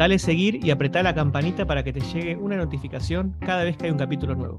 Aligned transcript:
Dale 0.00 0.18
seguir 0.18 0.64
y 0.64 0.70
apretá 0.70 1.02
la 1.02 1.14
campanita 1.14 1.66
para 1.66 1.84
que 1.84 1.92
te 1.92 2.00
llegue 2.00 2.34
una 2.34 2.56
notificación 2.56 3.36
cada 3.38 3.64
vez 3.64 3.76
que 3.76 3.84
hay 3.84 3.90
un 3.90 3.98
capítulo 3.98 4.34
nuevo. 4.34 4.56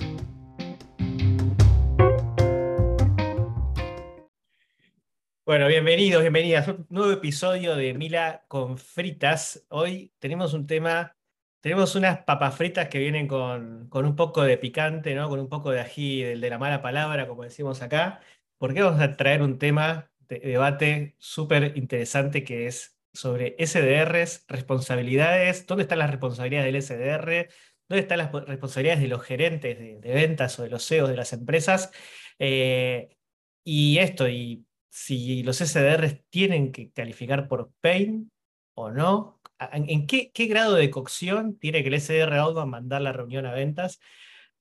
Bueno, 5.44 5.67
bienvenidos, 5.67 6.22
bienvenidas. 6.22 6.67
Un 6.67 6.86
nuevo 6.90 7.12
episodio 7.12 7.76
de 7.76 7.95
Mila 7.95 8.45
con 8.48 8.77
fritas. 8.77 9.66
Hoy 9.70 10.14
tenemos 10.20 10.54
un 10.54 10.67
tema, 10.67 11.17
tenemos 11.59 11.95
unas 11.95 12.20
papas 12.20 12.55
fritas 12.55 12.88
que 12.88 13.00
vienen 13.00 13.28
con, 13.28 13.89
con 13.89 14.05
un 14.05 14.16
poco 14.16 14.44
de 14.44 14.59
picante, 14.59 15.16
¿no? 15.16 15.28
Con 15.28 15.39
un 15.39 15.50
poco 15.50 15.72
de 15.72 15.80
ají, 15.80 16.22
del 16.22 16.39
de 16.39 16.50
la 16.52 16.59
mala 16.59 16.84
palabra, 16.84 17.28
como 17.28 17.42
decimos 17.42 17.81
acá. 17.81 18.20
Porque 18.59 18.84
vamos 18.84 19.02
a 19.02 19.17
traer 19.17 19.42
un 19.42 19.58
tema 19.58 20.12
de 20.20 20.38
debate 20.38 21.16
súper 21.17 21.76
interesante 21.76 22.44
que 22.44 22.67
es 22.67 22.91
sobre 23.14 23.56
SDRs, 23.60 24.46
responsabilidades, 24.48 25.66
dónde 25.68 25.84
están 25.84 26.00
las 26.00 26.12
responsabilidades 26.12 26.74
del 26.74 26.82
SDR, 26.82 27.50
dónde 27.90 28.02
están 28.02 28.18
las 28.20 28.31
responsabilidades 28.31 29.02
de 29.02 29.08
los 29.08 29.22
gerentes 29.23 29.80
de, 29.80 30.14
ventas 30.14 30.58
o 30.59 30.64
de 30.64 30.70
los 30.70 30.88
CEOs 30.88 31.09
de 31.09 31.18
las 31.18 31.34
empresas. 31.34 31.92
Eh, 32.40 33.18
y 33.64 33.98
esto, 34.00 34.28
y 34.30 34.66
si 34.90 35.44
los 35.44 35.58
SDRs 35.58 36.23
tienen 36.30 36.72
que 36.72 36.92
calificar 36.92 37.48
por 37.48 37.72
PAIN 37.81 38.31
o 38.76 38.92
no, 38.92 39.42
en, 39.72 40.08
qué, 40.08 40.31
grado 40.48 40.75
de 40.75 40.90
cocción 40.90 41.58
tiene 41.59 41.84
que 41.84 41.90
el 41.90 42.02
SDR 42.02 42.34
Outbound 42.40 42.72
mandar 42.72 43.02
la 43.02 43.14
reunión 43.14 43.46
a 43.46 43.53
ventas. 43.53 44.00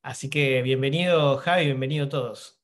Así 0.03 0.31
que 0.31 0.62
bienvenido 0.62 1.37
Javi, 1.39 1.67
bienvenido 1.67 2.09
todos. 2.09 2.59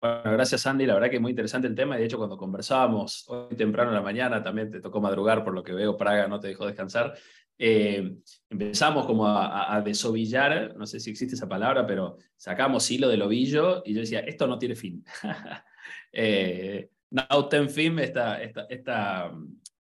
Bueno, 0.00 0.32
gracias 0.32 0.64
Andy, 0.64 0.86
la 0.86 0.94
verdad 0.94 1.10
que 1.10 1.16
es 1.16 1.22
muy 1.22 1.30
interesante 1.30 1.66
el 1.66 1.74
tema. 1.74 1.96
De 1.96 2.04
hecho 2.04 2.18
cuando 2.18 2.36
conversábamos 2.36 3.24
hoy 3.28 3.56
temprano 3.56 3.90
en 3.90 3.96
la 3.96 4.02
mañana, 4.02 4.42
también 4.42 4.70
te 4.70 4.80
tocó 4.80 5.00
madrugar 5.00 5.42
por 5.42 5.54
lo 5.54 5.62
que 5.62 5.72
veo, 5.72 5.96
Praga 5.96 6.28
no 6.28 6.38
te 6.38 6.48
dejó 6.48 6.66
descansar, 6.66 7.14
eh, 7.58 8.14
empezamos 8.48 9.06
como 9.06 9.26
a, 9.26 9.82
desovillar, 9.84 10.76
no 10.76 10.86
sé 10.86 11.00
si 11.00 11.10
existe 11.10 11.34
esa 11.34 11.48
palabra, 11.48 11.84
pero 11.84 12.16
sacamos 12.36 12.88
hilo 12.92 13.08
del 13.08 13.22
ovillo 13.22 13.82
y 13.84 13.94
yo 13.94 14.00
decía, 14.00 14.20
esto 14.20 14.46
no 14.46 14.58
tiene 14.58 14.76
fin. 14.76 15.04
eh, 16.12 16.90
now 17.10 17.48
ten 17.48 17.68
fin, 17.68 17.98
esta, 17.98 18.40
esta, 18.40 19.32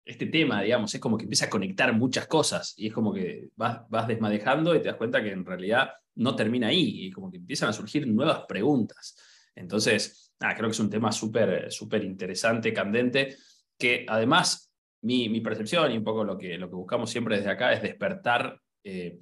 este 0.05 0.25
tema, 0.27 0.61
digamos, 0.61 0.95
es 0.95 1.01
como 1.01 1.17
que 1.17 1.23
empieza 1.23 1.47
a 1.47 1.49
conectar 1.49 1.91
muchas 1.93 2.25
cosas 2.27 2.73
y 2.77 2.87
es 2.87 2.93
como 2.93 3.13
que 3.13 3.49
vas, 3.57 3.81
vas 3.89 4.07
desmadejando 4.07 4.73
y 4.73 4.79
te 4.79 4.87
das 4.87 4.95
cuenta 4.95 5.21
que 5.21 5.31
en 5.31 5.45
realidad 5.45 5.89
no 6.15 6.35
termina 6.35 6.67
ahí. 6.67 7.07
Y 7.07 7.11
como 7.11 7.29
que 7.29 7.37
empiezan 7.37 7.69
a 7.69 7.73
surgir 7.73 8.07
nuevas 8.07 8.45
preguntas. 8.47 9.17
Entonces, 9.55 10.33
creo 10.39 10.69
que 10.69 10.73
es 10.73 10.79
un 10.79 10.89
tema 10.89 11.11
súper 11.11 12.03
interesante, 12.03 12.73
candente, 12.73 13.35
que 13.77 14.05
además 14.07 14.69
mi, 15.01 15.39
percepción 15.41 15.91
y 15.91 15.97
un 15.97 16.03
poco 16.03 16.23
lo 16.23 16.37
que, 16.37 16.57
lo 16.57 16.69
que 16.69 16.75
buscamos 16.75 17.09
siempre 17.09 17.37
desde 17.37 17.51
acá 17.51 17.73
es 17.73 17.81
despertar, 17.81 18.59
eh, 18.83 19.19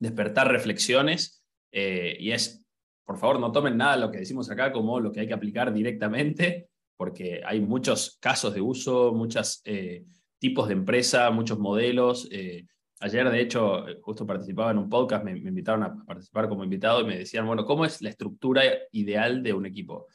despertar 0.00 0.50
reflexiones 0.50 1.44
eh, 1.72 2.16
y 2.18 2.32
es, 2.32 2.64
por 3.04 3.18
favor, 3.18 3.40
no 3.40 3.52
tomen 3.52 3.76
nada 3.76 3.94
de 3.94 4.00
lo 4.00 4.10
que 4.10 4.18
decimos 4.18 4.50
acá 4.50 4.72
como 4.72 5.00
lo 5.00 5.12
que 5.12 5.20
hay 5.20 5.28
que 5.28 5.34
aplicar 5.34 5.72
directamente, 5.72 6.68
porque 6.96 7.40
hay 7.44 7.60
muchos 7.60 8.18
casos 8.20 8.52
de 8.54 8.60
uso, 8.60 9.12
muchos 9.12 9.62
eh, 9.64 10.04
tipos 10.38 10.68
de 10.68 10.74
empresa, 10.74 11.30
muchos 11.30 11.58
modelos. 11.58 12.28
Ayer, 13.00 13.30
de 13.30 13.40
hecho, 13.40 13.84
justo 14.00 14.26
participaba 14.26 14.72
en 14.72 14.78
un 14.78 14.88
podcast, 14.88 15.24
me, 15.24 15.32
invitaron 15.32 15.84
a 15.84 16.04
participar 16.04 16.48
como 16.48 16.64
invitado 16.64 17.02
y 17.02 17.04
me 17.04 17.18
decían, 17.18 17.46
bueno, 17.46 17.64
¿cómo 17.64 17.84
es 17.84 18.02
la 18.02 18.10
estructura 18.10 18.62
ideal 18.90 19.42
de 19.42 19.52
un 19.52 19.66
equipo? 19.66 20.08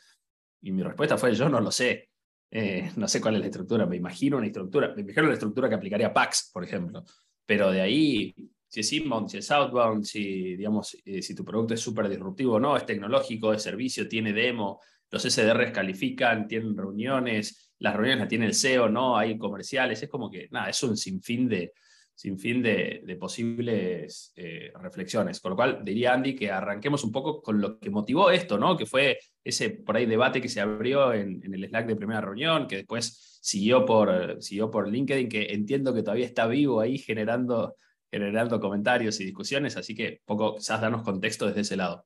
Y 0.61 0.71
mi 0.71 0.83
respuesta 0.83 1.17
fue, 1.17 1.33
yo 1.33 1.47
no 1.47 1.61
lo 1.61 1.72
sé. 1.72 2.09
Eh, 2.51 2.91
no 2.97 3.07
sé 3.07 3.19
cuál 3.22 3.35
es 3.35 3.41
la 3.41 3.47
estructura, 3.47 3.85
me 3.85 3.95
imagino 3.95 4.38
una 4.38 4.45
estructura, 4.45 4.93
me 4.95 5.01
imagino 5.01 5.27
la 5.27 5.33
estructura 5.33 5.69
que 5.69 5.75
aplicaría 5.75 6.13
PAX, 6.13 6.51
por 6.53 6.63
ejemplo. 6.63 7.03
Pero 7.45 7.72
de 7.72 7.81
ahí, 7.81 8.35
si 8.67 8.81
es 8.81 8.93
inbound, 8.93 9.29
si 9.29 9.38
es 9.38 9.49
outbound, 9.49 10.03
si, 10.03 10.55
digamos, 10.57 10.97
eh, 11.05 11.22
si 11.22 11.33
tu 11.33 11.43
producto 11.43 11.73
es 11.73 11.79
súper 11.79 12.09
disruptivo 12.09 12.55
o 12.55 12.59
no, 12.59 12.75
es 12.75 12.85
tecnológico, 12.85 13.53
es 13.53 13.63
servicio, 13.63 14.07
tiene 14.07 14.33
demo, 14.33 14.81
los 15.09 15.23
SDRs 15.23 15.72
califican, 15.72 16.47
tienen 16.47 16.77
reuniones, 16.77 17.73
las 17.79 17.93
reuniones 17.93 18.19
las 18.19 18.29
tiene 18.29 18.45
el 18.45 18.53
CEO, 18.53 18.89
no, 18.89 19.17
hay 19.17 19.38
comerciales, 19.38 20.03
es 20.03 20.09
como 20.09 20.29
que, 20.29 20.47
nada, 20.51 20.69
es 20.69 20.83
un 20.83 20.97
sinfín 20.97 21.47
de, 21.47 21.73
sin 22.16 22.38
fin 22.38 22.62
de, 22.62 23.18
posibles 23.19 24.34
eh, 24.35 24.72
reflexiones. 24.79 25.40
Con 25.40 25.51
lo 25.51 25.56
cual, 25.56 25.81
diría 25.84 26.13
Andy 26.13 26.35
que 26.35 26.51
arranquemos 26.51 27.03
un 27.03 27.12
poco 27.12 27.41
con 27.41 27.59
lo 27.59 27.79
que 27.79 27.90
motivó 27.90 28.29
esto, 28.29 28.57
¿no? 28.57 28.78
que 28.78 28.85
fue 28.85 29.19
ese 29.44 29.72
por 29.72 29.97
ahí 29.97 30.06
debate 30.06 30.41
que 30.41 30.50
se 30.50 30.62
abrió 30.62 31.13
en, 31.13 31.41
el 31.44 31.68
Slack 31.68 31.88
de 31.88 31.96
primera 31.96 32.22
reunión, 32.22 32.68
que 32.68 32.78
después 32.78 33.40
siguió 33.41 33.85
por, 33.85 34.41
siguió 34.41 34.69
por 34.69 34.90
LinkedIn, 34.90 35.28
que 35.28 35.53
entiendo 35.53 35.94
que 35.94 36.03
todavía 36.03 36.25
está 36.25 36.47
vivo 36.47 36.79
ahí 36.79 36.97
generando, 36.97 37.75
generando 38.12 38.59
comentarios 38.59 39.19
y 39.19 39.25
discusiones, 39.25 39.75
así 39.75 39.96
que 39.96 40.22
poco 40.25 40.56
quizás 40.56 40.81
darnos 40.81 41.03
contexto 41.03 41.47
desde 41.47 41.62
ese 41.62 41.75
lado. 41.75 42.06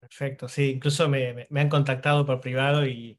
Perfecto, 0.00 0.48
sí, 0.48 0.70
incluso 0.70 1.08
me, 1.08 1.46
me 1.50 1.60
han 1.60 1.68
contactado 1.68 2.24
por 2.24 2.40
privado 2.40 2.86
y, 2.86 3.18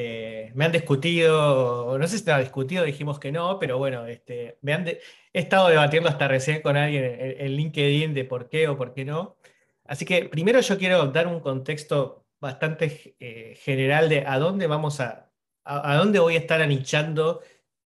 eh, 0.00 0.52
me 0.54 0.64
han 0.64 0.70
discutido, 0.70 1.98
no 1.98 2.06
sé 2.06 2.10
si 2.12 2.16
estaba 2.18 2.38
discutido, 2.38 2.84
dijimos 2.84 3.18
que 3.18 3.32
no, 3.32 3.58
pero 3.58 3.78
bueno, 3.78 4.06
este, 4.06 4.56
me 4.62 4.72
han 4.72 4.86
he 4.86 5.00
estado 5.32 5.68
debatiendo 5.68 6.08
hasta 6.08 6.28
recién 6.28 6.62
con 6.62 6.76
alguien 6.76 7.04
en, 7.18 7.56
LinkedIn 7.56 8.14
de 8.14 8.24
por 8.24 8.48
qué 8.48 8.68
o 8.68 8.76
por 8.76 8.94
qué 8.94 9.04
no. 9.04 9.36
Así 9.84 10.04
que 10.04 10.26
primero 10.26 10.60
yo 10.60 10.78
quiero 10.78 11.08
dar 11.08 11.26
un 11.26 11.40
contexto 11.40 12.26
bastante 12.38 13.16
eh, 13.18 13.56
general 13.56 14.08
de 14.08 14.24
a 14.24 14.38
dónde 14.38 14.68
vamos 14.68 15.00
a, 15.00 15.32
a, 15.64 15.96
dónde 15.96 16.20
voy 16.20 16.36
a 16.36 16.38
estar 16.38 16.62
anichando 16.62 17.42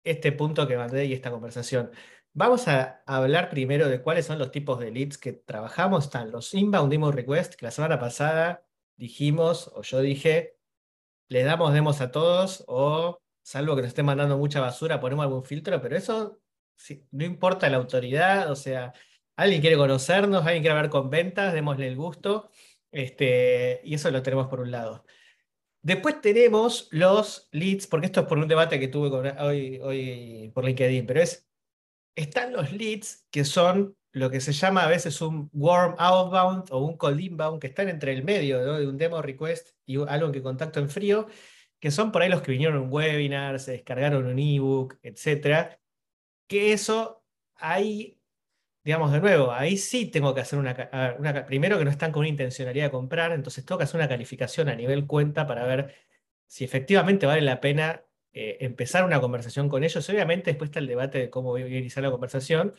este 0.04 0.32
punto 0.32 0.68
que 0.68 0.78
mandé 0.78 1.06
y 1.06 1.14
esta 1.14 1.30
conversación. 1.30 1.92
Vamos 2.34 2.68
a 2.68 3.04
hablar 3.06 3.52
primero 3.52 3.88
de 3.88 4.02
cuáles 4.02 4.26
son 4.26 4.40
los 4.40 4.50
tipos 4.52 4.80
de 4.80 4.90
leads 4.90 5.20
que 5.20 5.34
trabajamos. 5.34 6.06
Están 6.06 6.32
los 6.32 6.56
inbound 6.56 6.92
demo 6.92 7.12
request, 7.12 7.54
que 7.54 7.66
la 7.66 7.72
semana 7.72 8.00
pasada 8.00 8.66
dijimos, 8.98 9.72
o 9.76 9.84
yo 9.84 10.02
dije, 10.02 10.59
les 11.30 11.46
damos 11.46 11.74
demos 11.74 12.02
a 12.02 12.12
todos 12.12 12.64
o, 12.68 13.22
salvo 13.42 13.76
que 13.76 13.84
nos 13.84 13.90
estén 13.90 14.06
mandando 14.06 14.38
mucha 14.38 14.60
basura, 14.60 15.00
ponemos 15.00 15.24
algún 15.24 15.44
filtro, 15.46 15.82
pero 15.82 15.96
eso 15.98 16.42
no 17.12 17.26
importa 17.26 17.70
la 17.70 17.78
autoridad, 17.78 18.52
o 18.52 18.56
sea, 18.56 18.94
alguien 19.36 19.62
quiere 19.62 19.78
conocernos, 19.78 20.46
alguien 20.46 20.64
quiere 20.64 20.76
hablar 20.78 20.90
con 20.90 21.10
ventas, 21.10 21.54
démosle 21.54 21.88
el 21.88 21.96
gusto, 21.96 22.50
este, 22.92 23.82
y 23.84 23.96
eso 23.96 24.12
lo 24.12 24.24
tenemos 24.24 24.48
por 24.48 24.62
un 24.62 24.72
lado. 24.72 25.06
Después 25.82 26.20
tenemos 26.22 26.90
los 26.92 27.48
leads, 27.52 27.88
porque 27.88 28.08
esto 28.08 28.22
es 28.22 28.28
por 28.28 28.38
un 28.38 28.48
debate 28.48 28.80
que 28.80 28.88
tuve 28.90 29.10
hoy, 29.40 29.80
hoy 29.80 30.52
por 30.54 30.66
LinkedIn, 30.66 31.06
pero 31.06 31.22
es, 31.22 31.48
están 32.16 32.54
los 32.54 32.72
leads 32.72 33.28
que 33.32 33.46
son 33.46 33.96
lo 34.20 34.30
que 34.30 34.42
se 34.42 34.52
llama 34.52 34.84
a 34.84 34.88
veces 34.88 35.22
un 35.22 35.50
warm 35.54 35.96
outbound 35.98 36.68
o 36.72 36.80
un 36.80 36.98
cold 36.98 37.20
inbound, 37.20 37.60
que 37.60 37.68
están 37.68 37.90
entre 37.90 38.14
el 38.14 38.24
medio 38.24 38.78
de 38.78 38.88
un 38.88 38.98
demo 38.98 39.22
request 39.22 39.70
y 39.86 39.98
algo 40.08 40.32
que 40.32 40.44
contacto 40.44 40.80
en 40.80 40.90
frío, 40.90 41.28
que 41.80 41.92
son 41.92 42.12
por 42.12 42.22
ahí 42.22 42.30
los 42.30 42.42
que 42.42 42.52
vinieron 42.52 42.78
a 42.78 42.82
un 42.82 42.92
webinar, 42.92 43.60
se 43.60 43.72
descargaron 43.72 44.26
un 44.26 44.38
ebook, 44.38 45.00
etc. 45.04 45.78
Que 46.48 46.74
eso, 46.74 47.24
ahí, 47.56 48.20
digamos 48.84 49.12
de 49.12 49.22
nuevo, 49.22 49.52
ahí 49.52 49.78
sí 49.78 50.08
tengo 50.08 50.36
que 50.36 50.42
hacer 50.42 50.60
una, 50.60 50.76
primero 51.46 51.78
que 51.78 51.86
no 51.86 51.92
están 51.92 52.12
con 52.12 52.22
una 52.22 52.30
intencionalidad 52.30 52.86
de 52.86 52.92
comprar, 52.92 53.32
entonces 53.32 53.66
tengo 53.66 53.78
que 53.78 53.86
hacer 53.86 54.00
una 54.00 54.10
calificación 54.10 54.70
a 54.70 54.76
nivel 54.76 55.08
cuenta 55.08 55.48
para 55.48 55.66
ver 55.66 55.96
si 56.48 56.66
efectivamente 56.66 57.26
vale 57.26 57.42
la 57.42 57.62
pena 57.62 58.04
eh, 58.34 58.58
empezar 58.62 59.06
una 59.06 59.22
conversación 59.22 59.70
con 59.70 59.84
ellos. 59.84 60.08
Obviamente 60.10 60.52
después 60.52 60.70
está 60.70 60.80
el 60.80 60.88
debate 60.88 61.20
de 61.20 61.30
cómo 61.30 61.50
voy 61.50 61.64
a 61.64 61.68
iniciar 61.68 62.04
la 62.04 62.12
conversación, 62.12 62.74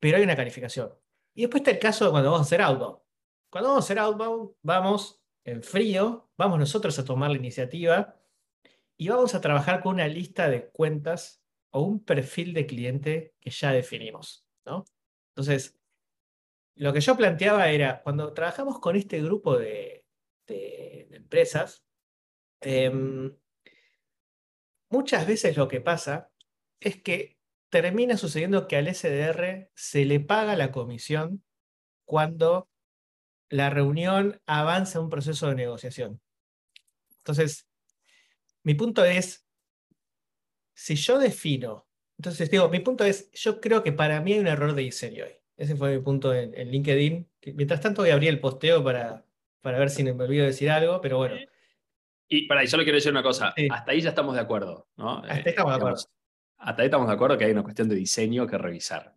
pero 0.00 0.16
hay 0.16 0.24
una 0.24 0.36
calificación. 0.36 0.92
Y 1.34 1.42
después 1.42 1.60
está 1.60 1.70
el 1.70 1.78
caso 1.78 2.06
de 2.06 2.10
cuando 2.10 2.30
vamos 2.30 2.46
a 2.46 2.48
hacer 2.48 2.62
outbound. 2.62 2.98
Cuando 3.50 3.68
vamos 3.68 3.84
a 3.84 3.86
hacer 3.86 3.98
outbound, 3.98 4.54
vamos 4.62 5.22
en 5.44 5.62
frío, 5.62 6.30
vamos 6.36 6.58
nosotros 6.58 6.98
a 6.98 7.04
tomar 7.04 7.30
la 7.30 7.36
iniciativa 7.36 8.16
y 8.96 9.08
vamos 9.08 9.34
a 9.34 9.40
trabajar 9.40 9.82
con 9.82 9.94
una 9.94 10.08
lista 10.08 10.48
de 10.48 10.68
cuentas 10.70 11.42
o 11.70 11.82
un 11.82 12.04
perfil 12.04 12.52
de 12.52 12.66
cliente 12.66 13.34
que 13.40 13.50
ya 13.50 13.72
definimos. 13.72 14.46
¿no? 14.64 14.84
Entonces, 15.30 15.78
lo 16.76 16.92
que 16.92 17.00
yo 17.00 17.16
planteaba 17.16 17.68
era, 17.68 18.02
cuando 18.02 18.32
trabajamos 18.32 18.78
con 18.78 18.96
este 18.96 19.22
grupo 19.22 19.58
de, 19.58 20.04
empresas, 21.10 21.84
em, 22.60 23.36
muchas 24.90 25.26
veces 25.26 25.56
lo 25.56 25.68
que 25.68 25.80
pasa 25.80 26.32
es 26.80 27.00
que 27.02 27.39
termina 27.70 28.16
sucediendo 28.16 28.66
que 28.68 28.76
al 28.76 28.92
SDR 28.92 29.70
se 29.74 30.04
le 30.04 30.20
paga 30.20 30.56
la 30.56 30.72
comisión 30.72 31.42
cuando 32.04 32.68
la 33.48 33.70
reunión 33.70 34.40
avanza 34.46 35.00
un 35.00 35.08
proceso 35.08 35.48
de 35.48 35.54
negociación. 35.54 36.20
Entonces, 37.18 37.68
mi 38.62 38.74
punto 38.74 39.04
es, 39.04 39.46
si 40.74 40.96
yo 40.96 41.18
defino, 41.18 41.86
entonces 42.18 42.50
digo, 42.50 42.68
mi 42.68 42.80
punto 42.80 43.04
es, 43.04 43.30
yo 43.32 43.60
creo 43.60 43.82
que 43.82 43.92
para 43.92 44.20
mí 44.20 44.34
hay 44.34 44.40
un 44.40 44.46
error 44.46 44.74
de 44.74 44.82
diseño 44.82 45.24
hoy. 45.24 45.32
Ese 45.56 45.76
fue 45.76 45.96
mi 45.96 46.02
punto 46.02 46.34
en, 46.34 46.52
LinkedIn. 46.70 47.28
mientras 47.54 47.80
tanto 47.80 48.02
voy 48.02 48.10
a 48.10 48.14
abrir 48.14 48.30
el 48.30 48.40
posteo 48.40 48.82
para, 48.82 49.24
para 49.60 49.78
ver 49.78 49.90
si 49.90 50.02
me 50.02 50.10
olvido 50.12 50.44
decir 50.44 50.70
algo, 50.70 51.00
pero 51.00 51.18
bueno. 51.18 51.36
Y 52.28 52.46
para 52.46 52.60
ahí 52.60 52.66
solo 52.66 52.82
quiero 52.82 52.96
decir 52.96 53.12
una 53.12 53.22
cosa, 53.22 53.54
hasta 53.70 53.90
ahí 53.90 54.00
ya 54.00 54.10
estamos 54.10 54.34
de 54.34 54.40
acuerdo, 54.40 54.88
¿no? 54.96 55.18
Hasta 55.18 55.34
ahí 55.34 55.42
estamos 55.46 55.72
de 55.72 55.76
acuerdo. 55.76 56.19
Hasta 56.60 56.82
ahí 56.82 56.86
estamos 56.86 57.08
de 57.08 57.14
acuerdo 57.14 57.38
que 57.38 57.46
hay 57.46 57.52
una 57.52 57.62
cuestión 57.62 57.88
de 57.88 57.96
diseño 57.96 58.46
que 58.46 58.58
revisar. 58.58 59.14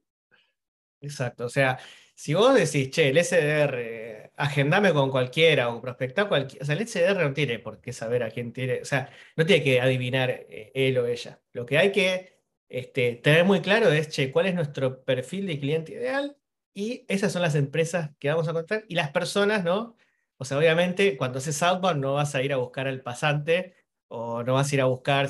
Exacto, 1.01 1.45
o 1.45 1.49
sea, 1.49 1.77
si 2.15 2.33
vos 2.33 2.53
decís, 2.55 2.89
che, 2.89 3.09
el 3.09 3.17
SDR, 3.17 4.31
agendame 4.37 4.93
con 4.93 5.11
cualquiera 5.11 5.69
o 5.69 5.81
prospectar 5.81 6.29
cualquiera, 6.29 6.63
o 6.63 6.65
sea, 6.65 6.75
el 6.75 6.87
SDR 6.87 7.21
no 7.21 7.33
tiene 7.33 7.59
por 7.59 7.81
qué 7.81 7.91
saber 7.91 8.23
a 8.23 8.31
quién 8.31 8.53
tiene, 8.53 8.81
o 8.81 8.85
sea, 8.85 9.09
no 9.35 9.45
tiene 9.45 9.63
que 9.63 9.81
adivinar 9.81 10.29
eh, 10.29 10.71
él 10.73 10.97
o 10.97 11.05
ella. 11.05 11.41
Lo 11.51 11.65
que 11.65 11.77
hay 11.77 11.91
que 11.91 12.39
este, 12.69 13.15
tener 13.17 13.43
muy 13.43 13.61
claro 13.61 13.91
es, 13.91 14.09
che, 14.09 14.31
cuál 14.31 14.45
es 14.45 14.55
nuestro 14.55 15.03
perfil 15.03 15.47
de 15.47 15.59
cliente 15.59 15.91
ideal 15.93 16.37
y 16.73 17.05
esas 17.09 17.33
son 17.33 17.41
las 17.41 17.55
empresas 17.55 18.11
que 18.19 18.29
vamos 18.29 18.47
a 18.47 18.53
contar 18.53 18.85
y 18.87 18.95
las 18.95 19.11
personas, 19.11 19.63
¿no? 19.65 19.97
O 20.37 20.45
sea, 20.45 20.57
obviamente, 20.57 21.17
cuando 21.17 21.39
haces 21.39 21.61
outbound 21.63 22.01
no 22.01 22.13
vas 22.13 22.35
a 22.35 22.41
ir 22.41 22.53
a 22.53 22.57
buscar 22.57 22.87
al 22.87 23.01
pasante 23.01 23.75
o 24.07 24.43
no 24.43 24.53
vas 24.53 24.71
a 24.71 24.75
ir 24.75 24.81
a 24.81 24.85
buscar 24.85 25.27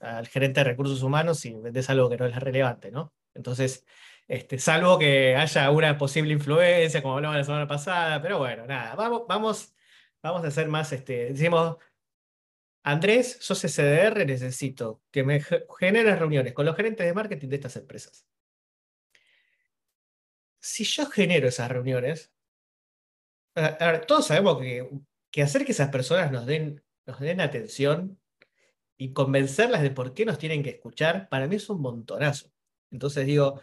al 0.00 0.26
gerente 0.28 0.60
de 0.60 0.64
recursos 0.64 1.02
humanos 1.02 1.38
si 1.40 1.54
vendes 1.54 1.88
algo 1.90 2.08
que 2.10 2.16
no 2.16 2.26
es 2.26 2.36
relevante, 2.36 2.90
¿no? 2.90 3.12
Entonces, 3.34 3.84
este, 4.26 4.58
salvo 4.58 4.98
que 4.98 5.36
haya 5.36 5.70
una 5.70 5.98
posible 5.98 6.32
influencia, 6.32 7.02
como 7.02 7.16
hablamos 7.16 7.36
la 7.36 7.44
semana 7.44 7.68
pasada, 7.68 8.22
pero 8.22 8.38
bueno, 8.38 8.66
nada, 8.66 8.94
vamos, 8.94 9.22
vamos, 9.28 9.74
vamos 10.22 10.44
a 10.44 10.48
hacer 10.48 10.68
más, 10.68 10.92
este, 10.92 11.32
decimos, 11.32 11.76
Andrés, 12.84 13.38
sos 13.40 13.60
SDR, 13.60 14.26
necesito 14.26 15.02
que 15.10 15.24
me 15.24 15.40
generes 15.78 16.18
reuniones 16.18 16.52
con 16.52 16.66
los 16.66 16.76
gerentes 16.76 17.06
de 17.06 17.14
marketing 17.14 17.48
de 17.48 17.56
estas 17.56 17.76
empresas. 17.76 18.26
Si 20.60 20.84
yo 20.84 21.06
genero 21.06 21.48
esas 21.48 21.70
reuniones, 21.70 22.32
todos 24.06 24.26
sabemos 24.26 24.58
que, 24.60 24.88
que, 25.30 25.42
hacer 25.42 25.64
que 25.64 25.72
esas 25.72 25.90
personas 25.90 26.30
nos 26.30 26.46
den, 26.46 26.82
nos 27.06 27.20
den 27.20 27.40
atención 27.40 28.20
y 28.96 29.12
convencerlas 29.12 29.82
de 29.82 29.90
por 29.90 30.14
qué 30.14 30.24
nos 30.24 30.38
tienen 30.38 30.62
que 30.62 30.70
escuchar, 30.70 31.28
para 31.28 31.46
mí 31.46 31.56
es 31.56 31.68
un 31.68 31.80
montonazo. 31.80 32.52
Entonces 32.90 33.26
digo, 33.26 33.60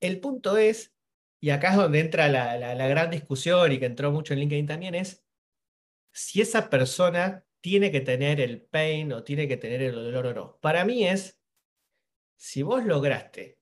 el 0.00 0.20
punto 0.20 0.56
es, 0.56 0.94
y 1.40 1.50
acá 1.50 1.70
es 1.70 1.76
donde 1.76 2.00
entra 2.00 2.28
la, 2.28 2.88
gran 2.88 3.10
discusión 3.10 3.70
y 3.72 3.78
que 3.78 3.86
entró 3.86 4.10
mucho 4.10 4.32
en 4.32 4.40
LinkedIn 4.40 4.66
también, 4.66 4.94
es 4.94 5.24
si 6.12 6.40
esa 6.40 6.70
persona 6.70 7.44
tiene 7.60 7.92
que 7.92 8.00
tener 8.00 8.40
el 8.40 8.62
pain 8.62 9.12
o 9.12 9.22
tiene 9.22 9.46
que 9.46 9.56
tener 9.56 9.82
el 9.82 9.94
dolor 9.94 10.26
o 10.26 10.34
no. 10.34 10.58
Para 10.60 10.84
mí 10.84 11.06
es, 11.06 11.40
si 12.36 12.62
vos 12.62 12.84
lograste 12.84 13.58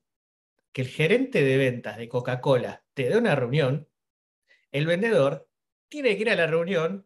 que 0.72 0.82
el 0.82 0.88
gerente 0.88 1.42
de 1.42 1.56
ventas 1.56 1.96
de 1.96 2.08
Coca-Cola 2.08 2.84
te 2.94 3.08
dé 3.08 3.16
una 3.16 3.34
reunión, 3.34 3.88
el 4.72 4.86
vendedor 4.86 5.48
tiene 5.88 6.16
que 6.16 6.22
ir 6.22 6.30
a 6.30 6.36
la 6.36 6.46
reunión 6.46 7.05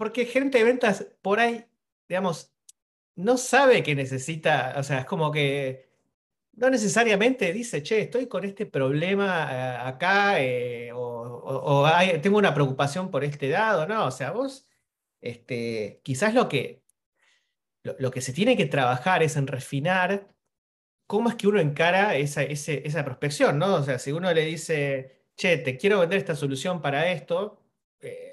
porque 0.00 0.22
el 0.22 0.28
gerente 0.28 0.56
de 0.56 0.64
ventas 0.64 1.06
por 1.20 1.40
ahí, 1.40 1.62
digamos, 2.08 2.54
no 3.16 3.36
sabe 3.36 3.82
que 3.82 3.94
necesita, 3.94 4.74
o 4.78 4.82
sea, 4.82 5.00
es 5.00 5.04
como 5.04 5.30
que 5.30 5.90
no 6.52 6.70
necesariamente 6.70 7.52
dice, 7.52 7.82
che, 7.82 8.00
estoy 8.00 8.26
con 8.26 8.46
este 8.46 8.64
problema 8.64 9.26
eh, 9.52 9.88
acá 9.88 10.40
eh, 10.40 10.90
o, 10.94 11.86
tengo 12.22 12.38
una 12.38 12.54
preocupación 12.54 13.10
por 13.10 13.24
este 13.24 13.50
dado, 13.50 13.86
no, 13.86 14.06
o 14.06 14.10
sea, 14.10 14.30
vos, 14.30 14.66
este, 15.20 16.00
quizás 16.02 16.32
lo 16.32 16.48
que, 16.48 16.82
lo, 17.82 18.10
que 18.10 18.22
se 18.22 18.32
tiene 18.32 18.56
que 18.56 18.64
trabajar 18.64 19.22
es 19.22 19.36
en 19.36 19.48
refinar 19.48 20.28
cómo 21.06 21.28
es 21.28 21.34
que 21.34 21.46
uno 21.46 21.60
encara 21.60 22.16
esa, 22.16 22.42
esa 22.42 23.04
prospección, 23.04 23.58
¿no? 23.58 23.74
O 23.74 23.82
sea, 23.82 23.98
si 23.98 24.12
uno 24.12 24.32
le 24.32 24.46
dice, 24.46 25.26
che, 25.36 25.58
te 25.58 25.76
quiero 25.76 26.00
vender 26.00 26.20
esta 26.20 26.36
solución 26.36 26.80
para 26.80 27.12
esto, 27.12 27.62
eh, 28.00 28.29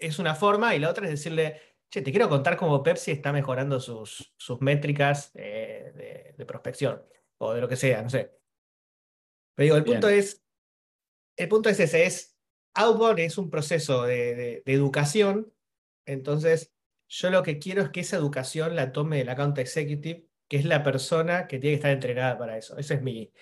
es 0.00 0.18
una 0.18 0.34
forma 0.34 0.74
y 0.74 0.78
la 0.78 0.90
otra 0.90 1.04
es 1.04 1.10
decirle, 1.10 1.60
te 2.02 2.10
quiero 2.10 2.28
contar 2.28 2.56
cómo 2.56 2.82
Pepsi 2.82 3.12
está 3.12 3.32
mejorando 3.32 3.80
sus, 3.80 4.34
sus 4.36 4.60
métricas 4.60 5.30
eh, 5.34 6.32
de, 6.36 6.46
prospección 6.46 7.02
o 7.38 7.54
de 7.54 7.60
lo 7.60 7.68
que 7.68 7.76
sea, 7.76 8.02
no 8.02 8.10
sé. 8.10 8.32
Pero 9.54 9.64
digo, 9.64 9.76
el 9.76 9.84
punto 9.84 10.08
es, 10.08 10.42
el 11.36 11.48
punto 11.48 11.68
es 11.68 11.78
ese, 11.80 12.04
es 12.04 12.36
outbound 12.74 13.20
es 13.20 13.38
un 13.38 13.50
proceso 13.50 14.02
de, 14.02 14.62
educación, 14.66 15.52
entonces 16.06 16.74
yo 17.08 17.30
lo 17.30 17.42
que 17.42 17.58
quiero 17.58 17.82
es 17.82 17.90
que 17.90 18.00
esa 18.00 18.16
educación 18.16 18.74
la 18.74 18.92
tome 18.92 19.20
el 19.20 19.28
account 19.28 19.58
executive, 19.58 20.26
que 20.48 20.56
es 20.56 20.64
la 20.64 20.82
persona 20.82 21.46
que 21.46 21.58
tiene 21.58 21.74
que 21.74 21.76
estar 21.76 21.92
entrenada 21.92 22.36
para 22.36 22.58
eso. 22.58 22.76
Ese 22.76 22.94
es 22.94 23.02
mi, 23.02 23.32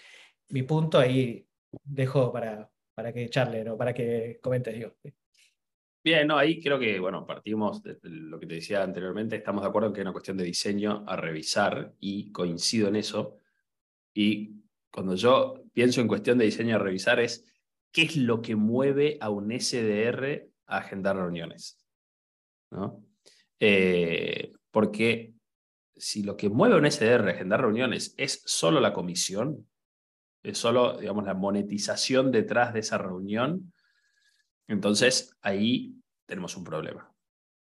mi 0.48 0.62
punto, 0.62 0.98
ahí 0.98 1.48
dejo 1.84 2.32
para, 2.32 2.70
para 2.94 3.12
que 3.12 3.28
charle, 3.30 3.64
¿no? 3.64 3.76
para 3.76 3.94
que 3.94 4.38
comentes, 4.42 4.74
digo. 4.74 4.94
Bien, 6.04 6.26
no, 6.26 6.36
ahí 6.36 6.60
creo 6.60 6.80
que, 6.80 6.98
bueno, 6.98 7.24
partimos 7.24 7.82
de 7.82 7.96
lo 8.02 8.40
que 8.40 8.46
te 8.46 8.54
decía 8.54 8.82
anteriormente, 8.82 9.36
estamos 9.36 9.62
de 9.62 9.68
acuerdo 9.68 9.88
en 9.88 9.94
que 9.94 10.00
es 10.00 10.04
una 10.04 10.12
cuestión 10.12 10.36
de 10.36 10.44
diseño 10.44 11.04
a 11.06 11.14
revisar 11.14 11.94
y 12.00 12.32
coincido 12.32 12.88
en 12.88 12.96
eso. 12.96 13.36
Y 14.12 14.62
cuando 14.90 15.14
yo 15.14 15.62
pienso 15.72 16.00
en 16.00 16.08
cuestión 16.08 16.38
de 16.38 16.46
diseño 16.46 16.74
a 16.74 16.80
revisar 16.80 17.20
es 17.20 17.44
qué 17.92 18.02
es 18.02 18.16
lo 18.16 18.42
que 18.42 18.56
mueve 18.56 19.16
a 19.20 19.30
un 19.30 19.52
SDR 19.52 20.48
a 20.66 20.78
agendar 20.78 21.16
reuniones. 21.16 21.78
¿no? 22.70 23.04
Eh, 23.60 24.52
porque 24.72 25.34
si 25.94 26.24
lo 26.24 26.36
que 26.36 26.48
mueve 26.48 26.74
a 26.74 26.78
un 26.78 26.90
SDR 26.90 27.28
a 27.28 27.32
agendar 27.32 27.60
reuniones 27.60 28.14
es 28.16 28.42
solo 28.44 28.80
la 28.80 28.92
comisión, 28.92 29.68
es 30.42 30.58
solo, 30.58 30.98
digamos, 30.98 31.24
la 31.24 31.34
monetización 31.34 32.32
detrás 32.32 32.74
de 32.74 32.80
esa 32.80 32.98
reunión, 32.98 33.72
entonces, 34.72 35.36
ahí 35.42 36.00
tenemos 36.26 36.56
un 36.56 36.64
problema. 36.64 37.14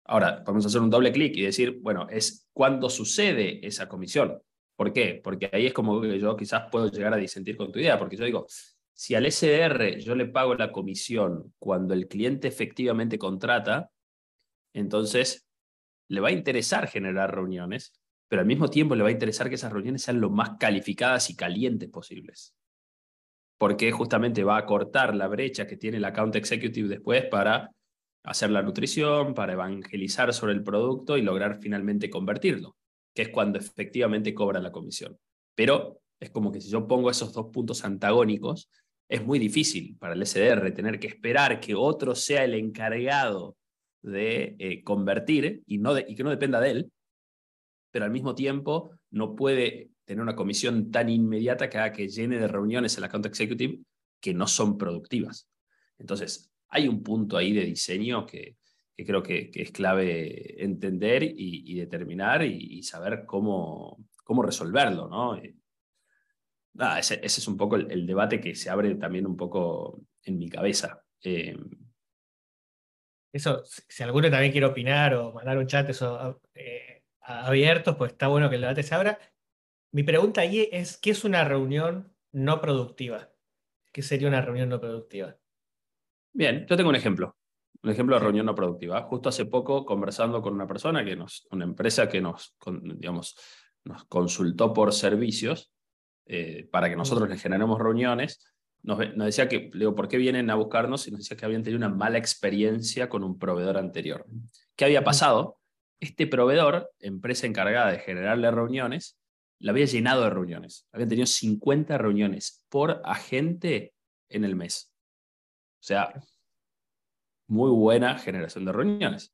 Ahora, 0.04 0.44
podemos 0.44 0.64
hacer 0.66 0.80
un 0.80 0.88
doble 0.88 1.10
clic 1.10 1.34
y 1.36 1.42
decir, 1.42 1.80
bueno, 1.80 2.06
es 2.08 2.48
cuándo 2.52 2.88
sucede 2.88 3.66
esa 3.66 3.88
comisión. 3.88 4.40
¿Por 4.76 4.92
qué? 4.92 5.20
Porque 5.22 5.50
ahí 5.52 5.66
es 5.66 5.72
como 5.72 6.00
que 6.00 6.18
yo 6.20 6.36
quizás 6.36 6.70
puedo 6.70 6.90
llegar 6.92 7.12
a 7.12 7.16
disentir 7.16 7.56
con 7.56 7.72
tu 7.72 7.80
idea, 7.80 7.98
porque 7.98 8.16
yo 8.16 8.24
digo, 8.24 8.46
si 8.92 9.16
al 9.16 9.30
SDR 9.30 9.98
yo 9.98 10.14
le 10.14 10.26
pago 10.26 10.54
la 10.54 10.70
comisión 10.70 11.52
cuando 11.58 11.92
el 11.92 12.06
cliente 12.06 12.46
efectivamente 12.46 13.18
contrata, 13.18 13.90
entonces 14.72 15.48
le 16.08 16.20
va 16.20 16.28
a 16.28 16.32
interesar 16.32 16.86
generar 16.86 17.34
reuniones, 17.34 17.94
pero 18.28 18.42
al 18.42 18.46
mismo 18.46 18.70
tiempo 18.70 18.94
le 18.94 19.02
va 19.02 19.08
a 19.08 19.12
interesar 19.12 19.48
que 19.48 19.56
esas 19.56 19.72
reuniones 19.72 20.02
sean 20.02 20.20
lo 20.20 20.30
más 20.30 20.50
calificadas 20.58 21.30
y 21.30 21.36
calientes 21.36 21.88
posibles 21.88 22.54
porque 23.58 23.92
justamente 23.92 24.44
va 24.44 24.56
a 24.56 24.66
cortar 24.66 25.14
la 25.14 25.28
brecha 25.28 25.66
que 25.66 25.76
tiene 25.76 25.98
el 25.98 26.04
account 26.04 26.34
executive 26.36 26.88
después 26.88 27.26
para 27.26 27.70
hacer 28.24 28.50
la 28.50 28.62
nutrición, 28.62 29.34
para 29.34 29.52
evangelizar 29.52 30.32
sobre 30.32 30.52
el 30.52 30.62
producto 30.62 31.16
y 31.16 31.22
lograr 31.22 31.58
finalmente 31.60 32.10
convertirlo, 32.10 32.76
que 33.14 33.22
es 33.22 33.28
cuando 33.28 33.58
efectivamente 33.58 34.34
cobra 34.34 34.60
la 34.60 34.72
comisión. 34.72 35.18
Pero 35.54 36.00
es 36.20 36.30
como 36.30 36.52
que 36.52 36.60
si 36.60 36.70
yo 36.70 36.86
pongo 36.86 37.10
esos 37.10 37.32
dos 37.32 37.46
puntos 37.52 37.84
antagónicos, 37.84 38.68
es 39.08 39.24
muy 39.24 39.38
difícil 39.38 39.96
para 39.98 40.14
el 40.14 40.24
SDR 40.24 40.72
tener 40.72 40.98
que 40.98 41.08
esperar 41.08 41.60
que 41.60 41.74
otro 41.74 42.14
sea 42.14 42.44
el 42.44 42.54
encargado 42.54 43.56
de 44.02 44.56
eh, 44.58 44.82
convertir 44.82 45.62
y, 45.66 45.78
no 45.78 45.98
y 45.98 46.14
que 46.14 46.24
no 46.24 46.30
dependa 46.30 46.60
de 46.60 46.70
él, 46.70 46.92
pero 47.90 48.04
al 48.04 48.10
mismo 48.10 48.34
tiempo 48.34 48.92
no 49.10 49.36
puede 49.36 49.91
tener 50.04 50.22
una 50.22 50.36
comisión 50.36 50.90
tan 50.90 51.08
inmediata 51.08 51.68
que 51.68 51.78
haga 51.78 51.92
que 51.92 52.08
llene 52.08 52.38
de 52.38 52.48
reuniones 52.48 52.96
el 52.98 53.04
account 53.04 53.26
executive 53.26 53.80
que 54.20 54.34
no 54.34 54.46
son 54.46 54.78
productivas. 54.78 55.48
Entonces, 55.98 56.52
hay 56.68 56.88
un 56.88 57.02
punto 57.02 57.36
ahí 57.36 57.52
de 57.52 57.64
diseño 57.64 58.26
que, 58.26 58.56
creo 58.96 59.22
que, 59.22 59.50
es 59.52 59.72
clave 59.72 60.62
entender 60.62 61.22
y, 61.22 61.74
determinar 61.74 62.42
y, 62.42 62.82
saber 62.82 63.24
cómo, 63.26 64.04
cómo 64.24 64.42
resolverlo. 64.42 65.08
¿no? 65.08 65.36
Eh, 65.36 65.54
ese, 66.98 67.20
es 67.22 67.48
un 67.48 67.56
poco 67.56 67.76
el, 67.76 68.06
debate 68.06 68.40
que 68.40 68.54
se 68.54 68.70
abre 68.70 68.94
también 68.94 69.26
un 69.26 69.36
poco 69.36 70.00
en 70.22 70.38
mi 70.38 70.48
cabeza. 70.48 71.02
Eh, 71.22 71.56
eso, 73.32 73.62
si 73.64 74.02
alguno 74.02 74.30
también 74.30 74.52
quiere 74.52 74.66
opinar 74.66 75.14
o 75.14 75.32
mandar 75.32 75.58
un 75.58 75.66
chat, 75.66 75.88
eso 75.88 76.40
eh, 76.54 77.02
abiertos, 77.20 77.96
pues 77.96 78.12
está 78.12 78.28
bueno 78.28 78.48
que 78.48 78.56
el 78.56 78.62
debate 78.62 78.82
se 78.82 78.94
abra. 78.94 79.18
Mi 79.92 80.02
pregunta 80.02 80.40
ahí 80.40 80.68
es, 80.72 80.96
¿qué 80.96 81.10
es 81.10 81.22
una 81.22 81.44
reunión 81.44 82.14
no 82.32 82.62
productiva? 82.62 83.30
¿Qué 83.92 84.00
sería 84.00 84.26
una 84.26 84.40
reunión 84.40 84.70
no 84.70 84.80
productiva? 84.80 85.36
Bien, 86.32 86.66
yo 86.66 86.76
tengo 86.78 86.88
un 86.88 86.96
ejemplo. 86.96 87.36
Un 87.82 87.90
ejemplo 87.90 88.16
de 88.16 88.22
reunión 88.22 88.46
no 88.46 88.54
productiva. 88.54 89.02
Justo 89.02 89.28
hace 89.28 89.44
poco, 89.44 89.84
conversando 89.84 90.40
con 90.40 90.54
una 90.54 90.66
persona, 90.66 91.04
que 91.04 91.14
nos, 91.14 91.46
una 91.50 91.64
empresa 91.64 92.08
que 92.08 92.22
nos, 92.22 92.56
digamos, 92.82 93.36
nos 93.84 94.04
consultó 94.06 94.72
por 94.72 94.94
servicios 94.94 95.70
eh, 96.24 96.66
para 96.72 96.88
que 96.88 96.96
nosotros 96.96 97.28
le 97.28 97.36
generemos 97.36 97.78
reuniones, 97.78 98.42
nos, 98.82 98.98
decía 98.98 99.46
que, 99.46 99.70
le 99.74 99.80
digo, 99.80 99.94
¿por 99.94 100.08
qué 100.08 100.16
vienen 100.16 100.48
a 100.48 100.54
buscarnos? 100.54 101.06
Y 101.06 101.10
nos 101.10 101.20
decía 101.20 101.36
que 101.36 101.44
habían 101.44 101.62
tenido 101.62 101.76
una 101.76 101.94
mala 101.94 102.16
experiencia 102.16 103.10
con 103.10 103.24
un 103.24 103.38
proveedor 103.38 103.76
anterior. 103.76 104.24
¿Qué 104.74 104.86
había 104.86 105.04
pasado? 105.04 105.58
Este 106.00 106.26
proveedor, 106.26 106.90
empresa 106.98 107.46
encargada 107.46 107.92
de 107.92 107.98
generarle 107.98 108.50
reuniones, 108.50 109.18
la 109.62 109.70
había 109.70 109.86
llenado 109.86 110.24
de 110.24 110.30
reuniones. 110.30 110.88
Habían 110.92 111.08
tenido 111.08 111.26
50 111.26 111.96
reuniones 111.96 112.66
por 112.68 113.00
agente 113.04 113.94
en 114.28 114.44
el 114.44 114.56
mes. 114.56 114.92
O 115.80 115.84
sea, 115.84 116.12
muy 117.48 117.70
buena 117.70 118.18
generación 118.18 118.64
de 118.64 118.72
reuniones. 118.72 119.32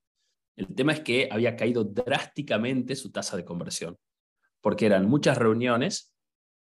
El 0.55 0.75
tema 0.75 0.93
es 0.93 1.01
que 1.01 1.29
había 1.31 1.57
caído 1.57 1.83
drásticamente 1.83 2.95
su 2.95 3.11
tasa 3.11 3.39
de 3.39 3.45
conversión, 3.45 3.97
porque 4.61 4.87
eran 4.87 5.09
muchas 5.09 5.39
reuniones 5.39 6.15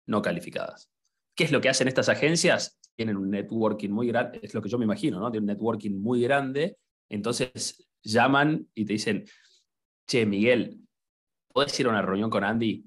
no 0.06 0.20
calificadas. 0.20 0.90
¿Qué 1.36 1.44
es 1.44 1.52
lo 1.52 1.60
que 1.60 1.68
hacen 1.68 1.86
estas 1.86 2.08
agencias? 2.08 2.80
Tienen 2.96 3.16
un 3.16 3.30
networking 3.30 3.90
muy 3.90 4.08
grande, 4.08 4.40
es 4.42 4.52
lo 4.52 4.62
que 4.62 4.68
yo 4.68 4.78
me 4.78 4.84
imagino, 4.84 5.20
¿no? 5.20 5.30
Tienen 5.30 5.48
un 5.48 5.54
networking 5.54 5.92
muy 6.00 6.22
grande, 6.22 6.76
entonces 7.08 7.88
llaman 8.02 8.68
y 8.74 8.84
te 8.84 8.94
dicen, 8.94 9.24
che, 10.08 10.26
Miguel, 10.26 10.80
¿puedes 11.52 11.78
ir 11.78 11.86
a 11.86 11.90
una 11.90 12.02
reunión 12.02 12.30
con 12.30 12.42
Andy? 12.42 12.84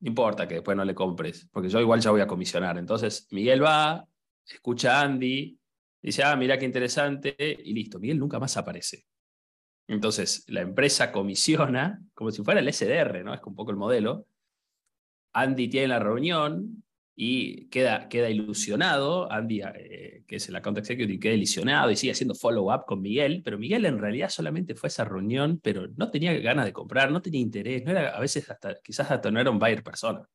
No 0.00 0.08
importa 0.08 0.46
que 0.46 0.54
después 0.56 0.76
no 0.76 0.84
le 0.84 0.94
compres, 0.94 1.48
porque 1.50 1.68
yo 1.68 1.80
igual 1.80 2.00
ya 2.00 2.10
voy 2.10 2.20
a 2.20 2.26
comisionar. 2.26 2.78
Entonces, 2.78 3.26
Miguel 3.30 3.64
va, 3.64 4.06
escucha 4.46 5.00
a 5.00 5.02
Andy, 5.02 5.58
dice, 6.02 6.22
ah, 6.22 6.36
mira 6.36 6.58
qué 6.58 6.66
interesante, 6.66 7.34
y 7.38 7.72
listo, 7.72 7.98
Miguel 7.98 8.18
nunca 8.18 8.38
más 8.38 8.56
aparece. 8.56 9.06
Entonces, 9.88 10.44
la 10.48 10.60
empresa 10.60 11.12
comisiona, 11.12 12.02
como 12.14 12.30
si 12.30 12.42
fuera 12.42 12.60
el 12.60 12.72
SDR, 12.72 13.24
¿no? 13.24 13.32
Es 13.32 13.40
un 13.44 13.54
poco 13.54 13.70
el 13.70 13.76
modelo. 13.76 14.26
Andy 15.32 15.68
tiene 15.68 15.88
la 15.88 15.98
reunión, 15.98 16.82
y 17.18 17.68
queda, 17.68 18.10
queda 18.10 18.28
ilusionado, 18.28 19.32
Andy, 19.32 19.62
eh, 19.62 20.22
que 20.26 20.36
es 20.36 20.48
el 20.50 20.56
account 20.56 20.78
executive, 20.78 21.18
queda 21.18 21.32
ilusionado 21.32 21.90
y 21.90 21.96
sigue 21.96 22.12
haciendo 22.12 22.34
follow-up 22.34 22.84
con 22.86 23.00
Miguel, 23.00 23.40
pero 23.42 23.58
Miguel 23.58 23.86
en 23.86 23.98
realidad 23.98 24.28
solamente 24.28 24.74
fue 24.74 24.88
a 24.88 24.90
esa 24.90 25.06
reunión, 25.06 25.58
pero 25.62 25.88
no 25.96 26.10
tenía 26.10 26.34
ganas 26.38 26.66
de 26.66 26.74
comprar, 26.74 27.10
no 27.10 27.22
tenía 27.22 27.40
interés, 27.40 27.82
no 27.84 27.92
era, 27.92 28.10
a 28.10 28.20
veces 28.20 28.50
hasta, 28.50 28.76
quizás 28.82 29.10
hasta 29.10 29.30
no 29.30 29.40
era 29.40 29.50
un 29.50 29.58
buyer 29.58 29.82
persona. 29.82 30.28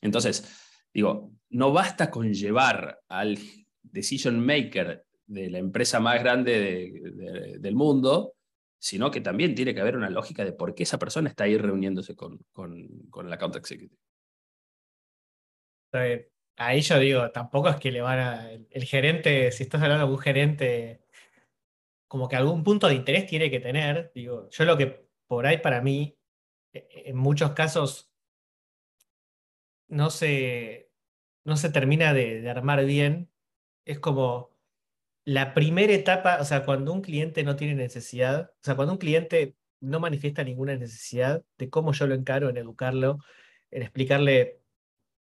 Entonces, 0.00 0.88
digo, 0.92 1.32
no 1.50 1.72
basta 1.72 2.10
con 2.10 2.32
llevar 2.32 2.98
al 3.08 3.38
decision 3.82 4.40
maker 4.40 5.04
de 5.26 5.50
la 5.50 5.58
empresa 5.58 6.00
más 6.00 6.18
grande 6.22 7.58
del 7.60 7.74
mundo, 7.74 8.32
sino 8.78 9.10
que 9.10 9.20
también 9.20 9.54
tiene 9.54 9.74
que 9.74 9.80
haber 9.82 9.96
una 9.96 10.08
lógica 10.08 10.46
de 10.46 10.52
por 10.52 10.74
qué 10.74 10.84
esa 10.84 10.98
persona 10.98 11.28
está 11.28 11.44
ahí 11.44 11.58
reuniéndose 11.58 12.16
con, 12.16 12.38
con, 12.52 12.88
con 13.10 13.26
el 13.26 13.32
account 13.34 13.56
executive. 13.56 14.05
Ahí 16.56 16.80
yo 16.80 16.98
digo, 16.98 17.30
tampoco 17.32 17.68
es 17.68 17.76
que 17.76 17.90
le 17.92 18.00
van 18.00 18.18
a. 18.18 18.50
El, 18.50 18.84
gerente, 18.84 19.52
si 19.52 19.64
estás 19.64 19.82
hablando 19.82 20.06
de 20.06 20.12
un 20.12 20.18
gerente, 20.18 21.02
como 22.08 22.28
que 22.28 22.36
algún 22.36 22.64
punto 22.64 22.88
de 22.88 22.94
interés 22.94 23.26
tiene 23.26 23.50
que 23.50 23.60
tener. 23.60 24.12
Digo, 24.14 24.48
yo 24.50 24.64
lo 24.64 24.76
que 24.76 25.06
por 25.26 25.46
ahí 25.46 25.58
para 25.58 25.82
mí, 25.82 26.18
e, 26.72 26.88
e, 26.90 27.10
en 27.10 27.16
muchos 27.16 27.52
casos, 27.52 28.10
no 29.88 30.10
se, 30.10 30.90
no 31.44 31.56
se 31.56 31.70
termina 31.70 32.14
de, 32.14 32.48
armar 32.50 32.84
bien. 32.84 33.30
Es 33.84 34.00
como 34.00 34.56
la 35.24 35.54
primera 35.54 35.92
etapa, 35.92 36.38
o 36.40 36.44
sea, 36.44 36.64
cuando 36.64 36.92
un 36.92 37.02
cliente 37.02 37.44
no 37.44 37.56
tiene 37.56 37.74
necesidad, 37.74 38.52
o 38.54 38.64
sea, 38.64 38.76
cuando 38.76 38.94
un 38.94 38.98
cliente 38.98 39.56
no 39.80 40.00
manifiesta 40.00 40.44
ninguna 40.44 40.76
necesidad 40.76 41.44
de 41.58 41.70
cómo 41.70 41.92
yo 41.92 42.06
lo 42.06 42.14
encaro 42.14 42.48
en 42.50 42.56
educarlo, 42.58 43.18
en 43.70 43.82
explicarle 43.82 44.60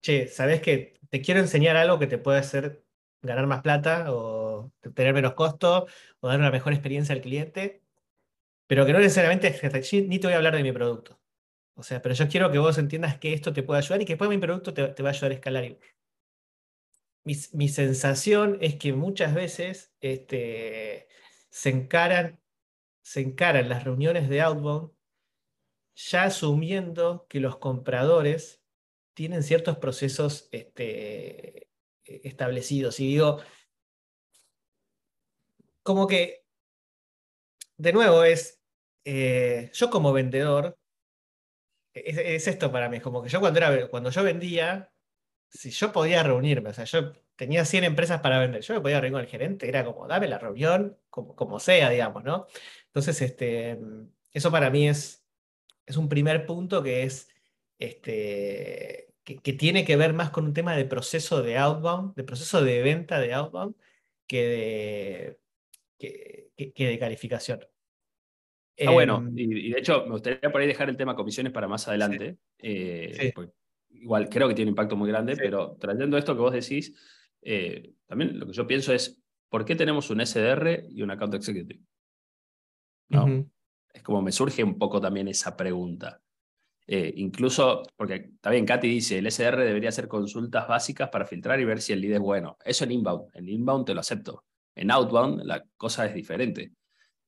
che, 0.00 0.28
¿sabes 0.28 0.60
que 0.60 1.00
te 1.10 1.20
quiero 1.20 1.40
enseñar 1.40 1.76
algo 1.76 1.98
que 1.98 2.06
te 2.06 2.18
puede 2.18 2.38
hacer 2.38 2.84
ganar 3.22 3.46
más 3.46 3.62
plata 3.62 4.12
o 4.12 4.72
tener 4.94 5.14
menos 5.14 5.34
costo 5.34 5.86
o 6.20 6.28
dar 6.28 6.38
una 6.38 6.50
mejor 6.50 6.72
experiencia 6.72 7.14
al 7.14 7.20
cliente? 7.20 7.82
Pero 8.66 8.84
que 8.86 8.92
no 8.92 9.00
necesariamente 9.00 9.50
ni 10.08 10.18
te 10.18 10.26
voy 10.26 10.34
a 10.34 10.36
hablar 10.36 10.56
de 10.56 10.62
mi 10.62 10.72
producto. 10.72 11.20
O 11.74 11.82
sea, 11.82 12.02
pero 12.02 12.14
yo 12.14 12.28
quiero 12.28 12.50
que 12.50 12.58
vos 12.58 12.76
entiendas 12.78 13.18
que 13.18 13.32
esto 13.32 13.52
te 13.52 13.62
puede 13.62 13.78
ayudar 13.78 14.02
y 14.02 14.04
que 14.04 14.14
después 14.14 14.30
mi 14.30 14.38
producto 14.38 14.74
te, 14.74 14.82
va 14.82 15.08
a 15.08 15.12
ayudar 15.12 15.30
a 15.30 15.34
escalar. 15.34 15.78
Mi, 17.24 17.68
sensación 17.68 18.58
es 18.60 18.76
que 18.76 18.92
muchas 18.92 19.34
veces 19.34 19.94
este, 20.00 21.08
se, 21.50 21.70
encaran, 21.70 22.40
se 23.02 23.20
encaran 23.20 23.68
las 23.68 23.84
reuniones 23.84 24.28
de 24.28 24.40
Outbound 24.40 24.90
ya 25.94 26.24
asumiendo 26.24 27.26
que 27.28 27.40
los 27.40 27.58
compradores 27.58 28.57
tienen 29.18 29.42
ciertos 29.42 29.78
procesos 29.78 30.48
este, 30.52 31.66
e, 32.04 32.20
establecidos. 32.22 33.00
Y 33.00 33.08
digo, 33.08 33.40
como 35.82 36.06
que, 36.06 36.44
de 37.76 37.92
nuevo, 37.92 38.22
es, 38.22 38.60
eh, 39.04 39.72
yo 39.74 39.90
como 39.90 40.12
vendedor, 40.12 40.78
es, 41.92 42.46
esto 42.46 42.70
para 42.70 42.88
mí, 42.88 43.00
como 43.00 43.20
que 43.20 43.28
yo 43.28 43.40
cuando, 43.40 43.58
era, 43.58 43.88
cuando 43.88 44.10
yo 44.10 44.22
vendía, 44.22 44.92
si 45.48 45.70
yo 45.70 45.90
podía 45.90 46.22
reunirme, 46.22 46.70
o 46.70 46.74
sea, 46.74 46.84
yo 46.84 47.12
tenía 47.34 47.64
100 47.64 47.82
empresas 47.82 48.20
para 48.20 48.38
vender, 48.38 48.62
yo 48.62 48.74
me 48.74 48.80
podía 48.80 49.00
reunir 49.00 49.14
con 49.14 49.22
el 49.22 49.30
gerente, 49.30 49.68
era 49.68 49.84
como, 49.84 50.06
dame 50.06 50.28
la 50.28 50.38
reunión, 50.38 50.96
como, 51.10 51.34
como 51.34 51.58
sea, 51.58 51.90
digamos, 51.90 52.22
¿no? 52.22 52.46
Entonces, 52.86 53.20
este, 53.20 53.80
eso 54.30 54.52
para 54.52 54.70
mí 54.70 54.86
es, 54.88 55.26
es 55.86 55.96
un 55.96 56.08
primer 56.08 56.46
punto 56.46 56.84
que 56.84 57.02
es, 57.02 57.28
este, 57.80 59.07
que, 59.36 59.52
tiene 59.52 59.84
que 59.84 59.96
ver 59.96 60.14
más 60.14 60.30
con 60.30 60.46
un 60.46 60.54
tema 60.54 60.74
de 60.74 60.84
proceso 60.84 61.42
de 61.42 61.58
outbound, 61.58 62.14
de 62.14 62.24
proceso 62.24 62.62
de 62.62 62.82
venta 62.82 63.20
de 63.20 63.34
outbound, 63.34 63.74
que 64.26 65.38
de, 65.98 66.50
que, 66.74 66.86
de 66.86 66.98
calificación. 66.98 67.60
Ah, 68.86 68.92
bueno, 68.92 69.18
em, 69.18 69.32
y, 69.36 69.70
de 69.70 69.78
hecho 69.78 70.04
me 70.04 70.12
gustaría 70.12 70.52
por 70.52 70.60
ahí 70.60 70.66
dejar 70.66 70.88
el 70.88 70.96
tema 70.96 71.16
comisiones 71.16 71.52
para 71.52 71.68
más 71.68 71.86
adelante. 71.88 72.38
Eh, 72.58 73.32
igual 73.90 74.28
creo 74.28 74.48
que 74.48 74.54
tiene 74.54 74.70
un 74.70 74.72
impacto 74.72 74.96
muy 74.96 75.08
grande, 75.08 75.36
pero 75.36 75.76
trayendo 75.78 76.16
esto 76.16 76.34
que 76.34 76.40
vos 76.40 76.52
decís, 76.52 76.94
eh, 77.42 77.94
también 78.06 78.38
lo 78.38 78.46
que 78.46 78.52
yo 78.52 78.66
pienso 78.66 78.92
es, 78.92 79.20
¿por 79.48 79.64
qué 79.64 79.74
tenemos 79.74 80.10
un 80.10 80.20
SDR 80.24 80.86
y 80.88 81.02
un 81.02 81.10
Account 81.10 81.34
Executive? 81.34 81.80
¿No? 83.10 83.46
Es 83.92 84.02
como 84.02 84.22
me 84.22 84.32
surge 84.32 84.62
un 84.62 84.78
poco 84.78 85.00
también 85.00 85.28
esa 85.28 85.56
pregunta. 85.56 86.22
Eh, 86.90 87.12
incluso, 87.16 87.82
porque 87.96 88.30
también 88.40 88.64
Katy 88.64 88.88
dice, 88.88 89.18
el 89.18 89.30
SDR 89.30 89.62
debería 89.62 89.90
hacer 89.90 90.08
consultas 90.08 90.66
básicas 90.66 91.10
para 91.10 91.26
filtrar 91.26 91.60
y 91.60 91.66
ver 91.66 91.82
si 91.82 91.92
el 91.92 92.00
lead 92.00 92.14
es 92.14 92.20
bueno. 92.20 92.56
Eso 92.64 92.84
en 92.84 92.92
inbound. 92.92 93.28
En 93.34 93.46
inbound 93.46 93.84
te 93.84 93.92
lo 93.92 94.00
acepto. 94.00 94.46
En 94.74 94.90
outbound 94.90 95.42
la 95.44 95.62
cosa 95.76 96.06
es 96.06 96.14
diferente. 96.14 96.72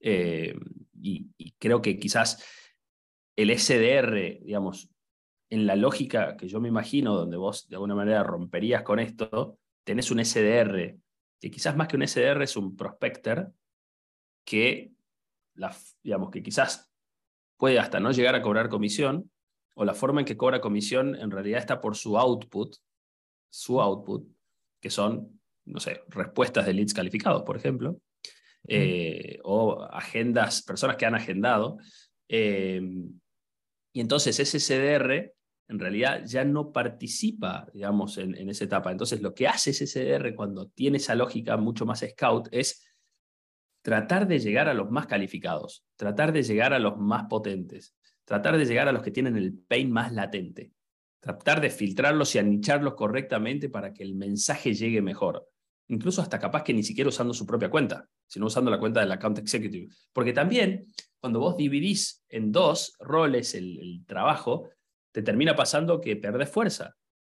Eh, 0.00 0.56
y, 1.02 1.28
creo 1.58 1.82
que 1.82 1.98
quizás 1.98 2.42
el 3.36 3.50
SDR, 3.50 4.40
digamos, 4.42 4.88
en 5.50 5.66
la 5.66 5.76
lógica 5.76 6.38
que 6.38 6.48
yo 6.48 6.58
me 6.58 6.68
imagino, 6.68 7.14
donde 7.14 7.36
vos 7.36 7.68
de 7.68 7.76
alguna 7.76 7.94
manera 7.94 8.22
romperías 8.22 8.82
con 8.82 8.98
esto, 8.98 9.58
tenés 9.84 10.10
un 10.10 10.24
SDR, 10.24 10.96
que 11.38 11.50
quizás 11.50 11.76
más 11.76 11.86
que 11.86 11.96
un 11.96 12.08
SDR 12.08 12.42
es 12.44 12.56
un 12.56 12.76
prospector, 12.76 13.52
que, 14.42 14.92
la, 15.54 15.76
digamos, 16.02 16.30
que 16.30 16.42
quizás 16.42 16.90
puede 17.58 17.78
hasta 17.78 18.00
no 18.00 18.10
llegar 18.10 18.34
a 18.34 18.40
cobrar 18.40 18.70
comisión, 18.70 19.30
o 19.80 19.84
la 19.86 19.94
forma 19.94 20.20
en 20.20 20.26
que 20.26 20.36
cobra 20.36 20.60
comisión 20.60 21.16
en 21.16 21.30
realidad 21.30 21.58
está 21.58 21.80
por 21.80 21.96
su 21.96 22.18
output, 22.18 22.76
su 23.48 23.80
output, 23.80 24.28
que 24.78 24.90
son, 24.90 25.40
no 25.64 25.80
sé, 25.80 26.02
respuestas 26.08 26.66
de 26.66 26.74
leads 26.74 26.92
calificados, 26.92 27.44
por 27.44 27.56
ejemplo, 27.56 27.98
eh, 28.68 29.38
o 29.42 29.82
agendas, 29.84 30.62
personas 30.64 30.98
que 30.98 31.06
han 31.06 31.14
agendado. 31.14 31.78
Eh, 32.28 32.82
y 33.94 34.00
entonces 34.02 34.38
ese 34.38 34.60
CDR 34.60 35.32
en 35.68 35.78
realidad 35.78 36.24
ya 36.26 36.44
no 36.44 36.72
participa, 36.72 37.66
digamos, 37.72 38.18
en, 38.18 38.36
en, 38.36 38.50
esa 38.50 38.64
etapa. 38.64 38.92
Entonces 38.92 39.22
lo 39.22 39.32
que 39.32 39.48
hace 39.48 39.70
ese 39.70 39.86
CDR 39.86 40.34
cuando 40.34 40.68
tiene 40.68 40.98
esa 40.98 41.14
lógica 41.14 41.56
mucho 41.56 41.86
más 41.86 42.04
scout 42.06 42.48
es 42.52 42.86
tratar 43.80 44.28
de 44.28 44.40
llegar 44.40 44.68
a 44.68 44.74
los 44.74 44.90
más 44.90 45.06
calificados, 45.06 45.86
tratar 45.96 46.34
de 46.34 46.42
llegar 46.42 46.74
a 46.74 46.78
los 46.78 46.98
más 46.98 47.24
potentes 47.30 47.94
tratar 48.30 48.56
de 48.56 48.64
llegar 48.64 48.86
a 48.86 48.92
los 48.92 49.02
que 49.02 49.10
tienen 49.10 49.36
el 49.36 49.52
pain 49.52 49.90
más 49.90 50.12
latente, 50.12 50.70
tratar 51.18 51.60
de 51.60 51.68
filtrarlos 51.68 52.32
y 52.36 52.38
anicharlos 52.38 52.94
correctamente 52.94 53.68
para 53.68 53.92
que 53.92 54.04
el 54.04 54.14
mensaje 54.14 54.72
llegue 54.72 55.02
mejor. 55.02 55.48
Incluso 55.88 56.22
hasta 56.22 56.38
capaz 56.38 56.62
que 56.62 56.72
ni 56.72 56.84
siquiera 56.84 57.08
usando 57.08 57.34
su 57.34 57.44
propia 57.44 57.68
cuenta, 57.68 58.08
sino 58.28 58.46
usando 58.46 58.70
la 58.70 58.78
cuenta 58.78 59.00
del 59.00 59.10
account 59.10 59.38
executive. 59.38 59.92
Porque 60.12 60.32
también, 60.32 60.86
cuando 61.18 61.40
vos 61.40 61.56
dividís 61.56 62.22
en 62.28 62.52
dos 62.52 62.94
roles 63.00 63.56
el, 63.56 64.04
trabajo, 64.06 64.68
te 65.10 65.22
termina 65.22 65.56
pasando 65.56 66.00
que 66.00 66.14
perdés 66.14 66.50
fuerza. 66.50 66.94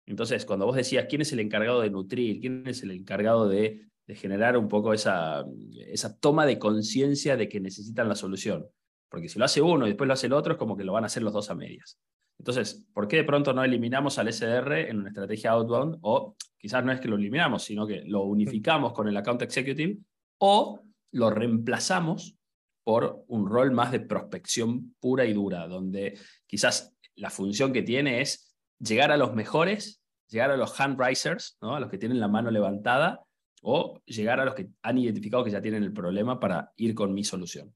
Entonces, 0.07 0.45
cuando 0.45 0.67
vos 0.67 0.75
decías 0.75 1.07
quién 1.09 1.23
es 1.23 1.33
el 1.33 1.39
encargado 1.39 1.83
de 1.83 1.91
nutrir, 1.91 2.41
quién 2.41 2.67
es 2.67 2.83
el 2.83 2.91
encargado 2.91 3.49
de, 3.49 3.87
de 4.09 4.15
generar 4.17 4.57
un 4.57 4.67
poco 4.67 4.93
esa, 4.93 5.45
esa 5.87 6.19
toma 6.19 6.47
de 6.47 6.59
conciencia 6.59 7.37
de 7.37 7.49
que 7.49 7.61
necesitan 7.61 8.09
la 8.09 8.17
solución, 8.17 8.67
Porque 9.11 9.29
si 9.29 9.39
lo 9.39 9.45
hace 9.45 9.61
uno 9.61 9.87
y 9.87 9.91
después 9.91 10.07
lo 10.07 10.15
hace 10.15 10.29
el 10.29 10.33
otro, 10.33 10.53
es 10.53 10.59
como 10.59 10.77
que 10.77 10.85
lo 10.85 10.93
van 10.93 11.05
a 11.05 11.07
hacer 11.07 11.23
los 11.23 11.33
dos 11.33 11.51
a 11.51 11.55
medias. 11.55 11.99
Entonces, 12.39 12.87
¿por 12.95 13.07
qué 13.07 13.17
de 13.17 13.25
pronto 13.25 13.53
no 13.53 13.63
eliminamos 13.63 14.19
al 14.19 14.33
SDR 14.33 14.89
en 14.89 14.99
una 14.99 15.09
estrategia 15.09 15.51
outbound? 15.51 15.99
O 16.01 16.37
quizás 16.57 16.83
no 16.85 16.93
es 16.93 17.01
que 17.01 17.09
lo 17.09 17.17
eliminamos, 17.17 17.65
sino 17.65 17.87
que 17.87 18.03
lo 18.07 18.23
unificamos 18.23 18.93
con 18.93 19.09
el 19.09 19.17
account 19.17 19.43
executive 19.43 19.99
o 20.39 20.81
lo 21.13 21.31
reemplazamos 21.31 22.37
por 22.83 23.25
un 23.29 23.47
rol 23.47 23.73
más 23.73 23.93
de 23.93 24.01
prospección 24.01 24.95
pura 25.01 25.27
y 25.27 25.33
dura, 25.33 25.69
donde 25.69 26.19
quizás 26.47 26.95
la 27.15 27.31
función 27.31 27.73
que 27.73 27.83
tiene 27.83 28.23
es 28.23 28.57
llegar 28.79 29.13
a 29.13 29.17
los 29.17 29.35
mejores, 29.35 30.03
llegar 30.29 30.51
a 30.51 30.57
los 30.57 30.81
hand 30.81 30.99
risers, 30.99 31.59
¿no? 31.61 31.77
a 31.77 31.81
los 31.81 31.91
que 31.91 31.99
tienen 31.99 32.21
la 32.21 32.29
mano 32.29 32.51
levantada, 32.51 33.21
o 33.63 34.01
llegar 34.07 34.41
a 34.41 34.45
los 34.45 34.55
que 34.55 34.69
han 34.83 34.97
identificado 34.97 35.45
que 35.45 35.51
ya 35.51 35.61
tienen 35.61 35.83
el 35.83 35.93
problema 35.93 36.41
para 36.41 36.73
ir 36.77 36.95
con 36.95 37.13
mi 37.13 37.25
solución. 37.25 37.75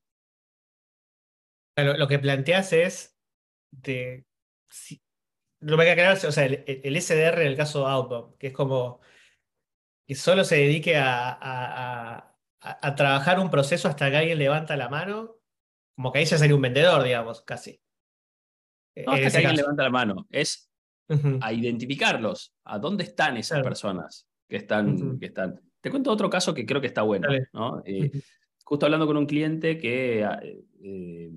Lo, 1.76 2.07
que 2.07 2.19
planteas 2.19 2.73
es 2.73 3.19
de, 3.71 4.26
lo 5.61 5.76
que 5.76 5.95
queda 5.95 6.12
o 6.12 6.33
sea, 6.33 6.45
el, 6.45 7.02
SDR 7.02 7.40
en 7.40 7.49
el 7.49 7.57
caso 7.57 7.87
Outbound, 7.87 8.37
que 8.38 8.49
es 8.49 8.52
como 8.52 9.00
que 10.07 10.14
solo 10.14 10.45
se 10.45 10.57
dedique 10.57 10.97
a, 10.97 12.37
a, 12.61 12.95
trabajar 12.95 13.40
un 13.40 13.50
proceso 13.50 13.88
hasta 13.88 14.11
que 14.11 14.16
alguien 14.16 14.38
levanta 14.38 14.76
la 14.76 14.88
mano, 14.88 15.37
como 15.97 16.12
que 16.12 16.21
ahí 16.21 16.25
ya 16.25 16.38
sería 16.38 16.54
un 16.54 16.62
vendedor, 16.62 17.02
digamos, 17.02 17.43
casi. 17.43 17.81
No, 18.97 19.12
hasta 19.12 19.31
que 19.31 19.37
alguien 19.38 19.57
levanta 19.57 19.83
la 19.83 19.90
mano. 19.90 20.26
Es 20.31 20.71
a 21.40 21.52
identificarlos, 21.52 22.54
a 22.64 22.78
dónde 22.78 23.04
están 23.04 23.37
esas 23.37 23.62
personas 23.62 24.26
que 24.49 24.57
están, 24.57 25.19
que 25.19 25.26
están. 25.26 25.61
Te 25.81 25.90
cuento 25.90 26.11
otro 26.11 26.31
caso 26.31 26.54
que 26.54 26.64
creo 26.64 26.81
que 26.81 26.87
está 26.87 27.02
bueno. 27.02 27.28
¿no? 27.52 27.83
Eh, 27.85 28.11
justo 28.64 28.87
hablando 28.87 29.07
con 29.07 29.16
un 29.16 29.26
cliente 29.26 29.78
que 29.78 30.25
ah, 30.25 30.40
eh, 30.83 31.31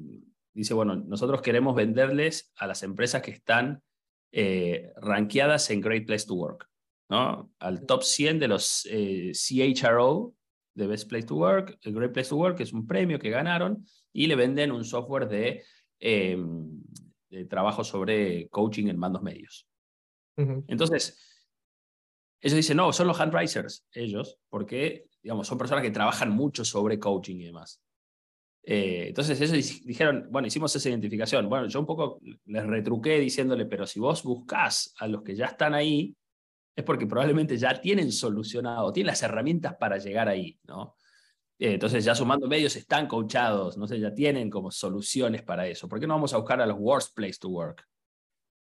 dice, 0.58 0.74
bueno, 0.74 0.96
nosotros 0.96 1.42
queremos 1.42 1.76
venderles 1.76 2.52
a 2.58 2.68
las 2.68 2.84
empresas 2.84 3.22
que 3.22 3.32
están 3.32 3.84
eh, 4.32 4.92
rankeadas 4.98 5.70
en 5.70 5.82
Great 5.82 6.06
Place 6.06 6.26
to 6.26 6.34
Work, 6.34 6.68
¿no? 7.10 7.52
Al 7.60 7.86
top 7.86 8.04
100 8.04 8.40
de 8.40 8.48
los 8.48 8.84
CHRO 8.84 10.34
de 10.78 10.88
Best 10.88 11.10
Place 11.10 11.26
to 11.26 11.36
Work, 11.36 11.80
el 11.82 11.94
Great 11.94 12.14
Place 12.14 12.30
to 12.30 12.36
Work, 12.38 12.58
que 12.58 12.64
es 12.64 12.74
un 12.74 12.86
premio 12.86 13.18
que 13.20 13.32
ganaron, 13.32 13.86
y 14.14 14.28
le 14.28 14.36
venden 14.36 14.72
un 14.72 14.86
software 14.86 15.28
de, 15.28 15.64
em, 16.00 16.84
de 17.30 17.46
trabajo 17.46 17.84
sobre 17.84 18.48
coaching 18.50 18.88
en 18.88 18.98
mandos 18.98 19.24
medios. 19.24 19.68
Entonces, 20.68 21.18
ellos 22.40 22.56
dicen, 22.56 22.78
no, 22.78 22.94
son 22.94 23.08
los 23.08 23.20
handrisers, 23.20 23.88
ellos, 23.92 24.38
porque, 24.50 25.08
digamos, 25.24 25.48
son 25.48 25.58
personas 25.58 25.84
que 25.84 25.90
trabajan 25.90 26.30
mucho 26.30 26.64
sobre 26.64 27.00
coaching 27.00 27.38
y 27.38 27.46
demás. 27.46 27.82
Eh, 28.70 29.06
entonces 29.08 29.40
ellos 29.40 29.82
dijeron, 29.86 30.28
bueno, 30.30 30.46
hicimos 30.46 30.76
esa 30.76 30.90
identificación. 30.90 31.48
Bueno, 31.48 31.68
yo 31.68 31.80
un 31.80 31.86
poco 31.86 32.20
les 32.48 32.66
retruqué 32.66 33.18
diciéndole, 33.18 33.66
pero 33.66 33.88
si 33.88 33.98
vos 33.98 34.24
buscás 34.24 34.94
a 35.00 35.08
los 35.08 35.24
que 35.24 35.38
ya 35.38 35.46
están 35.46 35.74
ahí, 35.74 36.14
es 36.76 36.84
porque 36.84 37.08
probablemente 37.08 37.56
ya 37.56 37.80
tienen 37.80 38.12
solucionado, 38.12 38.92
tienen 38.92 39.08
las 39.08 39.24
herramientas 39.24 39.78
para 39.80 39.98
llegar 40.00 40.28
ahí, 40.28 40.60
¿no? 40.68 40.96
Eh, 41.58 41.76
entonces 41.76 42.04
ya 42.04 42.14
sumando 42.14 42.46
medios 42.50 42.76
están 42.76 43.08
coachados, 43.08 43.78
no 43.78 43.88
sé, 43.88 44.02
ya 44.02 44.14
tienen 44.14 44.50
como 44.50 44.70
soluciones 44.70 45.44
para 45.44 45.66
eso. 45.66 45.88
¿Por 45.88 46.02
qué 46.02 46.06
no 46.06 46.16
vamos 46.16 46.34
a 46.34 46.38
buscar 46.38 46.60
a 46.60 46.66
los 46.66 46.78
worst 46.78 47.16
place 47.16 47.40
to 47.40 47.48
work? 47.48 47.88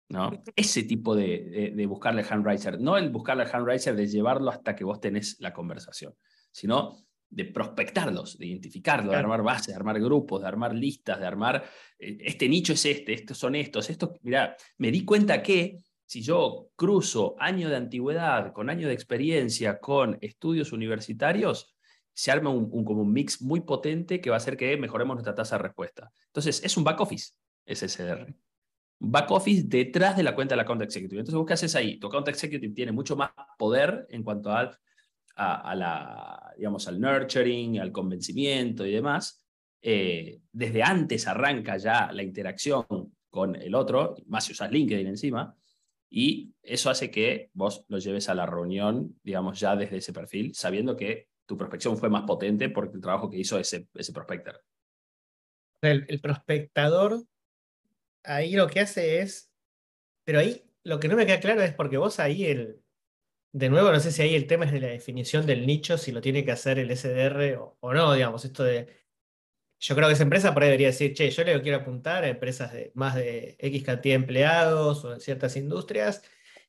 ¿No? 0.10 0.32
Ese 0.56 0.82
tipo 0.82 1.16
de, 1.16 1.74
de, 1.76 1.86
buscarle 1.86 2.24
al 2.24 2.28
handriser, 2.28 2.82
no 2.82 2.98
el 2.98 3.12
buscarle 3.12 3.44
al 3.44 3.52
handriser 3.54 3.96
de 3.96 4.08
llevarlo 4.08 4.50
hasta 4.50 4.76
que 4.76 4.84
vos 4.84 5.00
tenés 5.00 5.40
la 5.40 5.54
conversación, 5.54 6.16
sino 6.52 6.98
de 7.32 7.46
prospectarlos, 7.46 8.38
de 8.38 8.48
identificarlos, 8.48 9.12
de 9.12 9.18
armar 9.18 9.42
bases, 9.42 9.68
de 9.68 9.76
armar 9.76 10.00
grupos, 10.00 10.42
de 10.42 10.48
armar 10.48 10.76
listas, 10.76 11.18
de 11.18 11.26
armar, 11.26 11.64
eh, 11.98 12.18
este 12.20 12.48
nicho 12.50 12.74
es 12.74 12.86
este, 12.86 13.14
estos 13.14 13.38
son 13.38 13.56
estos, 13.56 13.90
estos, 13.90 14.12
mira, 14.22 14.56
me 14.78 14.92
di 14.92 15.06
cuenta 15.06 15.42
que 15.42 15.78
si 16.06 16.22
yo 16.22 16.68
cruzo 16.76 17.36
año 17.40 17.70
de 17.70 17.78
antigüedad 17.78 18.52
con 18.52 18.70
año 18.70 18.90
de 18.90 18.94
experiencia 18.94 19.80
con 19.80 20.18
estudios 20.20 20.74
universitarios, 20.74 21.74
se 22.14 22.32
arma 22.32 22.50
un, 22.50 22.84
como 22.84 23.02
un 23.02 23.14
mix 23.14 23.42
muy 23.42 23.62
potente 23.62 24.20
que 24.20 24.30
va 24.30 24.36
a 24.36 24.38
hacer 24.38 24.58
que 24.58 24.76
mejoremos 24.76 25.16
nuestra 25.16 25.34
tasa 25.34 25.56
de 25.56 25.64
respuesta. 25.64 26.12
Entonces, 26.28 26.62
es 26.66 26.76
un 26.76 26.84
back 26.84 27.00
office, 27.00 27.32
SSR. 27.66 28.36
Back 29.00 29.32
office 29.32 29.64
detrás 29.66 30.18
de 30.18 30.24
la 30.24 30.36
cuenta 30.36 30.54
de 30.54 30.58
la 30.58 30.64
account 30.64 30.82
executive. 30.82 31.22
Entonces, 31.22 31.38
vos 31.38 31.48
qué 31.48 31.54
haces 31.54 31.76
ahí? 31.76 31.98
Tu 31.98 32.08
account 32.08 32.28
executive 32.28 32.74
tiene 32.74 32.92
mucho 32.92 33.16
más 33.16 33.32
poder 33.58 34.06
en 34.10 34.22
cuanto 34.22 34.52
al, 34.52 34.78
a, 35.42 35.76
la, 35.76 36.54
digamos, 36.58 36.88
al 36.88 37.00
nurturing, 37.00 37.80
al 37.80 37.92
convencimiento 37.92 38.86
y 38.86 38.92
demás. 38.92 39.46
Eh, 39.82 40.42
desde 40.52 40.84
antes 40.84 41.28
arranca 41.28 41.78
ya 41.78 42.12
la 42.12 42.24
interacción 42.24 42.86
con 43.30 43.56
el 43.56 43.74
otro, 43.76 44.16
más 44.28 44.46
si 44.46 44.52
usas 44.52 44.72
LinkedIn 44.72 45.08
encima, 45.08 45.56
y 46.10 46.54
eso 46.62 46.90
hace 46.90 47.10
que 47.10 47.50
vos 47.54 47.86
lo 47.88 47.98
lleves 47.98 48.28
a 48.30 48.36
la 48.36 48.46
reunión, 48.46 49.20
digamos, 49.24 49.60
ya 49.60 49.76
desde 49.76 49.98
ese 49.98 50.14
perfil, 50.14 50.54
sabiendo 50.54 50.96
que 50.96 51.30
tu 51.46 51.58
prospección 51.58 51.98
fue 51.98 52.10
más 52.10 52.24
potente 52.24 52.70
por 52.70 52.92
el 52.94 53.02
trabajo 53.02 53.30
que 53.30 53.38
hizo 53.38 53.58
ese, 53.58 53.88
ese 53.94 54.12
prospector. 54.12 54.62
El, 55.82 56.06
el 56.10 56.20
prospectador 56.20 57.24
ahí 58.24 58.54
lo 58.54 58.68
que 58.68 58.82
hace 58.82 59.22
es, 59.22 59.52
pero 60.24 60.40
ahí 60.40 60.64
lo 60.84 61.00
que 61.00 61.08
no 61.08 61.16
me 61.16 61.26
queda 61.26 61.40
claro 61.40 61.62
es 61.62 61.74
porque 61.74 61.98
vos 61.98 62.20
ahí 62.20 62.46
el, 62.46 62.82
de 63.54 63.70
nuevo, 63.70 63.92
no 63.92 64.00
sé 64.00 64.12
si 64.12 64.22
ahí 64.22 64.36
el 64.36 64.48
tema 64.48 64.66
es 64.66 64.72
de 64.72 64.80
la 64.80 64.88
definición 64.88 65.46
del 65.46 65.68
nicho, 65.68 65.98
si 65.98 66.12
lo 66.12 66.22
tiene 66.22 66.46
que 66.46 66.52
hacer 66.52 66.80
el 66.80 66.96
SDR 66.96 67.58
o, 67.58 67.78
o 67.80 67.94
no, 67.94 68.14
digamos, 68.14 68.46
esto 68.46 68.64
de 68.64 69.02
yo 69.82 69.96
creo 69.96 70.08
que 70.08 70.14
esa 70.14 70.24
empresa 70.24 70.54
por 70.54 70.62
ahí 70.62 70.70
debería 70.70 70.88
decir, 70.88 71.14
che, 71.14 71.32
yo 71.32 71.44
le 71.44 71.60
quiero 71.62 71.80
apuntar 71.80 72.24
a 72.24 72.28
empresas 72.28 72.72
de 72.72 72.92
más 72.94 73.16
de 73.16 73.56
X 73.58 73.84
cantidad 73.84 74.14
de 74.14 74.22
empleados 74.22 75.04
o 75.04 75.14
en 75.14 75.20
ciertas 75.20 75.56
industrias. 75.58 76.22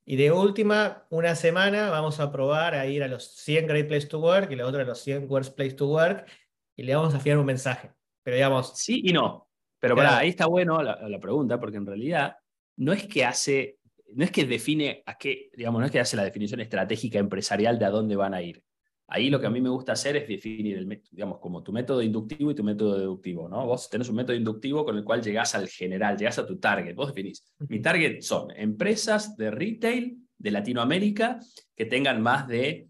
Y 0.07 0.17
de 0.17 0.33
última, 0.33 1.07
una 1.11 1.35
semana 1.35 1.91
vamos 1.91 2.21
a 2.21 2.33
probar 2.33 2.75
a 2.75 2.87
ir 2.87 3.03
a 3.03 3.09
los 3.09 3.25
100 3.37 3.67
Great 3.67 3.87
Place 3.87 4.07
to 4.07 4.19
Work 4.19 4.51
y 4.51 4.57
la 4.57 4.67
otra 4.67 4.83
a 4.83 4.87
los 4.87 4.99
100 5.01 5.31
Worst 5.31 5.55
Place 5.55 5.75
to 5.75 5.89
Work 5.89 6.27
y 6.75 6.85
le 6.85 6.95
vamos 6.95 7.15
a 7.15 7.21
fiar 7.21 7.37
un 7.37 7.45
mensaje. 7.45 7.93
Pero 8.23 8.37
digamos. 8.37 8.79
Sí 8.79 9.03
y 9.05 9.13
no. 9.13 9.47
Pero 9.79 9.95
para, 9.95 10.19
ahí 10.19 10.31
está 10.31 10.47
bueno 10.47 10.83
la, 10.83 11.07
la, 11.07 11.21
pregunta, 11.21 11.61
porque 11.61 11.77
en 11.77 11.87
realidad 11.87 12.37
no 12.77 12.95
es 12.95 13.07
que 13.07 13.27
hace, 13.27 13.79
no 14.15 14.25
es 14.25 14.31
que 14.31 14.45
define 14.45 15.03
a 15.07 15.17
qué, 15.17 15.51
digamos, 15.55 15.81
no 15.81 15.87
es 15.87 15.93
que 15.93 16.01
hace 16.01 16.17
la 16.17 16.25
definición 16.25 16.61
estratégica 16.61 17.19
empresarial 17.19 17.79
de 17.79 17.85
a 17.85 17.91
dónde 17.91 18.17
van 18.17 18.35
a 18.35 18.43
ir. 18.43 18.63
Ahí 19.09 19.29
lo 19.29 19.39
que 19.41 19.47
a 19.47 19.51
mí 19.51 19.61
me 19.61 19.69
gusta 19.69 19.93
hacer 19.93 20.17
es 20.17 20.27
definir, 20.27 20.79
el, 20.79 21.03
digamos, 21.11 21.39
como 21.39 21.63
tu 21.63 21.71
método 21.71 22.01
inductivo 22.01 22.51
y 22.51 22.55
tu 22.55 22.65
método 22.65 22.99
deductivo, 22.99 23.49
¿no? 23.49 23.67
Vos 23.67 23.91
tenés 23.91 24.09
un 24.09 24.17
método 24.17 24.35
inductivo 24.37 24.85
con 24.85 24.97
el 24.97 25.05
cual 25.05 25.23
llegás 25.23 25.55
al 25.55 25.69
general, 25.69 26.17
llegás 26.17 26.39
a 26.39 26.47
tu 26.47 26.59
target, 26.59 26.95
vos 26.95 27.09
definís. 27.09 27.53
Mi 27.69 27.81
target 27.81 28.23
son 28.23 28.51
empresas 28.57 29.37
de 29.37 29.51
retail 29.51 30.19
de 30.39 30.51
Latinoamérica 30.51 31.39
que 31.77 31.85
tengan 31.85 32.23
más 32.23 32.49
de 32.49 32.89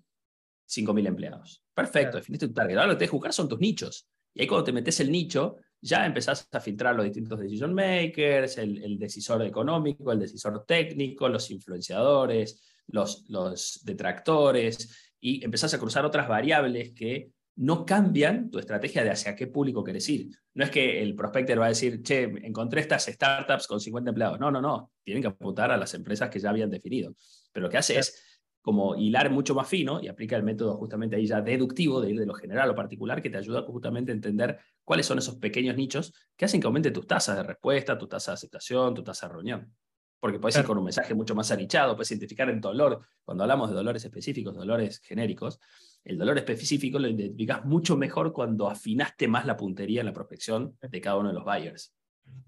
5.000 0.68 1.06
empleados. 1.08 1.64
Perfecto, 1.74 2.18
definiste 2.18 2.46
tu 2.46 2.54
target. 2.54 2.76
Ahora 2.76 2.86
lo 2.86 2.92
que 2.92 2.98
tenés 2.98 3.10
que 3.10 3.16
buscar 3.16 3.32
son 3.32 3.48
tus 3.48 3.58
nichos. 3.58 4.08
Y 4.34 4.42
ahí 4.42 4.46
cuando 4.46 4.64
te 4.64 4.72
metes 4.72 5.00
el 5.00 5.10
nicho, 5.10 5.56
ya 5.82 6.06
empezás 6.06 6.48
a 6.52 6.60
filtrar 6.60 6.94
los 6.94 7.04
distintos 7.04 7.40
decision 7.40 7.74
makers, 7.74 8.56
el, 8.58 8.82
el 8.82 8.98
decisor 8.98 9.42
económico, 9.42 10.12
el 10.12 10.20
decisor 10.20 10.64
técnico, 10.64 11.28
los 11.28 11.50
influenciadores, 11.50 12.62
los, 12.86 13.28
los 13.28 13.80
detractores, 13.84 15.12
y 15.20 15.44
empezás 15.44 15.74
a 15.74 15.78
cruzar 15.78 16.06
otras 16.06 16.28
variables 16.28 16.92
que 16.92 17.30
no 17.56 17.84
cambian 17.84 18.50
tu 18.50 18.58
estrategia 18.58 19.04
de 19.04 19.10
hacia 19.10 19.34
qué 19.34 19.48
público 19.48 19.84
querés 19.84 20.08
ir. 20.08 20.30
No 20.54 20.64
es 20.64 20.70
que 20.70 21.02
el 21.02 21.14
prospector 21.14 21.60
va 21.60 21.66
a 21.66 21.70
decir, 21.70 22.02
che, 22.02 22.22
encontré 22.42 22.80
estas 22.80 23.04
startups 23.06 23.66
con 23.66 23.80
50 23.80 24.10
empleados. 24.10 24.40
No, 24.40 24.50
no, 24.50 24.60
no. 24.60 24.92
Tienen 25.02 25.22
que 25.22 25.28
apuntar 25.28 25.70
a 25.70 25.76
las 25.76 25.92
empresas 25.94 26.30
que 26.30 26.38
ya 26.38 26.50
habían 26.50 26.70
definido. 26.70 27.14
Pero 27.52 27.66
lo 27.66 27.70
que 27.70 27.78
hace 27.78 27.98
es 27.98 28.31
como 28.62 28.96
hilar 28.96 29.30
mucho 29.30 29.54
más 29.54 29.68
fino 29.68 30.00
y 30.00 30.08
aplica 30.08 30.36
el 30.36 30.42
método 30.42 30.76
justamente 30.76 31.16
ahí 31.16 31.26
ya 31.26 31.42
deductivo 31.42 32.00
de 32.00 32.10
ir 32.10 32.18
de 32.18 32.26
lo 32.26 32.34
general 32.34 32.70
o 32.70 32.74
particular 32.74 33.20
que 33.20 33.28
te 33.28 33.36
ayuda 33.36 33.62
justamente 33.62 34.12
a 34.12 34.14
entender 34.14 34.58
cuáles 34.84 35.04
son 35.04 35.18
esos 35.18 35.36
pequeños 35.36 35.76
nichos 35.76 36.14
que 36.36 36.44
hacen 36.44 36.60
que 36.60 36.66
aumente 36.66 36.90
tus 36.90 37.06
tasas 37.06 37.36
de 37.36 37.42
respuesta, 37.42 37.98
tu 37.98 38.06
tasa 38.06 38.30
de 38.30 38.34
aceptación, 38.34 38.94
tu 38.94 39.02
tasa 39.02 39.26
de 39.26 39.34
reunión 39.34 39.74
porque 40.22 40.38
puedes 40.38 40.56
ir 40.56 40.64
con 40.64 40.78
un 40.78 40.84
mensaje 40.84 41.14
mucho 41.14 41.34
más 41.34 41.50
anichado, 41.50 41.96
puedes 41.96 42.12
identificar 42.12 42.48
el 42.48 42.60
dolor. 42.60 43.04
Cuando 43.24 43.42
hablamos 43.42 43.68
de 43.68 43.74
dolores 43.74 44.04
específicos, 44.04 44.54
dolores 44.54 45.00
genéricos, 45.00 45.58
el 46.04 46.16
dolor 46.16 46.38
específico 46.38 47.00
lo 47.00 47.08
identificas 47.08 47.64
mucho 47.64 47.96
mejor 47.96 48.32
cuando 48.32 48.70
afinaste 48.70 49.26
más 49.26 49.46
la 49.46 49.56
puntería 49.56 49.98
en 49.98 50.06
la 50.06 50.12
prospección 50.12 50.78
de 50.80 51.00
cada 51.00 51.16
uno 51.16 51.30
de 51.30 51.34
los 51.34 51.44
buyers. 51.44 51.92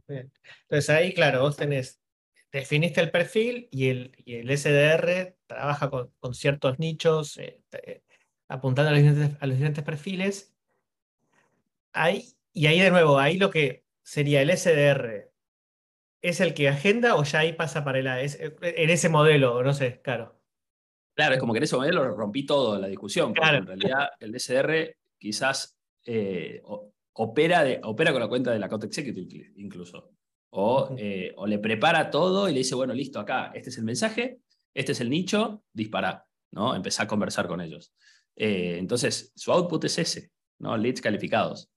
Entonces 0.07 0.88
ahí, 0.88 1.12
claro, 1.14 1.40
vos 1.40 1.57
tenés, 1.57 2.00
definiste 2.58 3.00
el 3.00 3.10
perfil 3.10 3.68
y 3.72 3.88
el, 3.88 4.12
y 4.24 4.36
el 4.36 4.56
SDR 4.56 5.36
trabaja 5.46 5.90
con, 5.90 6.10
con 6.20 6.34
ciertos 6.34 6.78
nichos, 6.78 7.36
eh, 7.38 7.60
eh, 7.72 8.02
apuntando 8.48 8.90
a 8.90 8.92
los, 8.92 9.02
diferentes, 9.02 9.42
a 9.42 9.46
los, 9.46 9.56
diferentes, 9.56 9.84
perfiles. 9.84 10.54
Ahí, 11.92 12.28
y 12.52 12.66
ahí 12.66 12.80
de 12.80 12.90
nuevo, 12.90 13.18
ahí 13.18 13.38
lo 13.38 13.50
que 13.50 13.84
sería 14.02 14.40
el 14.40 14.56
SDR 14.56 15.32
es 16.22 16.40
el 16.40 16.54
que 16.54 16.68
agenda 16.68 17.16
o 17.16 17.24
ya 17.24 17.40
ahí 17.40 17.54
pasa 17.54 17.84
para 17.84 17.98
el 17.98 18.06
es, 18.24 18.38
en 18.40 18.90
ese 18.90 19.08
modelo, 19.08 19.62
no 19.62 19.74
sé, 19.74 20.00
claro. 20.00 20.40
Claro, 21.14 21.34
es 21.34 21.40
como 21.40 21.52
que 21.52 21.58
en 21.58 21.64
ese 21.64 21.76
modelo 21.76 22.08
rompí 22.14 22.46
todo 22.46 22.78
la 22.78 22.86
discusión, 22.86 23.34
porque 23.34 23.56
en 23.56 23.66
realidad 23.66 24.10
el 24.20 24.38
SDR 24.38 24.96
quizás, 25.18 25.76
eh, 26.06 26.62
opera, 27.14 27.64
de, 27.64 27.80
opera 27.82 28.12
con 28.12 28.20
la 28.20 28.28
cuenta 28.28 28.52
del 28.52 28.62
account 28.62 28.84
executive 28.84 29.52
incluso. 29.56 30.14
O, 30.56 30.94
eh, 30.96 31.32
o 31.36 31.48
le 31.48 31.58
prepara 31.58 32.10
todo 32.10 32.48
y 32.48 32.52
le 32.52 32.58
dice, 32.58 32.76
bueno, 32.76 32.94
listo, 32.94 33.18
acá, 33.18 33.50
este 33.54 33.70
es 33.70 33.78
el 33.78 33.84
mensaje, 33.84 34.38
este 34.72 34.92
es 34.92 35.00
el 35.00 35.10
nicho, 35.10 35.64
dispara, 35.72 36.24
¿no? 36.52 36.76
Empezar 36.76 37.06
a 37.06 37.08
conversar 37.08 37.48
con 37.48 37.60
ellos. 37.60 37.92
Eh, 38.36 38.76
entonces, 38.78 39.32
su 39.34 39.50
output 39.50 39.84
es 39.84 39.98
ese, 39.98 40.30
¿no? 40.60 40.76
Leads 40.76 41.00
calificados. 41.00 41.72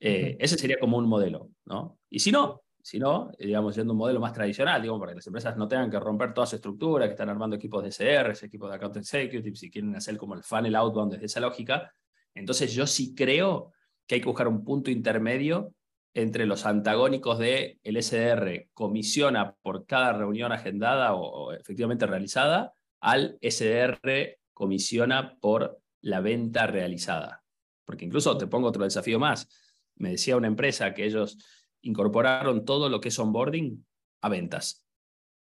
Eh, 0.00 0.38
ese 0.40 0.56
sería 0.56 0.78
como 0.78 0.96
un 0.96 1.06
modelo, 1.06 1.50
¿no? 1.66 1.98
Y 2.08 2.18
si 2.18 2.32
no, 2.32 2.62
si 2.82 2.98
no, 2.98 3.30
digamos, 3.38 3.76
yendo 3.76 3.92
un 3.92 3.98
modelo 3.98 4.20
más 4.20 4.32
tradicional, 4.32 4.80
digamos, 4.80 5.00
para 5.00 5.12
que 5.12 5.16
las 5.16 5.26
empresas 5.26 5.56
no 5.58 5.68
tengan 5.68 5.90
que 5.90 6.00
romper 6.00 6.32
toda 6.32 6.46
su 6.46 6.56
estructura, 6.56 7.06
que 7.06 7.12
están 7.12 7.28
armando 7.28 7.56
equipos 7.56 7.84
de 7.84 7.90
CRs, 7.90 8.42
equipos 8.42 8.70
de 8.70 8.76
account 8.76 8.96
executives, 8.96 9.58
si 9.58 9.70
quieren 9.70 9.94
hacer 9.96 10.16
como 10.16 10.34
el 10.34 10.42
funnel 10.42 10.76
outbound 10.76 11.12
desde 11.12 11.26
esa 11.26 11.40
lógica, 11.40 11.92
entonces 12.34 12.72
yo 12.72 12.86
sí 12.86 13.14
creo 13.14 13.72
que 14.06 14.16
hay 14.16 14.20
que 14.22 14.26
buscar 14.26 14.48
un 14.48 14.64
punto 14.64 14.90
intermedio 14.90 15.74
entre 16.14 16.46
los 16.46 16.64
antagónicos 16.64 17.38
de 17.38 17.80
el 17.82 18.00
SDR 18.00 18.68
comisiona 18.72 19.56
por 19.62 19.84
cada 19.84 20.12
reunión 20.12 20.52
agendada 20.52 21.14
o, 21.14 21.52
efectivamente 21.52 22.06
realizada, 22.06 22.72
al 23.00 23.36
SDR 23.42 24.38
comisiona 24.52 25.36
por 25.40 25.80
la 26.00 26.20
venta 26.20 26.68
realizada. 26.68 27.42
Porque 27.84 28.04
incluso 28.04 28.38
te 28.38 28.46
pongo 28.46 28.68
otro 28.68 28.84
desafío 28.84 29.18
más. 29.18 29.48
Me 29.96 30.10
decía 30.10 30.36
una 30.36 30.46
empresa 30.46 30.94
que 30.94 31.04
ellos 31.04 31.36
incorporaron 31.82 32.64
todo 32.64 32.88
lo 32.88 33.00
que 33.00 33.08
es 33.08 33.18
onboarding 33.18 33.84
a 34.22 34.28
ventas. 34.28 34.86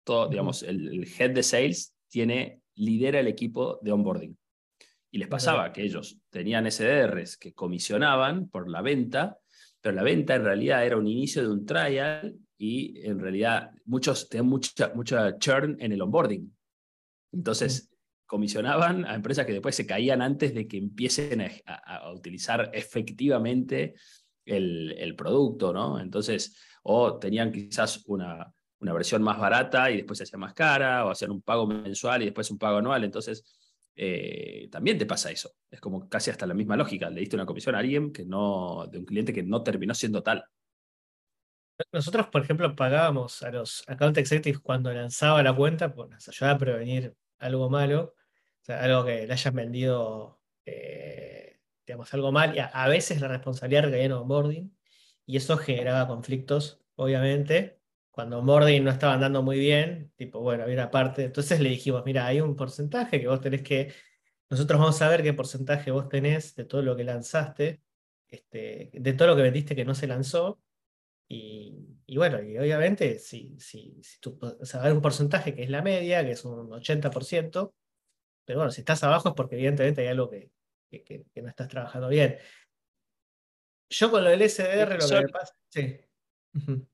Todo, 0.05 0.29
digamos, 0.29 0.63
el, 0.63 0.89
el 0.89 1.13
head 1.19 1.33
de 1.33 1.43
sales 1.43 1.97
tiene, 2.09 2.63
lidera 2.77 3.21
el 3.21 3.27
equipo 3.27 3.81
de 3.83 3.93
onboarding. 3.93 4.39
Y 5.11 5.19
les 5.19 5.29
pasaba 5.29 5.73
que 5.73 5.83
ellos 5.83 6.21
tenían 6.31 6.71
SDRs 6.71 7.37
que 7.37 7.53
comisionaban 7.53 8.49
por 8.49 8.71
la 8.71 8.81
venta, 8.81 9.40
pero 9.81 9.95
la 9.95 10.03
venta 10.03 10.35
en 10.35 10.45
realidad 10.45 10.85
era 10.85 10.97
un 10.97 11.07
inicio 11.07 11.43
de 11.43 11.49
un 11.49 11.65
trial 11.65 12.37
y 12.59 13.01
en 13.07 13.19
realidad 13.19 13.71
muchos 13.87 14.29
tenían 14.29 14.49
mucha, 14.49 14.93
mucha 14.95 15.39
churn 15.39 15.77
en 15.81 15.93
el 15.93 16.03
onboarding. 16.03 16.55
Entonces, 17.33 17.91
comisionaban 18.27 19.05
a 19.07 19.15
empresas 19.15 19.47
que 19.47 19.53
después 19.53 19.75
se 19.75 19.87
caían 19.87 20.23
antes 20.23 20.55
de 20.55 20.69
que 20.69 20.77
empiecen 20.77 21.41
a, 21.67 22.13
utilizar 22.13 22.71
efectivamente 22.73 23.95
el, 24.45 24.93
el, 24.99 25.17
producto, 25.17 25.73
¿no? 25.73 25.99
Entonces, 25.99 26.57
o 26.83 27.19
tenían 27.19 27.51
quizás 27.51 28.05
una, 28.07 28.53
una 28.81 28.93
versión 28.93 29.23
más 29.23 29.39
barata 29.39 29.91
y 29.91 29.97
después 29.99 30.19
se 30.19 30.25
hacía 30.25 30.39
más 30.39 30.55
cara, 30.55 31.05
o 31.05 31.11
hacían 31.11 31.31
un 31.31 31.43
pago 31.43 31.67
mensual 31.67 32.23
y 32.23 32.27
después 32.27 32.51
un 32.51 32.59
pago 32.59 32.79
anual. 32.79 33.05
Entonces, 33.05 33.45
eh, 34.03 34.71
también 34.73 34.97
te 34.97 35.05
pasa 35.05 35.31
eso. 35.31 35.53
Es 35.71 35.79
como 35.79 36.09
casi 36.09 36.31
hasta 36.31 36.47
la 36.47 36.55
misma 36.55 36.75
lógica. 36.75 37.11
Le 37.11 37.21
diste 37.21 37.37
una 37.37 37.45
comisión 37.45 37.75
a 37.75 37.81
alguien 37.81 38.15
que 38.15 38.25
no, 38.25 38.87
de 38.91 38.97
un 38.97 39.05
cliente 39.05 39.31
que 39.31 39.43
no 39.43 39.63
terminó 39.63 39.93
siendo 39.93 40.23
tal. 40.23 40.43
Nosotros, 41.93 42.29
por 42.29 42.43
ejemplo, 42.43 42.75
pagábamos 42.75 43.43
a 43.43 43.51
los 43.51 43.85
account 43.87 44.17
executives 44.17 44.61
cuando 44.61 44.91
lanzaba 44.91 45.43
la 45.43 45.55
cuenta, 45.55 45.93
por 45.93 46.09
nos 46.09 46.27
ayudaba 46.27 46.57
a 46.57 46.59
prevenir 46.59 47.15
algo 47.39 47.69
malo, 47.69 48.15
o 48.15 48.65
sea, 48.65 48.83
algo 48.83 49.05
que 49.05 49.27
le 49.27 49.33
hayan 49.35 49.55
vendido, 49.55 50.41
eh, 50.65 51.61
digamos, 51.87 52.15
algo 52.15 52.33
mal, 52.33 52.57
y 52.57 52.59
a, 52.59 52.89
veces 52.89 53.21
la 53.21 53.29
responsabilidad 53.29 53.85
recaía 53.85 54.05
en 54.05 54.13
onboarding, 54.13 54.79
y 55.27 55.37
eso 55.37 55.59
generaba 55.59 56.09
conflictos, 56.09 56.81
obviamente, 56.97 57.80
cuando 58.11 58.43
Mordin 58.43 58.85
no 58.85 58.91
estaba 58.91 59.15
andando 59.15 59.43
muy 59.43 59.59
bien, 59.59 60.13
tipo, 60.17 60.41
bueno, 60.41 60.65
había 60.65 60.75
una 60.75 60.91
parte, 60.91 61.25
entonces 61.25 61.61
le 61.61 61.71
dijimos, 61.71 62.03
mira, 62.05 62.27
hay 62.27 62.41
un 62.41 62.57
porcentaje 62.57 63.21
que 63.21 63.29
vos 63.29 63.41
tenés 63.41 63.63
que, 63.63 63.93
nosotros 64.49 64.81
vamos 64.81 65.01
a 65.03 65.09
ver 65.09 65.23
qué 65.23 65.33
porcentaje 65.33 65.91
vos 65.91 66.09
tenés 66.09 66.55
de 66.57 66.65
todo 66.65 66.83
lo 66.83 66.97
que 66.97 67.05
lanzaste, 67.05 67.83
este, 68.29 68.91
de 68.93 69.13
todo 69.13 69.29
lo 69.29 69.37
que 69.37 69.43
vendiste 69.43 69.77
que 69.77 69.85
no 69.85 69.95
se 69.95 70.07
lanzó, 70.07 70.61
y, 71.33 72.17
bueno, 72.17 72.43
y 72.43 72.59
obviamente, 72.59 73.21
si, 73.21 73.55
si, 73.61 73.97
si 74.03 74.19
tú, 74.19 74.37
o 74.43 74.65
sea, 74.67 74.83
hay 74.83 74.91
un 74.91 75.01
porcentaje 75.01 75.55
que 75.55 75.63
es 75.63 75.71
la 75.71 75.81
media, 75.81 76.25
que 76.25 76.33
es 76.33 76.45
un 76.45 76.69
80%, 76.71 77.73
pero 78.45 78.59
bueno, 78.59 78.73
si 78.73 78.81
estás 78.81 79.05
abajo 79.05 79.29
es 79.29 79.35
porque 79.37 79.55
evidentemente 79.55 80.01
hay 80.01 80.09
algo 80.09 80.29
que, 80.29 80.51
que, 80.91 81.25
no 81.37 81.49
estás 81.49 81.69
trabajando 81.69 82.09
bien. 82.09 82.37
Yo 83.91 84.11
con 84.11 84.25
lo 84.25 84.31
del 84.31 84.43
SDR 84.43 84.99
lo 84.99 85.09
que 85.09 85.15
me 85.23 85.29
pasa, 85.29 85.55
sí. 85.69 86.01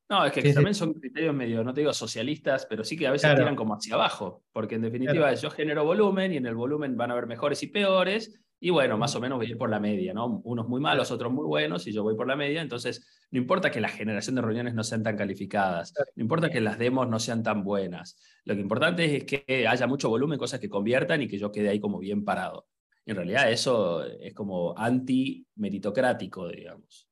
No, 0.08 0.24
es 0.24 0.32
que 0.32 0.52
también 0.52 0.74
son 0.74 0.94
criterios 0.94 1.34
medio, 1.34 1.64
no 1.64 1.72
te 1.72 1.80
digo 1.80 1.92
socialistas, 1.92 2.66
pero 2.68 2.84
sí 2.84 2.96
que 2.96 3.06
a 3.06 3.10
veces 3.10 3.34
tiran 3.34 3.56
como 3.56 3.74
hacia 3.74 3.94
abajo, 3.94 4.44
porque 4.52 4.74
en 4.76 4.82
definitiva 4.82 5.32
yo 5.34 5.50
genero 5.50 5.84
volumen 5.84 6.32
y 6.32 6.36
en 6.36 6.46
el 6.46 6.54
volumen 6.54 6.96
van 6.96 7.10
a 7.10 7.14
haber 7.14 7.26
mejores 7.26 7.62
y 7.62 7.68
peores, 7.68 8.42
y 8.60 8.70
bueno, 8.70 8.96
más 8.96 9.14
o 9.14 9.20
menos 9.20 9.38
voy 9.38 9.46
a 9.46 9.50
ir 9.50 9.58
por 9.58 9.68
la 9.68 9.80
media, 9.80 10.14
¿no? 10.14 10.40
Unos 10.44 10.68
muy 10.68 10.80
malos, 10.80 11.10
otros 11.10 11.32
muy 11.32 11.44
buenos, 11.44 11.86
y 11.86 11.92
yo 11.92 12.02
voy 12.02 12.16
por 12.16 12.26
la 12.26 12.36
media, 12.36 12.62
entonces 12.62 13.26
no 13.30 13.38
importa 13.38 13.70
que 13.70 13.80
la 13.80 13.88
generación 13.88 14.36
de 14.36 14.42
reuniones 14.42 14.74
no 14.74 14.84
sean 14.84 15.02
tan 15.02 15.16
calificadas, 15.16 15.92
no 16.14 16.22
importa 16.22 16.50
que 16.50 16.60
las 16.60 16.78
demos 16.78 17.08
no 17.08 17.18
sean 17.18 17.42
tan 17.42 17.64
buenas, 17.64 18.18
lo 18.44 18.54
que 18.54 18.60
importante 18.60 19.16
es 19.16 19.24
que 19.24 19.66
haya 19.66 19.86
mucho 19.86 20.08
volumen, 20.08 20.38
cosas 20.38 20.60
que 20.60 20.68
conviertan 20.68 21.22
y 21.22 21.28
que 21.28 21.38
yo 21.38 21.50
quede 21.50 21.70
ahí 21.70 21.80
como 21.80 21.98
bien 21.98 22.24
parado. 22.24 22.66
En 23.04 23.16
realidad 23.16 23.50
eso 23.50 24.04
es 24.04 24.34
como 24.34 24.76
anti-meritocrático, 24.76 26.48
digamos. 26.48 27.08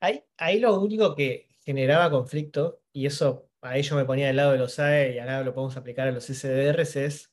Ahí, 0.00 0.24
ahí 0.36 0.60
lo 0.60 0.80
único 0.80 1.14
que 1.14 1.48
generaba 1.64 2.10
conflicto, 2.10 2.82
y 2.92 3.06
eso 3.06 3.50
ahí 3.60 3.82
yo 3.82 3.96
me 3.96 4.04
ponía 4.04 4.28
del 4.28 4.36
lado 4.36 4.52
de 4.52 4.58
los 4.58 4.78
AE 4.78 5.14
y 5.14 5.18
ahora 5.18 5.42
lo 5.42 5.54
podemos 5.54 5.76
aplicar 5.76 6.08
a 6.08 6.12
los 6.12 6.28
SDRs, 6.30 6.96
es 6.96 7.32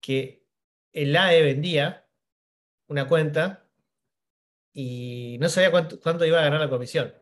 que 0.00 0.46
el 0.92 1.16
AE 1.16 1.42
vendía 1.42 2.08
una 2.88 3.06
cuenta 3.08 3.68
y 4.72 5.38
no 5.40 5.48
sabía 5.48 5.70
cuánto, 5.70 6.00
cuánto 6.00 6.24
iba 6.24 6.38
a 6.40 6.42
ganar 6.42 6.60
la 6.60 6.70
comisión. 6.70 7.14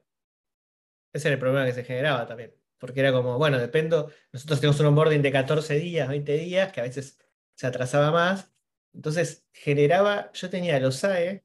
Ese 1.12 1.28
era 1.28 1.34
el 1.34 1.40
problema 1.40 1.66
que 1.66 1.72
se 1.72 1.84
generaba 1.84 2.26
también. 2.26 2.54
Porque 2.78 3.00
era 3.00 3.12
como, 3.12 3.38
bueno, 3.38 3.58
dependo, 3.58 4.10
nosotros 4.32 4.60
tenemos 4.60 4.80
un 4.80 4.86
onboarding 4.86 5.22
de 5.22 5.32
14 5.32 5.74
días, 5.78 6.08
20 6.08 6.32
días, 6.36 6.72
que 6.72 6.80
a 6.80 6.84
veces 6.84 7.18
se 7.54 7.66
atrasaba 7.66 8.12
más. 8.12 8.52
Entonces 8.94 9.46
generaba, 9.52 10.30
yo 10.32 10.50
tenía 10.50 10.78
los 10.80 11.02
AE 11.04 11.44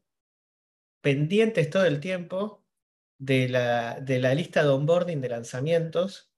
pendientes 1.01 1.69
todo 1.69 1.85
el 1.85 1.99
tiempo 1.99 2.62
de 3.17 3.49
la, 3.49 3.99
de 3.99 4.19
la 4.19 4.33
lista 4.35 4.63
de 4.63 4.69
onboarding 4.69 5.21
de 5.21 5.29
lanzamientos 5.29 6.31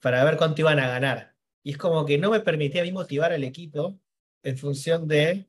para 0.00 0.24
ver 0.24 0.36
cuánto 0.36 0.62
iban 0.62 0.78
a 0.78 0.88
ganar. 0.88 1.36
Y 1.62 1.72
es 1.72 1.78
como 1.78 2.06
que 2.06 2.18
no 2.18 2.30
me 2.30 2.40
permitía 2.40 2.82
a 2.82 2.84
mí 2.84 2.92
motivar 2.92 3.32
al 3.32 3.44
equipo 3.44 4.00
en 4.42 4.56
función 4.56 5.06
de... 5.06 5.48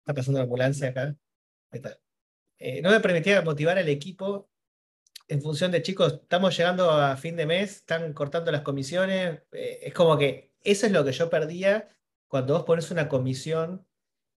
Está 0.00 0.14
pasando 0.14 0.38
la 0.38 0.44
ambulancia 0.44 0.88
acá. 0.88 1.16
Eh, 2.58 2.80
no 2.82 2.90
me 2.90 3.00
permitía 3.00 3.42
motivar 3.42 3.78
al 3.78 3.88
equipo 3.88 4.48
en 5.28 5.42
función 5.42 5.70
de, 5.70 5.82
chicos, 5.82 6.14
estamos 6.22 6.56
llegando 6.56 6.90
a 6.90 7.16
fin 7.16 7.36
de 7.36 7.44
mes, 7.44 7.76
están 7.76 8.12
cortando 8.14 8.50
las 8.50 8.62
comisiones. 8.62 9.42
Eh, 9.52 9.80
es 9.82 9.94
como 9.94 10.16
que 10.16 10.54
eso 10.62 10.86
es 10.86 10.92
lo 10.92 11.04
que 11.04 11.12
yo 11.12 11.28
perdía 11.28 11.88
cuando 12.26 12.54
vos 12.54 12.64
pones 12.64 12.90
una 12.90 13.08
comisión 13.08 13.86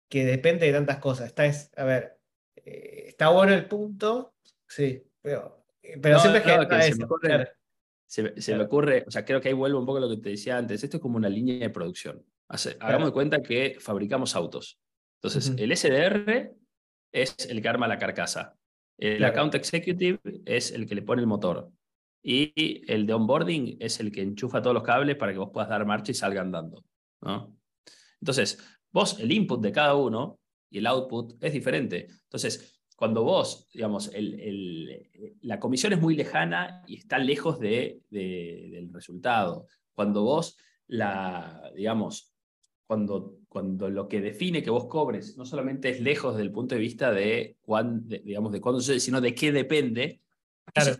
que 0.08 0.24
depende 0.26 0.66
de 0.66 0.72
tantas 0.72 0.98
cosas. 0.98 1.28
Está 1.28 1.46
es, 1.46 1.70
a 1.76 1.84
ver, 1.84 2.20
eh, 2.56 3.06
está 3.08 3.30
bueno 3.30 3.54
el 3.54 3.66
punto, 3.66 4.34
sí, 4.68 5.02
pero 5.22 5.62
pero 6.00 6.18
siempre 6.20 6.40
es 6.40 6.44
que, 6.46 6.82
se, 6.92 6.96
me 6.96 7.04
ocurre, 7.04 7.48
se, 8.06 8.56
me 8.56 8.62
ocurre, 8.62 9.04
o 9.06 9.10
sea, 9.10 9.24
creo 9.24 9.40
que 9.40 9.48
ahí 9.48 9.54
vuelvo 9.54 9.80
un 9.80 9.86
poco 9.86 9.98
a 9.98 10.02
lo 10.02 10.08
que 10.08 10.18
te 10.18 10.30
decía 10.30 10.56
antes. 10.56 10.82
Esto 10.82 10.98
es 10.98 11.00
como 11.00 11.16
una 11.16 11.28
línea 11.28 11.58
de 11.58 11.70
producción. 11.70 12.24
hagamos 12.80 13.08
de 13.08 13.12
cuenta 13.12 13.42
que 13.42 13.76
fabricamos 13.80 14.36
autos. 14.36 14.78
Entonces, 15.20 15.54
el 15.56 15.76
SDR 15.76 16.54
es 17.12 17.36
el 17.48 17.62
que 17.62 17.68
arma 17.68 17.88
la 17.88 17.98
carcasa. 17.98 18.56
El 18.98 19.24
account 19.24 19.54
executive 19.54 20.20
es 20.44 20.70
el 20.70 20.86
que 20.86 20.94
le 20.94 21.02
pone 21.02 21.20
el 21.20 21.26
motor. 21.26 21.70
Y 22.22 22.84
el 22.90 23.06
de 23.06 23.14
onboarding 23.14 23.78
es 23.80 23.98
el 23.98 24.12
que 24.12 24.22
enchufa 24.22 24.62
todos 24.62 24.74
los 24.74 24.84
cables 24.84 25.16
para 25.16 25.32
que 25.32 25.38
vos 25.38 25.50
puedas 25.52 25.68
dar 25.68 25.84
marcha 25.84 26.12
y 26.12 26.14
salga 26.14 26.40
andando. 26.40 26.84
¿no? 27.20 27.56
Entonces, 28.20 28.58
vos, 28.92 29.18
el 29.18 29.32
input 29.32 29.60
de 29.60 29.72
cada 29.72 29.96
uno 29.96 30.38
y 30.70 30.78
el 30.78 30.86
output 30.86 31.42
es 31.42 31.52
diferente. 31.52 32.06
Entonces, 32.24 32.81
cuando 33.02 33.24
vos, 33.24 33.66
digamos, 33.74 34.12
el, 34.14 35.10
la 35.40 35.58
comisión 35.58 35.92
es 35.92 36.00
muy 36.00 36.14
lejana 36.14 36.84
y 36.86 36.98
está 36.98 37.18
lejos 37.18 37.58
de, 37.58 38.00
del 38.10 38.92
resultado. 38.92 39.66
Cuando 39.92 40.22
vos, 40.22 40.56
la, 40.86 41.72
digamos, 41.74 42.32
cuando, 42.86 43.40
cuando 43.48 43.90
lo 43.90 44.06
que 44.06 44.20
define 44.20 44.62
que 44.62 44.70
vos 44.70 44.86
cobres 44.86 45.36
no 45.36 45.44
solamente 45.44 45.90
es 45.90 46.00
lejos 46.00 46.36
del 46.36 46.52
punto 46.52 46.76
de 46.76 46.80
vista 46.80 47.10
de, 47.10 47.56
cuán, 47.60 48.06
digamos, 48.06 48.52
de 48.52 48.60
cuándo 48.60 48.80
sucede, 48.80 49.00
sino 49.00 49.20
de 49.20 49.34
qué 49.34 49.50
depende, 49.50 50.22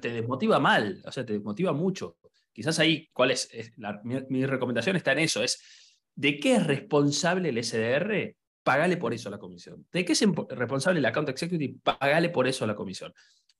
te 0.01 0.11
desmotiva 0.11 0.59
mal, 0.59 1.05
o 1.07 1.13
sea, 1.13 1.25
te 1.25 1.35
desmotiva 1.35 1.73
mucho. 1.73 2.17
Quizás 2.53 2.81
ahí, 2.81 3.11
¿cuál 3.13 3.31
es? 3.31 3.49
mi, 4.03 4.17
mi 4.29 4.45
recomendación 4.45 4.97
está 4.97 5.13
en 5.13 5.21
eso, 5.21 5.41
es 5.41 5.63
¿de 6.17 6.41
qué 6.41 6.57
es 6.57 6.67
responsable 6.67 7.51
el 7.51 7.63
SDR? 7.63 8.35
Pagale 8.63 8.97
por 8.97 9.13
eso 9.15 9.31
la 9.31 9.39
comisión. 9.39 9.87
¿De 9.93 10.05
qué 10.05 10.13
es 10.13 10.25
responsable 10.51 11.01
el 11.01 11.07
account 11.07 11.29
executive? 11.29 11.79
Pagale 11.83 12.29
por 12.31 12.47
eso 12.47 12.67
la 12.67 12.75
comisión. 12.75 13.13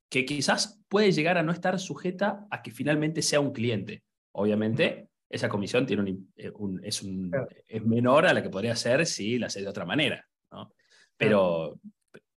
Que 0.09 0.25
quizás 0.25 0.81
puede 0.89 1.13
llegar 1.13 1.39
a 1.39 1.43
no 1.43 1.53
estar 1.53 1.79
sujeta 1.79 2.47
a 2.51 2.63
que 2.63 2.71
finalmente 2.71 3.23
sea 3.23 3.41
un 3.41 3.53
cliente. 3.53 4.03
Obviamente, 4.33 5.09
esa 5.29 5.49
comisión 5.49 5.87
tiene 5.87 6.03
un, 6.03 6.33
eh, 6.37 6.53
es, 6.83 7.03
un, 7.03 7.33
es, 7.67 7.85
menor 7.85 8.27
a 8.27 8.35
la 8.35 8.43
que 8.43 8.51
podría 8.51 8.77
ser 8.77 9.07
si 9.07 9.39
la 9.39 9.47
hace 9.47 9.63
de 9.63 9.69
otra 9.69 9.85
manera. 9.85 10.27
¿no? 10.51 10.73
Pero, 11.17 11.81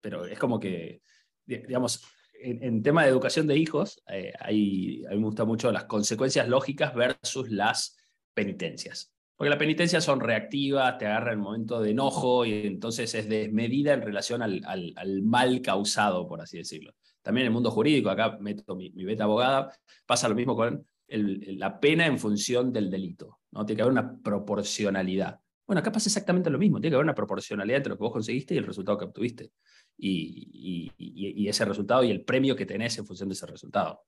pero 0.01 0.25
es 0.25 0.39
como 0.39 0.59
que, 0.59 1.01
digamos, 1.45 2.03
en, 2.33 2.83
tema 2.83 3.03
de 3.03 3.09
educación 3.09 3.47
de 3.47 3.57
hijos, 3.57 4.01
eh, 4.09 4.33
hay, 4.39 5.03
a 5.05 5.11
mí 5.11 5.17
me 5.17 5.25
gustan 5.25 5.47
mucho 5.47 5.71
las 5.71 5.85
consecuencias 5.85 6.47
lógicas 6.47 6.93
versus 6.93 7.49
las 7.49 7.97
penitencias. 8.33 9.14
Porque 9.35 9.49
las 9.49 9.59
penitencias 9.59 10.03
son 10.03 10.21
reactivas, 10.21 10.97
te 10.97 11.05
agarra 11.05 11.31
el 11.31 11.37
momento 11.37 11.81
de 11.81 11.91
enojo 11.91 12.45
y 12.45 12.65
entonces 12.67 13.13
es 13.15 13.27
desmedida 13.27 13.93
en 13.93 14.01
relación 14.01 14.41
al, 14.41 14.61
al, 14.65 15.21
mal 15.23 15.61
causado, 15.61 16.25
por 16.25 16.41
así 16.41 16.57
decirlo. 16.57 16.93
También 17.21 17.43
en 17.43 17.47
el 17.47 17.53
mundo 17.53 17.69
jurídico, 17.69 18.09
acá 18.09 18.37
meto 18.39 18.75
mi, 18.75 18.91
mi 18.91 19.03
beta 19.03 19.25
abogada, 19.25 19.75
pasa 20.05 20.29
lo 20.29 20.35
mismo 20.35 20.55
con 20.55 20.85
la 21.07 21.79
pena 21.79 22.05
en 22.05 22.17
función 22.17 22.71
del 22.71 22.89
delito. 22.89 23.39
¿no? 23.51 23.65
Tiene 23.65 23.77
que 23.77 23.81
haber 23.83 23.91
una 23.91 24.17
proporcionalidad. 24.17 25.39
Bueno, 25.67 25.79
acá 25.79 25.91
pasa 25.91 26.09
exactamente 26.09 26.49
lo 26.49 26.59
mismo. 26.59 26.79
Tiene 26.79 26.91
que 26.91 26.95
haber 26.95 27.05
una 27.05 27.15
proporcionalidad 27.15 27.77
entre 27.77 27.89
lo 27.91 27.97
que 27.97 28.03
vos 28.03 28.13
conseguiste 28.13 28.53
y 28.53 28.57
el 28.57 28.65
resultado 28.65 28.97
que 28.97 29.05
obtuviste. 29.05 29.51
Y, 29.97 30.91
y, 30.97 31.47
ese 31.47 31.65
resultado 31.65 32.03
y 32.03 32.11
el 32.11 32.23
premio 32.23 32.55
que 32.55 32.65
tenés 32.65 32.97
en 32.97 33.05
función 33.05 33.29
de 33.29 33.33
ese 33.33 33.45
resultado. 33.45 34.03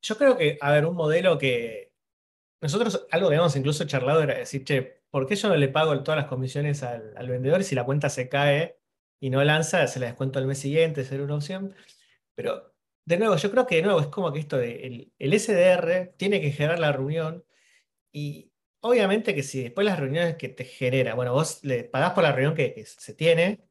Yo 0.00 0.16
creo 0.16 0.36
que, 0.36 0.56
a 0.60 0.72
ver, 0.72 0.86
un 0.86 0.94
modelo 0.94 1.36
que 1.36 1.87
nosotros, 2.60 3.06
algo 3.10 3.28
que 3.28 3.34
habíamos 3.34 3.56
incluso 3.56 3.84
charlado 3.84 4.22
era 4.22 4.38
decir, 4.38 4.64
che, 4.64 5.02
¿por 5.10 5.26
qué 5.26 5.36
yo 5.36 5.48
no 5.48 5.56
le 5.56 5.68
pago 5.68 6.02
todas 6.02 6.20
las 6.20 6.28
comisiones 6.28 6.82
al, 6.82 7.14
al 7.16 7.28
vendedor 7.28 7.64
si 7.64 7.74
la 7.74 7.84
cuenta 7.84 8.08
se 8.08 8.28
cae 8.28 8.78
y 9.20 9.30
no 9.30 9.42
lanza, 9.44 9.86
se 9.86 10.00
la 10.00 10.06
descuento 10.06 10.38
al 10.38 10.46
mes 10.46 10.58
siguiente, 10.58 11.04
ser 11.04 11.20
una 11.22 11.36
opción? 11.36 11.74
Pero 12.34 12.74
de 13.08 13.18
nuevo, 13.18 13.36
yo 13.36 13.50
creo 13.50 13.66
que 13.66 13.76
de 13.76 13.82
nuevo 13.82 14.00
es 14.00 14.08
como 14.08 14.32
que 14.32 14.40
esto 14.40 14.58
de 14.58 15.10
el, 15.18 15.40
SDR 15.40 16.14
tiene 16.18 16.42
que 16.42 16.52
generar 16.52 16.78
la 16.78 16.92
reunión 16.92 17.42
y 18.12 18.52
obviamente 18.80 19.34
que 19.34 19.42
si 19.42 19.62
después 19.62 19.86
las 19.86 19.98
reuniones 19.98 20.36
que 20.36 20.50
te 20.50 20.64
genera, 20.64 21.14
bueno, 21.14 21.32
vos 21.32 21.64
le 21.64 21.84
pagás 21.84 22.12
por 22.12 22.24
la 22.24 22.32
reunión 22.32 22.54
que, 22.54 22.84
se 22.86 23.14
tiene, 23.14 23.67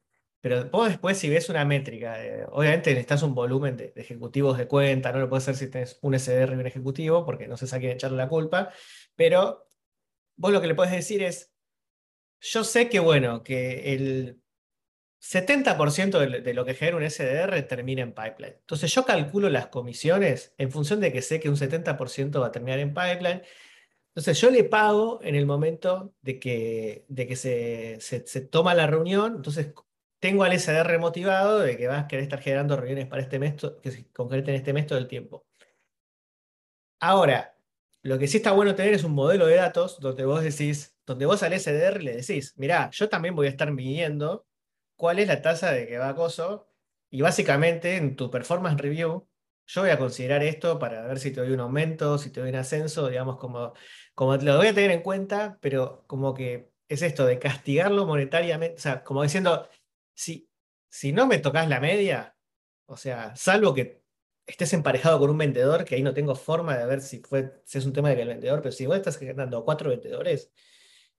pero 0.48 0.70
vos 0.70 0.88
después 0.88 1.18
si 1.18 1.28
ves 1.28 1.50
una 1.50 1.66
métrica, 1.66 2.24
eh, 2.24 2.46
obviamente 2.50 2.90
necesitas 2.90 3.22
un 3.22 3.34
volumen 3.34 3.76
de, 3.76 3.92
ejecutivos 3.96 4.56
de 4.56 4.66
cuenta, 4.66 5.12
no 5.12 5.18
lo 5.18 5.28
puedes 5.28 5.44
hacer 5.44 5.56
si 5.56 5.70
tenés 5.70 5.98
un 6.00 6.18
SDR 6.18 6.52
y 6.52 6.54
un 6.54 6.66
ejecutivo, 6.66 7.26
porque 7.26 7.46
no 7.46 7.58
se 7.58 7.66
sabe 7.66 7.92
echarle 7.92 8.16
la 8.16 8.28
culpa, 8.28 8.70
pero 9.14 9.68
vos 10.36 10.50
lo 10.50 10.62
que 10.62 10.68
le 10.68 10.74
puedes 10.74 10.92
decir 10.92 11.22
es, 11.22 11.52
yo 12.40 12.64
sé 12.64 12.88
que 12.88 12.98
bueno, 12.98 13.42
que 13.42 13.92
el 13.92 14.40
70% 15.20 16.42
de, 16.42 16.54
lo 16.54 16.64
que 16.64 16.74
genera 16.74 16.96
un 16.96 17.10
SDR 17.10 17.60
termina 17.68 18.00
en 18.00 18.14
pipeline. 18.14 18.56
Entonces 18.60 18.94
yo 18.94 19.04
calculo 19.04 19.50
las 19.50 19.66
comisiones 19.66 20.54
en 20.56 20.70
función 20.70 21.00
de 21.00 21.12
que 21.12 21.20
sé 21.20 21.40
que 21.40 21.50
un 21.50 21.56
70% 21.56 22.40
va 22.40 22.46
a 22.46 22.52
terminar 22.52 22.78
en 22.78 22.94
pipeline. 22.94 23.42
Entonces 24.14 24.40
yo 24.40 24.50
le 24.50 24.64
pago 24.64 25.20
en 25.22 25.34
el 25.34 25.44
momento 25.44 26.14
de 26.22 26.38
que, 26.38 27.04
de 27.08 27.26
que 27.26 27.36
se, 27.36 27.98
se, 28.00 28.40
toma 28.40 28.74
la 28.74 28.86
reunión. 28.86 29.36
Entonces 29.36 29.74
tengo 30.20 30.44
al 30.44 30.58
SDR 30.58 30.98
motivado 30.98 31.60
de 31.60 31.76
que 31.76 31.86
vas 31.86 32.04
a 32.04 32.08
querer 32.08 32.24
estar 32.24 32.40
generando 32.40 32.76
reuniones 32.76 33.06
para 33.06 33.22
este 33.22 33.38
mes, 33.38 33.54
que 33.82 33.90
se 33.90 34.06
concreten 34.12 34.54
este 34.54 34.72
mes 34.72 34.86
todo 34.86 34.98
el 34.98 35.08
tiempo. 35.08 35.46
Ahora, 37.00 37.56
lo 38.02 38.18
que 38.18 38.26
sí 38.26 38.38
está 38.38 38.52
bueno 38.52 38.74
tener 38.74 38.94
es 38.94 39.04
un 39.04 39.12
modelo 39.12 39.46
de 39.46 39.56
datos 39.56 40.00
donde 40.00 40.24
vos 40.24 40.42
decís, 40.42 40.96
donde 41.06 41.26
vos 41.26 41.42
al 41.42 41.52
SDR 41.52 42.02
le 42.02 42.16
decís, 42.16 42.54
mirá, 42.56 42.90
yo 42.90 43.08
también 43.08 43.34
voy 43.36 43.46
a 43.46 43.50
estar 43.50 43.70
midiendo 43.72 44.46
cuál 44.96 45.18
es 45.18 45.28
la 45.28 45.42
tasa 45.42 45.72
de 45.72 45.86
que 45.86 45.98
va 45.98 46.10
acoso. 46.10 46.68
Y 47.10 47.22
básicamente 47.22 47.96
en 47.96 48.16
tu 48.16 48.30
performance 48.30 48.80
review, 48.80 49.26
yo 49.66 49.80
voy 49.82 49.90
a 49.90 49.98
considerar 49.98 50.42
esto 50.42 50.78
para 50.78 51.06
ver 51.06 51.18
si 51.18 51.30
te 51.30 51.40
doy 51.40 51.52
un 51.52 51.60
aumento, 51.60 52.18
si 52.18 52.30
te 52.30 52.40
doy 52.40 52.50
un 52.50 52.56
ascenso, 52.56 53.08
digamos, 53.08 53.36
como, 53.36 53.74
como 54.14 54.36
lo 54.36 54.56
voy 54.56 54.68
a 54.68 54.74
tener 54.74 54.90
en 54.90 55.02
cuenta, 55.02 55.58
pero 55.60 56.04
como 56.06 56.34
que 56.34 56.72
es 56.88 57.02
esto 57.02 57.26
de 57.26 57.38
castigarlo 57.38 58.06
monetariamente, 58.06 58.76
o 58.76 58.80
sea, 58.80 59.04
como 59.04 59.22
diciendo, 59.22 59.68
si, 60.18 60.50
si 60.88 61.12
no 61.12 61.28
me 61.28 61.38
tocas 61.38 61.68
la 61.68 61.78
media, 61.78 62.36
o 62.86 62.96
sea, 62.96 63.36
salvo 63.36 63.72
que 63.72 64.02
estés 64.46 64.72
emparejado 64.72 65.20
con 65.20 65.30
un 65.30 65.38
vendedor, 65.38 65.84
que 65.84 65.94
ahí 65.94 66.02
no 66.02 66.12
tengo 66.12 66.34
forma 66.34 66.76
de 66.76 66.86
ver 66.86 67.00
si, 67.00 67.20
fue, 67.20 67.62
si 67.64 67.78
es 67.78 67.86
un 67.86 67.92
tema 67.92 68.08
de 68.08 68.16
que 68.16 68.22
el 68.22 68.28
vendedor, 68.28 68.60
pero 68.60 68.72
si 68.72 68.86
vos 68.86 68.96
estás 68.96 69.16
generando 69.16 69.64
cuatro 69.64 69.90
vendedores 69.90 70.50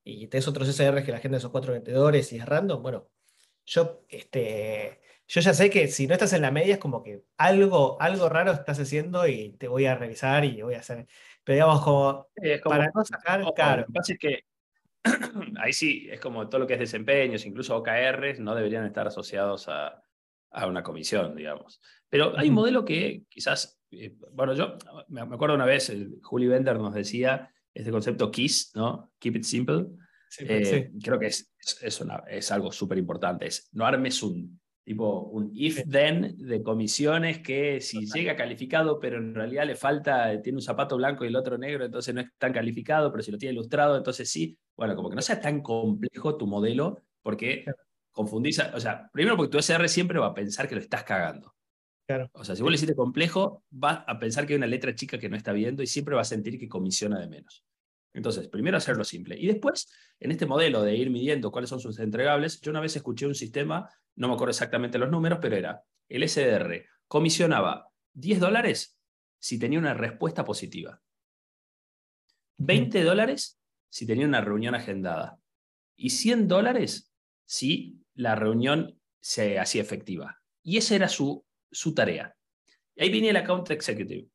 y 0.04 0.26
tenés 0.26 0.48
otros 0.48 0.68
SRs 0.68 1.02
que 1.02 1.12
la 1.12 1.18
gente 1.18 1.36
de 1.36 1.38
esos 1.38 1.50
cuatro 1.50 1.72
vendedores 1.72 2.30
y 2.34 2.36
es 2.36 2.44
random, 2.44 2.82
bueno, 2.82 3.08
yo, 3.64 4.04
este, 4.08 5.00
yo 5.26 5.40
ya 5.40 5.54
sé 5.54 5.70
que 5.70 5.88
si 5.88 6.06
no 6.06 6.12
estás 6.12 6.34
en 6.34 6.42
la 6.42 6.50
media 6.50 6.74
es 6.74 6.80
como 6.80 7.02
que 7.02 7.24
algo, 7.38 7.96
algo 8.02 8.28
raro 8.28 8.52
estás 8.52 8.80
haciendo 8.80 9.26
y 9.26 9.52
te 9.52 9.68
voy 9.68 9.86
a 9.86 9.94
revisar 9.94 10.44
y 10.44 10.60
voy 10.60 10.74
a 10.74 10.80
hacer. 10.80 11.06
Pero 11.42 11.54
digamos, 11.54 11.82
como, 11.82 12.28
para 12.64 12.90
no 12.94 13.02
sacar. 13.04 13.40
Lo 13.40 13.54
que 13.54 13.92
pasa 13.92 14.12
es 14.12 14.18
que 14.18 14.44
ahí 15.58 15.72
sí, 15.72 16.08
es 16.10 16.20
como 16.20 16.48
todo 16.48 16.60
lo 16.60 16.66
que 16.66 16.74
es 16.74 16.80
desempeños, 16.80 17.46
incluso 17.46 17.76
OKRs, 17.76 18.40
no 18.40 18.54
deberían 18.54 18.84
estar 18.84 19.06
asociados 19.06 19.68
a, 19.68 20.02
a 20.50 20.66
una 20.66 20.82
comisión, 20.82 21.34
digamos. 21.34 21.80
Pero 22.08 22.36
hay 22.36 22.48
un 22.48 22.54
modelo 22.54 22.84
que 22.84 23.24
quizás, 23.28 23.80
eh, 23.90 24.16
bueno, 24.32 24.54
yo 24.54 24.76
me 25.08 25.20
acuerdo 25.20 25.54
una 25.54 25.66
vez, 25.66 25.90
el 25.90 26.18
Juli 26.22 26.48
Bender 26.48 26.78
nos 26.78 26.94
decía 26.94 27.50
este 27.72 27.90
concepto 27.90 28.30
KISS, 28.30 28.72
¿no? 28.74 29.12
Keep 29.18 29.36
it 29.36 29.44
simple. 29.44 29.86
Eh, 30.40 30.92
creo 31.02 31.18
que 31.18 31.26
es, 31.26 31.52
es, 31.80 32.00
una, 32.00 32.22
es 32.28 32.50
algo 32.50 32.72
súper 32.72 32.98
importante. 32.98 33.46
Es, 33.46 33.68
no 33.72 33.86
armes 33.86 34.22
un 34.22 34.60
tipo 34.84 35.20
un 35.22 35.50
if-then 35.54 36.36
de 36.38 36.62
comisiones 36.62 37.40
que 37.40 37.80
si 37.80 38.06
llega 38.06 38.36
calificado, 38.36 38.98
pero 38.98 39.18
en 39.18 39.34
realidad 39.34 39.66
le 39.66 39.76
falta, 39.76 40.40
tiene 40.42 40.58
un 40.58 40.62
zapato 40.62 40.96
blanco 40.96 41.24
y 41.24 41.28
el 41.28 41.36
otro 41.36 41.58
negro, 41.58 41.84
entonces 41.84 42.14
no 42.14 42.20
es 42.20 42.28
tan 42.38 42.52
calificado, 42.52 43.10
pero 43.10 43.22
si 43.22 43.30
lo 43.30 43.38
tiene 43.38 43.52
ilustrado, 43.52 43.96
entonces 43.96 44.30
sí. 44.30 44.58
Bueno, 44.76 44.96
como 44.96 45.10
que 45.10 45.16
no 45.16 45.22
sea 45.22 45.40
tan 45.40 45.62
complejo 45.62 46.36
tu 46.36 46.46
modelo, 46.46 47.02
porque 47.22 47.64
confundís, 48.10 48.58
o 48.58 48.80
sea, 48.80 49.08
primero 49.12 49.36
porque 49.36 49.50
tu 49.50 49.58
SR 49.58 49.88
siempre 49.88 50.18
va 50.18 50.28
a 50.28 50.34
pensar 50.34 50.68
que 50.68 50.74
lo 50.74 50.80
estás 50.80 51.04
cagando. 51.04 51.54
Claro. 52.06 52.28
O 52.32 52.44
sea, 52.44 52.56
si 52.56 52.62
vos 52.62 52.72
le 52.72 52.74
hiciste 52.74 52.96
complejo, 52.96 53.62
vas 53.70 54.02
a 54.06 54.18
pensar 54.18 54.44
que 54.44 54.54
hay 54.54 54.56
una 54.56 54.66
letra 54.66 54.94
chica 54.94 55.18
que 55.18 55.28
no 55.28 55.36
está 55.36 55.52
viendo 55.52 55.82
y 55.82 55.86
siempre 55.86 56.16
va 56.16 56.22
a 56.22 56.24
sentir 56.24 56.58
que 56.58 56.68
comisiona 56.68 57.20
de 57.20 57.28
menos. 57.28 57.64
Entonces, 58.12 58.48
primero 58.48 58.76
hacerlo 58.76 59.04
simple. 59.04 59.38
Y 59.38 59.46
después, 59.46 59.88
en 60.18 60.32
este 60.32 60.46
modelo 60.46 60.82
de 60.82 60.96
ir 60.96 61.10
midiendo 61.10 61.52
cuáles 61.52 61.70
son 61.70 61.80
sus 61.80 61.98
entregables, 61.98 62.60
yo 62.60 62.70
una 62.70 62.80
vez 62.80 62.96
escuché 62.96 63.26
un 63.26 63.34
sistema, 63.34 63.88
no 64.16 64.28
me 64.28 64.34
acuerdo 64.34 64.50
exactamente 64.50 64.98
los 64.98 65.10
números, 65.10 65.38
pero 65.40 65.56
era 65.56 65.84
el 66.08 66.28
SDR 66.28 66.86
comisionaba 67.10 67.90
10 68.12 68.38
dólares 68.38 68.96
si 69.40 69.58
tenía 69.58 69.80
una 69.80 69.94
respuesta 69.94 70.44
positiva. 70.44 71.02
20 72.58 73.02
dólares 73.02 73.60
si 73.88 74.06
tenía 74.06 74.26
una 74.26 74.40
reunión 74.40 74.76
agendada. 74.76 75.40
Y 75.96 76.10
100 76.10 76.46
dólares 76.46 77.12
si 77.46 78.00
la 78.14 78.36
reunión 78.36 79.00
se 79.18 79.58
hacía 79.58 79.82
efectiva. 79.82 80.40
Y 80.62 80.76
esa 80.76 80.94
era 80.94 81.08
su, 81.08 81.44
su 81.72 81.94
tarea. 81.94 82.36
Y 82.94 83.02
ahí 83.02 83.10
viene 83.10 83.30
el 83.30 83.36
account 83.36 83.68
executive, 83.72 84.28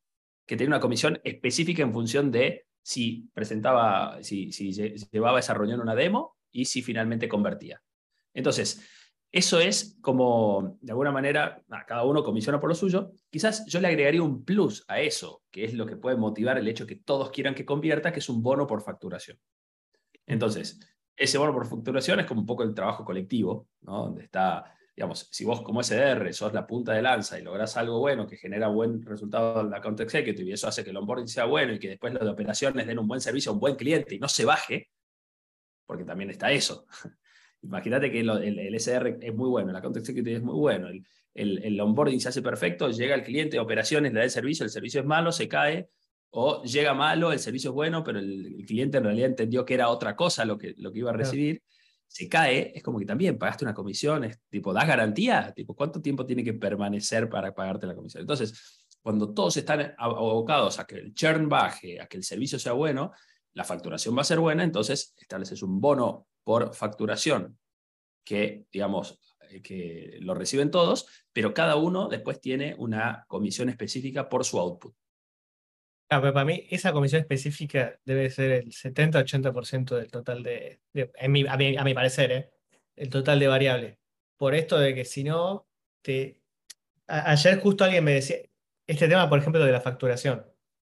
que 0.44 0.56
tenía 0.56 0.68
una 0.68 0.80
comisión 0.80 1.18
específica 1.24 1.82
en 1.82 1.94
función 1.94 2.30
de 2.30 2.65
si 2.86 3.28
presentaba, 3.34 4.22
si, 4.22 4.48
llevaba 5.10 5.40
esa 5.40 5.54
reunión 5.54 5.80
una 5.80 5.96
demo 5.96 6.36
y 6.52 6.66
si 6.66 6.82
finalmente 6.82 7.28
convertía. 7.28 7.82
Entonces, 8.32 8.80
eso 9.32 9.58
es 9.58 9.98
como, 10.00 10.78
de 10.80 10.92
alguna 10.92 11.10
manera, 11.10 11.64
cada 11.88 12.04
uno 12.04 12.22
comisiona 12.22 12.60
por 12.60 12.68
lo 12.68 12.76
suyo. 12.76 13.10
Quizás 13.28 13.66
yo 13.66 13.80
le 13.80 13.88
agregaría 13.88 14.22
un 14.22 14.44
plus 14.44 14.84
a 14.86 15.00
eso, 15.00 15.42
que 15.50 15.64
es 15.64 15.74
lo 15.74 15.84
que 15.84 15.96
puede 15.96 16.16
motivar 16.16 16.58
el 16.58 16.68
hecho 16.68 16.86
que 16.86 16.94
todos 16.94 17.32
quieran 17.32 17.56
que 17.56 17.64
convierta, 17.64 18.12
que 18.12 18.20
es 18.20 18.28
un 18.28 18.40
bono 18.40 18.68
por 18.68 18.80
facturación. 18.82 19.36
Entonces, 20.24 20.78
ese 21.16 21.38
bono 21.38 21.52
por 21.52 21.66
facturación 21.66 22.20
es 22.20 22.26
como 22.26 22.42
un 22.42 22.46
poco 22.46 22.62
el 22.62 22.72
trabajo 22.72 23.04
colectivo, 23.04 23.66
¿no? 23.80 24.04
donde 24.04 24.22
está 24.22 24.75
digamos, 24.96 25.28
si 25.30 25.44
vos 25.44 25.60
como 25.60 25.82
SDR 25.82 26.32
sos 26.32 26.54
la 26.54 26.66
punta 26.66 26.94
de 26.94 27.02
lanza 27.02 27.38
y 27.38 27.42
lográs 27.42 27.76
algo 27.76 27.98
bueno 27.98 28.26
que 28.26 28.38
genera 28.38 28.68
buen 28.68 29.04
resultado 29.04 29.60
en 29.60 29.70
la 29.70 29.76
account 29.76 30.00
executive 30.00 30.48
y 30.48 30.52
eso 30.54 30.68
hace 30.68 30.82
que 30.82 30.88
el 30.88 30.96
onboarding 30.96 31.28
sea 31.28 31.44
bueno 31.44 31.74
y 31.74 31.78
que 31.78 31.90
después 31.90 32.14
las 32.14 32.26
operaciones 32.26 32.86
den 32.86 32.98
un 32.98 33.06
buen 33.06 33.20
servicio 33.20 33.50
a 33.50 33.54
un 33.54 33.60
buen 33.60 33.76
cliente 33.76 34.14
y 34.14 34.18
no 34.18 34.28
se 34.28 34.46
baje, 34.46 34.88
porque 35.84 36.04
también 36.04 36.30
está 36.30 36.50
eso. 36.50 36.86
Imagínate 37.62 38.10
que 38.10 38.20
el, 38.20 38.80
SDR 38.80 39.18
es 39.20 39.34
muy 39.34 39.50
bueno, 39.50 39.70
el 39.70 39.76
account 39.76 39.98
executive 39.98 40.36
es 40.36 40.42
muy 40.42 40.54
bueno, 40.54 40.88
el, 40.88 41.04
el, 41.34 41.78
onboarding 41.78 42.20
se 42.20 42.30
hace 42.30 42.40
perfecto, 42.40 42.88
llega 42.88 43.14
el 43.14 43.22
cliente, 43.22 43.58
operaciones, 43.58 44.12
le 44.14 44.20
da 44.20 44.24
el 44.24 44.30
servicio, 44.30 44.64
el 44.64 44.70
servicio 44.70 45.00
es 45.00 45.06
malo, 45.06 45.30
se 45.30 45.46
cae, 45.46 45.90
o 46.30 46.62
llega 46.62 46.94
malo, 46.94 47.32
el 47.32 47.38
servicio 47.38 47.70
es 47.70 47.74
bueno, 47.74 48.02
pero 48.02 48.18
el, 48.18 48.64
cliente 48.66 48.96
en 48.96 49.04
realidad 49.04 49.28
entendió 49.28 49.64
que 49.66 49.74
era 49.74 49.90
otra 49.90 50.16
cosa 50.16 50.46
lo 50.46 50.56
que, 50.56 50.74
lo 50.78 50.90
que 50.90 51.00
iba 51.00 51.10
a 51.10 51.14
recibir 51.14 51.62
se 52.06 52.28
cae, 52.28 52.72
es 52.74 52.82
como 52.82 52.98
que 52.98 53.04
también 53.04 53.38
pagaste 53.38 53.64
una 53.64 53.74
comisión, 53.74 54.24
es 54.24 54.40
tipo, 54.48 54.72
¿das 54.72 54.86
garantía? 54.86 55.52
Tipo, 55.54 55.74
¿cuánto 55.74 56.00
tiempo 56.00 56.24
tiene 56.24 56.44
que 56.44 56.54
permanecer 56.54 57.28
para 57.28 57.54
pagarte 57.54 57.86
la 57.86 57.94
comisión? 57.94 58.22
Entonces, 58.22 58.86
cuando 59.02 59.32
todos 59.32 59.56
están 59.56 59.94
abocados 59.98 60.78
a 60.78 60.86
que 60.86 60.96
el 60.96 61.14
churn 61.14 61.48
baje, 61.48 62.00
a 62.00 62.06
que 62.06 62.16
el 62.16 62.24
servicio 62.24 62.58
sea 62.58 62.72
bueno, 62.72 63.12
la 63.52 63.64
facturación 63.64 64.16
va 64.16 64.22
a 64.22 64.24
ser 64.24 64.38
buena, 64.38 64.64
entonces 64.64 65.14
estableces 65.16 65.62
un 65.62 65.80
bono 65.80 66.26
por 66.42 66.74
facturación 66.74 67.58
que, 68.24 68.66
digamos, 68.72 69.18
eh, 69.48 69.62
que 69.62 70.18
lo 70.20 70.34
reciben 70.34 70.70
todos, 70.70 71.06
pero 71.32 71.54
cada 71.54 71.76
uno 71.76 72.08
después 72.08 72.40
tiene 72.40 72.74
una 72.78 73.24
comisión 73.28 73.68
específica 73.68 74.28
por 74.28 74.44
su 74.44 74.58
output. 74.58 74.94
Ah, 76.08 76.20
para 76.20 76.44
mí 76.44 76.66
esa 76.70 76.92
comisión 76.92 77.20
específica 77.20 77.98
debe 78.04 78.30
ser 78.30 78.52
el 78.52 78.72
70-80% 78.72 79.96
del 79.96 80.10
total 80.10 80.42
de, 80.44 80.80
a, 81.20 81.28
mi, 81.28 81.94
parecer, 81.94 82.32
¿eh? 82.32 82.50
el 82.94 83.10
total 83.10 83.40
de 83.40 83.48
variable. 83.48 83.98
Por 84.36 84.54
esto 84.54 84.78
de 84.78 84.94
que 84.94 85.04
si 85.04 85.24
no, 85.24 85.66
ayer 87.08 87.60
justo 87.60 87.84
alguien 87.84 88.04
me 88.04 88.12
decía, 88.14 88.36
este 88.86 89.08
tema, 89.08 89.28
por 89.28 89.38
ejemplo, 89.40 89.64
de 89.64 89.72
la 89.72 89.80
facturación. 89.80 90.46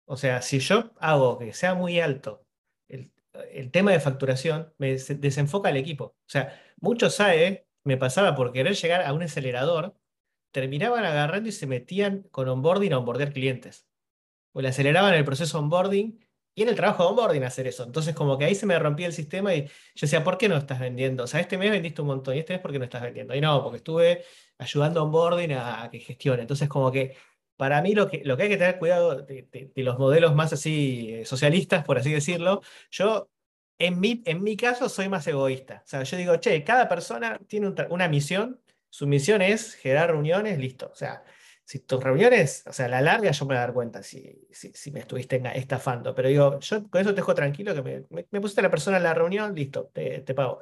O 0.07 0.17
sea, 0.17 0.41
si 0.43 0.61
yo 0.61 0.93
hago 0.99 1.39
que 1.39 1.53
sea 1.53 1.75
muy 1.75 2.01
alto 2.01 2.47
el, 2.89 3.71
tema 3.71 3.93
de 3.93 4.01
facturación, 4.01 4.73
me 4.79 4.97
desenfoca 4.97 5.71
el 5.71 5.77
equipo. 5.77 6.05
O 6.05 6.29
sea, 6.29 6.61
muchos 6.81 7.15
SAE 7.17 7.67
me 7.85 7.97
pasaba 7.97 8.35
por 8.35 8.53
querer 8.53 8.75
llegar 8.75 9.03
a 9.03 9.13
un 9.13 9.23
acelerador, 9.23 9.97
terminaban 10.53 11.05
agarrando 11.05 11.49
y 11.49 11.53
se 11.53 11.67
metían 11.67 12.23
con 12.31 12.49
onboarding 12.49 12.93
a 12.93 12.99
onboardear 12.99 13.33
clientes. 13.33 13.87
O 14.53 14.61
le 14.61 14.69
aceleraban 14.69 15.15
el 15.15 15.25
proceso 15.25 15.59
onboarding 15.59 16.19
y 16.55 16.63
en 16.63 16.69
el 16.69 16.75
trabajo 16.75 17.05
de 17.05 17.09
onboarding 17.11 17.45
hacer 17.45 17.67
eso. 17.67 17.85
Entonces, 17.85 18.15
como 18.15 18.37
que 18.37 18.45
ahí 18.45 18.55
se 18.55 18.67
me 18.67 18.79
rompía 18.79 19.07
el 19.07 19.13
sistema 19.13 19.55
y 19.55 19.65
yo 19.65 19.71
decía, 20.03 20.23
¿por 20.23 20.37
qué 20.37 20.49
no 20.49 20.57
estás 20.57 20.81
vendiendo? 20.81 21.25
O 21.25 21.27
sea, 21.27 21.41
este 21.41 21.57
mes 21.57 21.71
vendiste 21.71 22.03
un 22.03 22.09
montón 22.09 22.37
y 22.37 22.41
este 22.41 22.53
mes, 22.55 22.63
¿por 22.63 22.73
qué 22.73 22.79
no 22.79 22.85
estás 22.85 23.03
vendiendo? 23.03 23.35
Y 23.35 23.41
no, 23.41 23.63
porque 23.63 23.79
estuve 23.79 24.25
ayudando 24.59 25.03
onboarding 25.03 25.53
a, 25.53 25.89
que 25.91 26.01
gestione. 26.01 26.43
Entonces, 26.43 26.69
como 26.69 26.93
que 26.93 27.17
para 27.57 27.81
mí 27.83 27.95
lo 27.95 28.09
que, 28.09 28.23
lo 28.25 28.37
que 28.37 28.45
hay 28.45 28.49
que 28.51 28.57
tener 28.59 28.79
cuidado 28.79 29.23
de, 29.23 29.71
los 29.77 29.99
modelos 29.99 30.35
más 30.35 30.53
así 30.53 31.11
eh, 31.15 31.25
socialistas, 31.25 31.85
por 31.85 31.99
así 31.99 32.13
decirlo, 32.13 32.63
yo 32.91 33.31
en 33.79 34.01
mi, 34.01 34.23
en 34.27 34.43
mi 34.43 34.57
caso 34.57 34.89
soy 34.89 35.09
más 35.09 35.27
egoísta. 35.27 35.83
O 35.85 35.89
sea, 35.89 36.03
yo 36.03 36.17
digo, 36.17 36.37
che, 36.37 36.65
cada 36.65 36.89
persona 36.89 37.39
tiene 37.49 37.73
una 37.91 38.09
misión, 38.09 38.61
su 38.91 39.07
misión 39.07 39.43
es 39.43 39.75
generar 39.75 40.11
reuniones, 40.11 40.59
listo. 40.59 40.91
O 40.93 40.95
sea, 40.95 41.25
si 41.65 41.81
tus 41.81 42.03
reuniones, 42.03 42.65
o 42.67 42.73
sea, 42.73 42.87
a 42.87 42.89
la 42.89 43.01
larga 43.01 43.31
yo 43.31 43.45
me 43.47 43.55
voy 43.55 43.57
a 43.57 43.61
dar 43.61 43.73
cuenta 43.73 44.03
si, 44.03 44.47
si, 44.51 44.91
me 44.91 45.01
estuviste 45.01 45.41
estafando. 45.55 46.15
Pero 46.15 46.29
digo, 46.29 46.61
yo 46.61 46.89
con 46.91 47.01
eso 47.01 47.11
te 47.11 47.17
dejo 47.17 47.35
tranquilo 47.35 47.75
que 47.75 47.83
me, 47.83 48.25
me, 48.31 48.41
pusiste 48.41 48.63
la 48.63 48.71
persona 48.71 48.97
en 48.99 49.05
la 49.05 49.15
reunión, 49.15 49.55
listo, 49.55 49.91
te, 49.93 50.23
pago. 50.35 50.61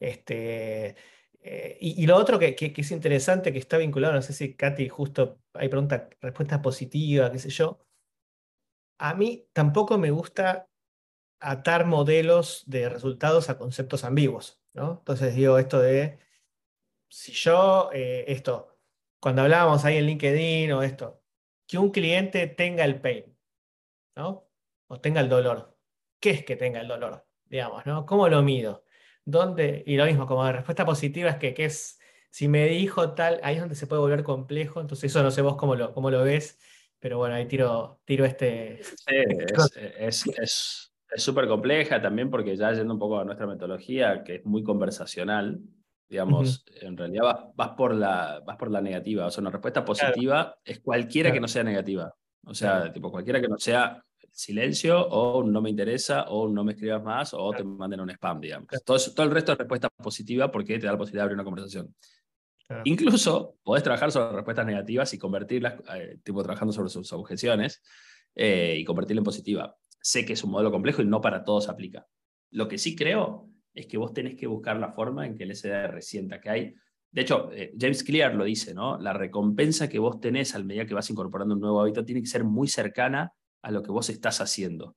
Este, 0.00 0.96
eh, 1.42 1.78
y, 1.80 2.06
lo 2.06 2.16
otro 2.16 2.38
que, 2.38 2.54
que, 2.54 2.72
es 2.76 2.90
interesante, 2.90 3.52
que 3.52 3.58
está 3.58 3.78
vinculado, 3.78 4.14
no 4.14 4.22
sé 4.22 4.32
si 4.32 4.54
Katy 4.54 4.88
justo 4.88 5.40
hay 5.52 5.68
pregunta, 5.68 6.08
respuesta 6.20 6.62
positiva, 6.62 7.30
qué 7.30 7.38
sé 7.38 7.50
yo. 7.50 7.80
A 8.98 9.14
mí 9.14 9.48
tampoco 9.52 9.96
me 9.98 10.10
gusta 10.10 10.68
atar 11.40 11.86
modelos 11.86 12.64
de 12.66 12.88
resultados 12.88 13.48
a 13.48 13.58
conceptos 13.58 14.04
ambiguos, 14.04 14.60
¿no? 14.72 14.98
Entonces 14.98 15.34
digo 15.36 15.58
esto 15.58 15.80
de, 15.80 16.18
si 17.08 17.32
yo, 17.32 17.90
eh, 17.92 18.24
esto, 18.28 18.67
cuando 19.20 19.42
hablábamos 19.42 19.84
ahí 19.84 19.96
en 19.96 20.06
LinkedIn 20.06 20.72
o 20.72 20.82
esto, 20.82 21.22
que 21.66 21.78
un 21.78 21.90
cliente 21.90 22.46
tenga 22.46 22.84
el 22.84 23.00
pain, 23.00 23.36
¿no? 24.16 24.48
O 24.86 25.00
tenga 25.00 25.20
el 25.20 25.28
dolor. 25.28 25.76
¿Qué 26.20 26.30
es 26.30 26.44
que 26.44 26.56
tenga 26.56 26.80
el 26.80 26.88
dolor? 26.88 27.26
Digamos, 27.44 27.86
¿no? 27.86 28.06
¿Cómo 28.06 28.28
lo 28.28 28.42
mido? 28.42 28.84
¿Dónde? 29.24 29.82
Y 29.86 29.96
lo 29.96 30.06
mismo, 30.06 30.26
como 30.26 30.44
de 30.44 30.52
respuesta 30.52 30.84
positiva 30.86 31.30
es 31.30 31.36
que, 31.36 31.54
es, 31.64 31.98
si 32.30 32.48
me 32.48 32.66
dijo 32.66 33.12
tal, 33.12 33.40
ahí 33.42 33.56
es 33.56 33.60
donde 33.60 33.74
se 33.74 33.86
puede 33.86 34.00
volver 34.00 34.22
complejo, 34.22 34.80
entonces 34.80 35.10
eso 35.10 35.22
no 35.22 35.30
sé 35.30 35.42
vos 35.42 35.56
cómo 35.56 35.74
lo, 35.74 35.92
cómo 35.92 36.10
lo 36.10 36.22
ves, 36.22 36.58
pero 36.98 37.18
bueno, 37.18 37.34
ahí 37.34 37.46
tiro, 37.46 38.00
tiro 38.04 38.24
este... 38.24 38.80
es 40.00 40.92
súper 41.16 41.48
compleja 41.48 42.00
también 42.00 42.30
porque 42.30 42.56
ya 42.56 42.72
yendo 42.72 42.94
un 42.94 42.98
poco 42.98 43.18
a 43.18 43.24
nuestra 43.24 43.46
metodología, 43.46 44.24
que 44.24 44.36
es 44.36 44.44
muy 44.46 44.62
conversacional, 44.62 45.60
digamos, 46.08 46.64
en 46.80 46.96
realidad 46.96 47.50
vas, 47.54 47.70
por 47.70 47.94
la, 47.94 48.42
vas 48.46 48.56
por 48.56 48.70
la 48.70 48.80
negativa. 48.80 49.26
O 49.26 49.30
sea, 49.30 49.42
una 49.42 49.50
respuesta 49.50 49.84
positiva 49.84 50.56
es 50.64 50.80
cualquiera 50.80 51.32
que 51.32 51.40
no 51.40 51.48
sea 51.48 51.62
negativa. 51.62 52.14
O 52.44 52.54
sea, 52.54 52.92
tipo, 52.92 53.10
cualquiera 53.10 53.40
que 53.40 53.48
no 53.48 53.58
sea 53.58 54.02
silencio 54.30 55.06
o 55.08 55.42
no 55.42 55.60
me 55.60 55.70
interesa 55.70 56.24
o 56.28 56.48
no 56.48 56.64
me 56.64 56.72
escribas 56.72 57.02
más 57.02 57.34
o 57.34 57.50
te 57.52 57.64
manden 57.64 58.00
un 58.00 58.10
spam, 58.10 58.40
digamos. 58.40 58.68
Todo, 58.84 58.98
todo 59.14 59.26
el 59.26 59.32
resto 59.32 59.52
es 59.52 59.58
respuesta 59.58 59.88
positiva 59.88 60.50
porque 60.50 60.78
te 60.78 60.86
da 60.86 60.92
la 60.92 60.98
posibilidad 60.98 61.22
de 61.22 61.24
abrir 61.24 61.36
una 61.36 61.44
conversación. 61.44 61.94
Incluso 62.84 63.56
podés 63.62 63.82
trabajar 63.82 64.12
sobre 64.12 64.36
respuestas 64.36 64.66
negativas 64.66 65.12
y 65.14 65.18
convertirlas, 65.18 65.74
eh, 65.94 66.18
tipo 66.22 66.42
trabajando 66.42 66.72
sobre 66.72 66.90
sus 66.90 67.12
objeciones 67.12 67.82
eh, 68.34 68.76
y 68.78 68.84
convertirla 68.84 69.20
en 69.20 69.24
positiva. 69.24 69.76
Sé 70.00 70.24
que 70.24 70.34
es 70.34 70.44
un 70.44 70.50
modelo 70.50 70.70
complejo 70.70 71.02
y 71.02 71.06
no 71.06 71.20
para 71.20 71.44
todos 71.44 71.68
aplica. 71.68 72.06
Lo 72.50 72.68
que 72.68 72.78
sí 72.78 72.94
creo 72.94 73.48
es 73.78 73.86
que 73.86 73.96
vos 73.96 74.12
tenés 74.12 74.34
que 74.34 74.48
buscar 74.48 74.76
la 74.76 74.90
forma 74.90 75.24
en 75.24 75.36
que 75.36 75.44
el 75.44 75.54
SDR 75.54 76.02
sienta 76.02 76.40
que 76.40 76.50
hay. 76.50 76.74
De 77.12 77.22
hecho, 77.22 77.52
eh, 77.52 77.72
James 77.78 78.02
Clear 78.02 78.34
lo 78.34 78.44
dice, 78.44 78.74
¿no? 78.74 78.98
La 78.98 79.12
recompensa 79.12 79.88
que 79.88 80.00
vos 80.00 80.20
tenés 80.20 80.54
al 80.56 80.64
medida 80.64 80.84
que 80.84 80.94
vas 80.94 81.08
incorporando 81.10 81.54
un 81.54 81.60
nuevo 81.60 81.80
hábito 81.80 82.04
tiene 82.04 82.20
que 82.20 82.26
ser 82.26 82.42
muy 82.42 82.66
cercana 82.66 83.32
a 83.62 83.70
lo 83.70 83.82
que 83.82 83.92
vos 83.92 84.10
estás 84.10 84.40
haciendo, 84.40 84.96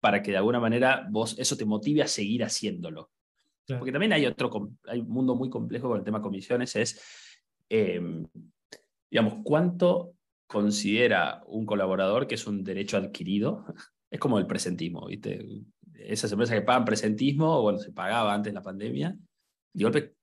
para 0.00 0.22
que 0.22 0.32
de 0.32 0.38
alguna 0.38 0.58
manera 0.58 1.06
vos 1.08 1.38
eso 1.38 1.56
te 1.56 1.64
motive 1.64 2.02
a 2.02 2.08
seguir 2.08 2.42
haciéndolo. 2.42 3.10
Porque 3.66 3.92
también 3.92 4.12
hay 4.12 4.26
otro, 4.26 4.70
hay 4.86 5.00
un 5.00 5.08
mundo 5.08 5.34
muy 5.36 5.48
complejo 5.48 5.88
con 5.88 5.98
el 5.98 6.04
tema 6.04 6.20
comisiones, 6.20 6.74
es, 6.76 7.00
em, 7.68 8.26
digamos, 9.10 9.38
cuánto 9.44 10.14
considera 10.48 11.42
un 11.46 11.64
colaborador 11.64 12.26
que 12.26 12.34
es 12.34 12.46
un 12.46 12.64
derecho 12.64 12.96
adquirido. 12.96 13.64
Es 14.08 14.20
como 14.20 14.38
el 14.38 14.46
presentismo, 14.46 15.04
¿viste? 15.08 15.44
Esas 15.98 16.30
empresas 16.32 16.54
que 16.54 16.62
pagan 16.62 16.84
presentismo, 16.84 17.62
bueno, 17.62 17.78
se 17.78 17.92
pagaba 17.92 18.34
antes 18.34 18.52
de 18.52 18.54
la 18.54 18.62
pandemia, 18.62 19.16
de 19.72 19.84
golpe 19.84 20.16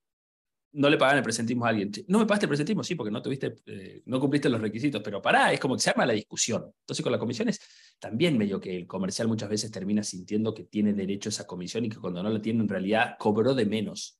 no 0.74 0.90
le 0.90 0.98
pagan 0.98 1.18
el 1.18 1.24
presentismo 1.24 1.66
a 1.66 1.70
alguien. 1.70 1.92
No 2.08 2.20
me 2.20 2.26
pagaste 2.26 2.46
el 2.46 2.50
presentismo, 2.50 2.84
sí, 2.84 2.96
porque 2.96 3.12
no 3.12 3.22
tuviste, 3.22 3.56
eh, 3.68 4.02
no 4.06 4.20
cumpliste 4.20 4.50
los 4.50 4.60
requisitos, 4.60 5.02
pero 5.04 5.22
pará, 5.22 5.54
es 5.54 5.60
como 5.60 5.76
que 5.76 5.82
se 5.82 5.92
arma 5.92 6.06
la 6.06 6.14
discusión. 6.14 6.66
Entonces 6.80 7.04
con 7.04 7.12
las 7.12 7.20
comisiones 7.20 7.60
también 8.00 8.38
medio 8.38 8.60
que 8.60 8.76
el 8.76 8.88
comercial 8.88 9.28
muchas 9.28 9.50
veces 9.50 9.72
termina 9.72 10.04
sintiendo 10.04 10.54
que 10.54 10.64
tiene 10.64 10.94
derecho 10.94 11.30
a 11.30 11.32
esa 11.32 11.46
comisión 11.46 11.86
y 11.86 11.90
que 11.90 11.98
cuando 11.98 12.24
no 12.24 12.30
la 12.30 12.42
tiene 12.42 12.62
en 12.62 12.70
realidad 12.70 13.16
cobró 13.20 13.54
de 13.54 13.66
menos. 13.66 14.20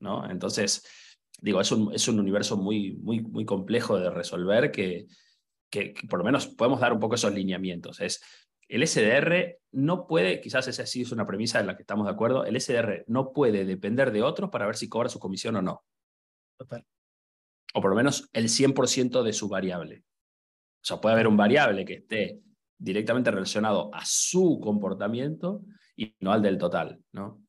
¿no? 0.00 0.28
Entonces, 0.30 0.84
digo, 1.40 1.60
es 1.60 1.72
un, 1.72 1.94
es 1.94 2.06
un 2.06 2.20
universo 2.20 2.58
muy, 2.58 2.96
muy, 2.96 3.22
muy 3.22 3.46
complejo 3.46 3.98
de 3.98 4.10
resolver 4.10 4.70
que, 4.70 5.06
que, 5.70 5.94
que, 5.94 6.06
por 6.06 6.18
lo 6.18 6.24
menos 6.24 6.48
podemos 6.48 6.80
dar 6.80 6.92
un 6.92 7.00
poco 7.00 7.14
esos 7.14 7.32
lineamientos. 7.32 8.00
Es, 8.00 8.20
el 8.70 8.86
SDR 8.86 9.58
no 9.72 10.06
puede, 10.06 10.40
quizás 10.40 10.68
esa 10.68 10.86
sí 10.86 11.02
es 11.02 11.12
una 11.12 11.26
premisa 11.26 11.60
en 11.60 11.66
la 11.66 11.76
que 11.76 11.82
estamos 11.82 12.06
de 12.06 12.12
acuerdo, 12.12 12.44
el 12.44 12.60
SDR 12.60 13.04
no 13.08 13.32
puede 13.32 13.64
depender 13.64 14.12
de 14.12 14.22
otros 14.22 14.50
para 14.50 14.66
ver 14.66 14.76
si 14.76 14.88
cobra 14.88 15.08
su 15.08 15.18
comisión 15.18 15.56
o 15.56 15.62
no. 15.62 15.84
Total. 16.56 16.86
O 17.74 17.80
por 17.80 17.90
lo 17.90 17.96
menos 17.96 18.28
el 18.32 18.48
100% 18.48 19.22
de 19.22 19.32
su 19.32 19.48
variable. 19.48 20.04
O 20.82 20.84
sea, 20.84 21.00
puede 21.00 21.14
haber 21.14 21.26
un 21.26 21.36
variable 21.36 21.84
que 21.84 21.94
esté 21.94 22.40
directamente 22.78 23.30
relacionado 23.30 23.90
a 23.92 24.04
su 24.04 24.58
comportamiento 24.60 25.62
y 25.96 26.14
no 26.20 26.32
al 26.32 26.40
del 26.40 26.56
total. 26.56 27.00
¿no? 27.12 27.42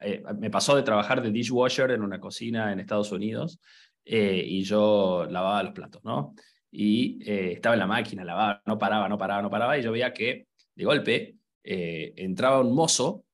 Eh, 0.00 0.22
me 0.38 0.50
pasó 0.50 0.76
de 0.76 0.82
trabajar 0.82 1.22
de 1.22 1.30
dishwasher 1.30 1.90
en 1.90 2.02
una 2.02 2.20
cocina 2.20 2.72
en 2.72 2.80
Estados 2.80 3.12
Unidos 3.12 3.60
eh, 4.04 4.42
y 4.46 4.62
yo 4.62 5.26
lavaba 5.30 5.62
los 5.62 5.72
platos, 5.72 6.04
¿no? 6.04 6.34
Y 6.70 7.18
eh, 7.28 7.52
estaba 7.52 7.74
en 7.74 7.80
la 7.80 7.86
máquina, 7.86 8.24
lavaba, 8.24 8.62
no 8.66 8.78
paraba, 8.78 9.08
no 9.08 9.16
paraba, 9.16 9.42
no 9.42 9.50
paraba, 9.50 9.78
y 9.78 9.82
yo 9.82 9.92
veía 9.92 10.12
que 10.12 10.45
de 10.76 10.84
golpe, 10.84 11.38
eh, 11.64 12.14
entraba 12.16 12.60
un 12.60 12.74
mozo 12.74 13.24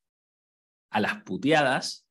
a 0.90 1.00
las 1.00 1.22
puteadas 1.22 2.06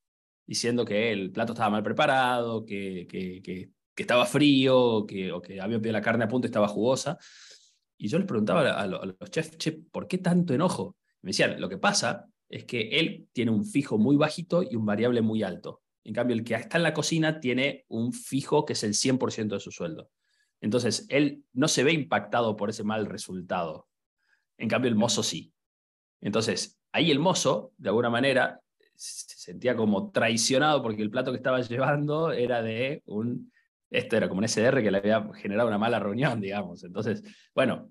diciendo 0.45 0.85
que 0.85 1.11
el 1.11 1.31
plato 1.31 1.53
estaba 1.53 1.69
mal 1.69 1.83
preparado, 1.83 2.65
que, 2.65 3.07
que, 3.09 3.71
estaba 3.95 4.25
frío, 4.25 5.05
que, 5.05 5.31
o 5.31 5.41
que 5.41 5.61
había 5.61 5.77
pedido 5.77 5.93
la 5.93 6.01
carne 6.01 6.23
a 6.23 6.27
punto 6.27 6.47
y 6.47 6.49
estaba 6.49 6.67
jugosa. 6.67 7.17
Y 7.97 8.07
yo 8.07 8.17
les 8.17 8.27
preguntaba 8.27 8.71
a, 8.71 8.87
los 8.87 9.15
chefs, 9.29 9.57
che, 9.57 9.73
¿por 9.73 10.07
qué 10.07 10.17
tanto 10.17 10.53
enojo? 10.53 10.97
me 11.21 11.29
decían, 11.29 11.61
lo 11.61 11.69
que 11.69 11.77
pasa 11.77 12.27
es 12.49 12.65
que 12.65 12.99
él 12.99 13.27
tiene 13.31 13.51
un 13.51 13.63
fijo 13.63 13.99
muy 13.99 14.15
bajito 14.15 14.63
y 14.63 14.75
un 14.75 14.85
variable 14.85 15.21
muy 15.21 15.43
alto. 15.43 15.83
En 16.03 16.13
cambio, 16.13 16.35
el 16.35 16.43
que 16.43 16.55
está 16.55 16.77
en 16.77 16.83
la 16.83 16.95
cocina 16.95 17.39
tiene 17.39 17.85
un 17.89 18.11
fijo 18.11 18.65
que 18.65 18.73
es 18.73 18.83
el 18.83 18.95
100% 18.95 19.49
de 19.49 19.59
su 19.59 19.71
sueldo. 19.71 20.09
Entonces, 20.61 21.05
él 21.09 21.43
no 21.53 21.67
se 21.67 21.83
ve 21.83 21.93
impactado 21.93 22.55
por 22.55 22.71
ese 22.71 22.83
mal 22.83 23.05
resultado. 23.05 23.87
En 24.61 24.69
cambio, 24.69 24.89
el 24.89 24.95
mozo 24.95 25.23
sí. 25.23 25.51
Entonces, 26.21 26.79
ahí 26.91 27.09
el 27.09 27.17
mozo, 27.17 27.73
de 27.77 27.89
alguna 27.89 28.11
manera, 28.11 28.61
se 28.93 29.35
sentía 29.35 29.75
como 29.75 30.11
traicionado 30.11 30.83
porque 30.83 31.01
el 31.01 31.09
plato 31.09 31.31
que 31.31 31.37
estaba 31.37 31.59
llevando 31.61 32.31
era 32.31 32.61
de 32.61 33.01
un, 33.05 33.51
esto 33.89 34.17
era 34.17 34.29
como 34.29 34.37
un 34.37 34.47
SDR 34.47 34.83
que 34.83 34.91
le 34.91 34.99
había 34.99 35.27
generado 35.33 35.67
una 35.67 35.79
mala 35.79 35.97
reunión, 35.97 36.39
digamos. 36.39 36.83
Entonces, 36.83 37.23
bueno, 37.55 37.89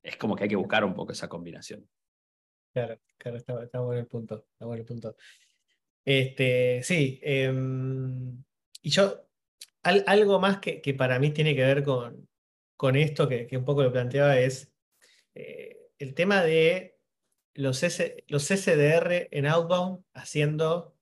es 0.00 0.16
como 0.16 0.36
que 0.36 0.44
hay 0.44 0.48
que 0.48 0.54
buscar 0.54 0.84
un 0.84 0.94
poco 0.94 1.10
esa 1.10 1.28
combinación. 1.28 1.88
Claro, 2.72 3.00
claro, 3.18 3.36
está, 3.36 3.80
bueno 3.80 4.00
el 4.00 4.06
punto, 4.06 4.46
está 4.52 4.64
bueno 4.64 4.82
el 4.82 4.86
punto. 4.86 5.16
Este, 6.04 6.84
sí, 6.84 7.18
em, 7.20 8.44
y 8.80 8.90
yo, 8.90 9.26
algo 9.82 10.38
más 10.38 10.58
que, 10.58 10.80
que, 10.80 10.94
para 10.94 11.18
mí 11.18 11.32
tiene 11.32 11.56
que 11.56 11.64
ver 11.64 11.82
con, 11.82 12.28
con 12.76 12.94
esto, 12.94 13.28
que, 13.28 13.48
que 13.48 13.56
un 13.56 13.64
poco 13.64 13.82
lo 13.82 13.90
planteaba, 13.90 14.38
es 14.38 14.72
eh, 15.34 15.81
el 16.02 16.14
tema 16.14 16.42
de 16.42 16.98
los, 17.54 17.80
los 18.26 18.44
SDR 18.44 19.28
en 19.30 19.46
outbound 19.46 20.04
haciendo 20.14 20.96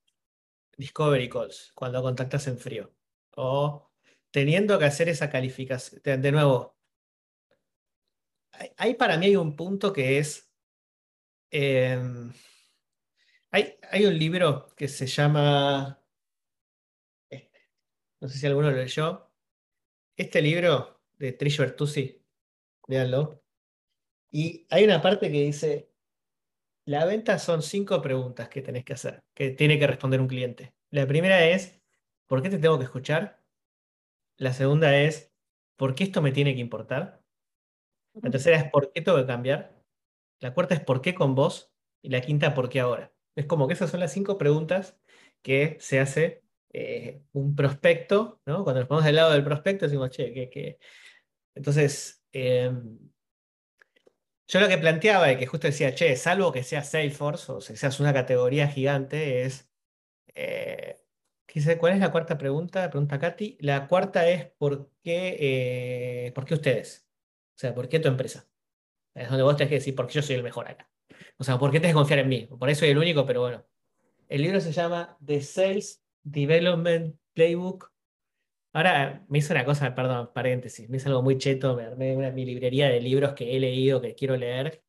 discovery 0.76 1.30
calls 1.30 1.72
cuando 1.74 2.03
contactas 2.03 2.46
en 2.48 2.59
frío. 2.59 2.94
O 3.34 3.90
teniendo 4.30 4.78
que 4.78 4.84
hacer 4.84 5.09
esa 5.09 5.30
calificación. 5.30 6.03
De, 6.03 6.32
nuevo, 6.32 6.76
ahí 8.76 8.92
para 8.92 9.16
mí 9.16 9.26
hay 9.26 9.36
un 9.36 9.57
punto 9.57 9.90
que 9.90 10.18
es. 10.18 10.53
Em, 11.51 12.30
hay, 13.53 13.78
hay, 13.90 14.05
un 14.05 14.18
libro 14.18 14.66
que 14.76 14.86
se 14.86 15.07
llama. 15.07 15.98
Este, 17.30 17.59
no 18.20 18.28
sé 18.28 18.38
si 18.38 18.46
alguno 18.46 18.70
lo 18.70 18.76
leyó. 18.76 19.32
este 20.14 20.42
libro 20.42 21.01
de 21.16 21.32
Trish 21.32 21.59
Bertuzzi, 21.59 22.22
véanlo. 22.86 23.42
Y 24.31 24.66
hay 24.70 24.85
una 24.85 25.03
parte 25.03 25.31
que 25.31 25.43
dice, 25.43 25.91
la 26.85 27.05
venta 27.05 27.39
son 27.39 27.62
cinco 27.62 28.01
preguntas 28.03 28.49
que 28.49 28.62
tenés 28.62 28.85
que 28.85 28.95
hacer, 28.95 29.22
que 29.35 29.51
tiene 29.51 29.78
que 29.78 29.87
responder 29.87 30.20
un 30.20 30.28
cliente. 30.28 30.74
La 30.91 31.07
primera 31.07 31.45
es, 31.47 31.81
¿por 32.26 32.43
qué 32.43 32.51
te 32.51 32.59
tengo 32.59 32.78
que 32.78 32.85
escuchar? 32.85 33.43
La 34.37 34.53
segunda 34.53 34.97
es, 34.99 35.33
¿por 35.76 35.95
qué 35.95 36.05
esto 36.05 36.22
me 36.22 36.33
tiene 36.33 36.55
que 36.55 36.61
importar? 36.61 37.22
La 38.14 38.31
tercera 38.31 38.57
es, 38.57 38.70
¿por 38.70 38.93
qué 38.93 39.03
tengo 39.03 39.18
que 39.18 39.26
cambiar? 39.26 39.81
La 40.41 40.55
cuarta 40.55 40.74
es, 40.74 40.81
¿por 40.81 41.01
qué 41.01 41.14
con 41.14 41.35
vos? 41.35 41.72
Y 42.03 42.11
la 42.11 42.20
quinta, 42.20 42.55
¿por 42.55 42.68
qué 42.68 42.81
ahora? 42.81 43.12
Es 43.37 43.47
como 43.47 43.66
que 43.68 43.74
esas 43.74 43.91
son 43.91 44.01
las 44.01 44.12
cinco 44.12 44.39
preguntas 44.39 44.99
que 45.43 45.76
se 45.81 46.01
hace 46.01 46.43
eh, 46.72 47.22
un 47.33 47.55
prospecto, 47.55 48.41
¿no? 48.47 48.64
Cuando 48.64 48.81
nos 48.81 48.89
ponemos 48.89 49.05
del 49.05 49.16
lado 49.16 49.33
del 49.33 49.45
prospecto, 49.45 49.87
decimos, 49.87 50.11
che, 50.11 50.51
que... 50.51 50.78
Entonces, 51.55 52.24
em, 52.33 53.11
yo 54.51 54.61
lo 54.61 54.68
que 54.68 54.78
planteaba 54.78 55.30
y 55.30 55.36
que 55.38 55.46
justo 55.46 55.68
decía, 55.68 55.94
che, 55.94 56.16
salvo 56.16 56.51
que 56.53 56.64
sea 56.64 56.82
Salesforce 56.82 57.53
o 57.53 57.61
si 57.61 57.76
seas 57.76 58.01
una 58.01 58.12
categoría 58.12 58.68
gigante, 58.68 59.42
es. 59.44 59.70
Eh, 60.34 60.96
¿Cuál 61.78 61.94
es 61.94 62.01
la 62.01 62.12
cuarta 62.12 62.38
pregunta? 62.38 62.90
Pregunta 62.90 63.18
Katy. 63.18 63.59
La 63.61 63.86
cuarta 63.88 64.28
es: 64.28 64.46
¿por 64.59 64.90
qué, 65.03 65.36
eh, 66.26 66.32
¿por 66.32 66.44
qué 66.44 66.55
ustedes? 66.55 67.09
O 67.57 67.59
sea, 67.61 67.74
¿por 67.74 67.88
qué 67.88 68.01
tu 68.01 68.09
empresa? 68.09 68.48
Es 69.14 69.28
donde 69.28 69.44
vos 69.44 69.57
tenés 69.57 69.70
que 69.70 69.76
decir, 69.76 69.94
porque 69.94 70.14
yo 70.14 70.22
soy 70.22 70.36
el 70.36 70.42
mejor 70.42 70.68
acá. 70.68 70.90
O 71.38 71.44
sea, 71.44 71.59
¿por 71.59 71.70
qué 71.70 71.80
tenés 71.80 71.94
que 71.94 71.98
confiar 71.98 72.20
en 72.20 72.28
mí? 72.28 72.46
Por 72.46 72.70
eso 72.70 72.80
soy 72.80 72.90
el 72.90 72.98
único, 72.98 73.26
pero 73.26 73.40
bueno. 73.42 73.66
El 74.28 74.42
libro 74.42 74.61
se 74.61 74.72
llama 74.72 75.18
The 75.24 75.42
Sales 75.42 76.05
Development 76.22 77.16
Playbook. 77.34 77.92
Ahora 78.73 79.25
me 79.29 79.39
hizo 79.39 79.53
una 79.53 79.64
cosa, 79.64 79.95
perdón, 79.95 80.31
paréntesis, 80.33 80.89
me 80.89 80.99
hizo 80.99 81.09
algo 81.09 81.23
muy 81.23 81.39
cheto, 81.39 81.75
me 81.75 81.85
armé 81.85 82.16
una, 82.16 82.31
mi 82.31 82.45
librería 82.45 82.89
de 82.89 83.01
libros 83.01 83.33
que 83.35 83.57
he 83.57 83.61
leído, 83.61 84.01
que 84.01 84.14
quiero 84.14 84.37
leer, 84.37 84.83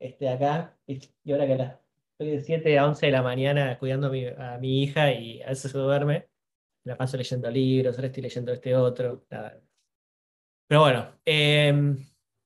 este, 0.00 0.28
acá, 0.28 0.76
y, 0.86 1.00
ahora 1.30 1.46
que 1.46 1.56
la, 1.56 1.80
estoy 2.12 2.36
de 2.36 2.40
7 2.40 2.78
a 2.78 2.86
11 2.86 3.06
de 3.06 3.12
la 3.12 3.22
mañana 3.22 3.78
cuidando 3.78 4.08
a 4.38 4.58
mi, 4.58 4.82
hija 4.82 5.12
y 5.12 5.42
a 5.42 5.48
veces 5.48 5.72
se 5.72 5.78
duerme, 5.78 6.28
la 6.84 6.96
paso 6.96 7.16
leyendo 7.16 7.50
libros, 7.50 7.96
ahora 7.96 8.08
estoy 8.08 8.22
leyendo 8.22 8.52
este 8.52 8.74
otro, 8.76 9.26
Pero 10.68 10.80
bueno, 10.80 11.18
em, 11.24 11.96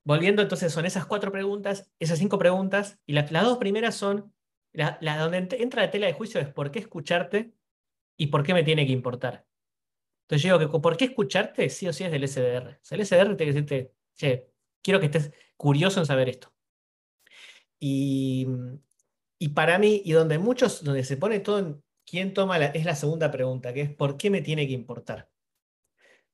volviendo 0.04 0.42
entonces, 0.42 0.72
son 0.72 0.86
esas 0.86 1.06
cuatro 1.06 1.32
preguntas, 1.32 1.90
esas 1.98 2.18
cinco 2.18 2.38
preguntas, 2.38 3.00
y 3.06 3.12
las 3.12 3.30
dos 3.30 3.58
primeras 3.58 3.94
son, 3.94 4.32
la, 4.72 4.98
donde 5.18 5.56
entra 5.60 5.82
la 5.82 5.90
tela 5.90 6.06
de 6.06 6.14
juicio 6.14 6.40
es 6.40 6.48
por 6.48 6.70
qué 6.70 6.78
escucharte 6.78 7.54
y 8.16 8.28
por 8.28 8.42
qué 8.42 8.54
me 8.54 8.62
tiene 8.64 8.86
que 8.86 8.92
importar. 8.92 9.46
Entonces 10.32 10.48
yo 10.48 10.58
digo 10.58 10.72
que 10.72 10.80
¿por 10.80 10.96
qué 10.96 11.04
escucharte? 11.04 11.68
Sí 11.68 11.86
o 11.86 11.92
sí 11.92 12.04
es 12.04 12.10
del 12.10 12.26
SDR. 12.26 12.80
O 12.90 12.94
el 12.94 13.04
SDR 13.04 13.36
tiene 13.36 13.36
que 13.36 13.44
decirte, 13.44 13.92
che, 14.16 14.48
quiero 14.80 14.98
que 14.98 15.04
estés 15.06 15.30
curioso 15.58 16.00
en 16.00 16.06
saber 16.06 16.30
esto. 16.30 16.54
Y, 17.78 18.46
y 19.38 19.48
para 19.50 19.78
mí, 19.78 20.00
y 20.02 20.12
donde 20.12 20.38
muchos, 20.38 20.84
donde 20.84 21.04
se 21.04 21.18
pone 21.18 21.40
todo 21.40 21.58
en 21.58 21.84
quién 22.06 22.32
toma 22.32 22.58
la, 22.58 22.66
es 22.68 22.86
la 22.86 22.96
segunda 22.96 23.30
pregunta, 23.30 23.74
que 23.74 23.82
es 23.82 23.94
¿por 23.94 24.16
qué 24.16 24.30
me 24.30 24.40
tiene 24.40 24.66
que 24.66 24.72
importar? 24.72 25.30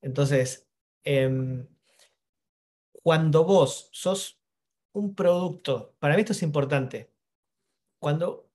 Entonces, 0.01 0.69
em, 1.03 1.67
cuando 3.03 3.43
vos 3.43 3.89
sos 3.93 4.41
un 4.93 5.17
producto, 5.17 5.97
para 5.99 6.15
mí 6.15 6.21
esto 6.21 6.35
es 6.35 6.45
importante, 6.45 7.11
cuando, 7.99 8.49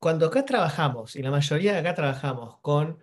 cuando 0.00 0.26
acá 0.26 0.44
trabajamos, 0.44 1.14
y 1.14 1.22
la 1.22 1.30
mayoría 1.30 1.74
de 1.74 1.78
acá 1.78 1.94
trabajamos 1.94 2.58
con 2.62 3.00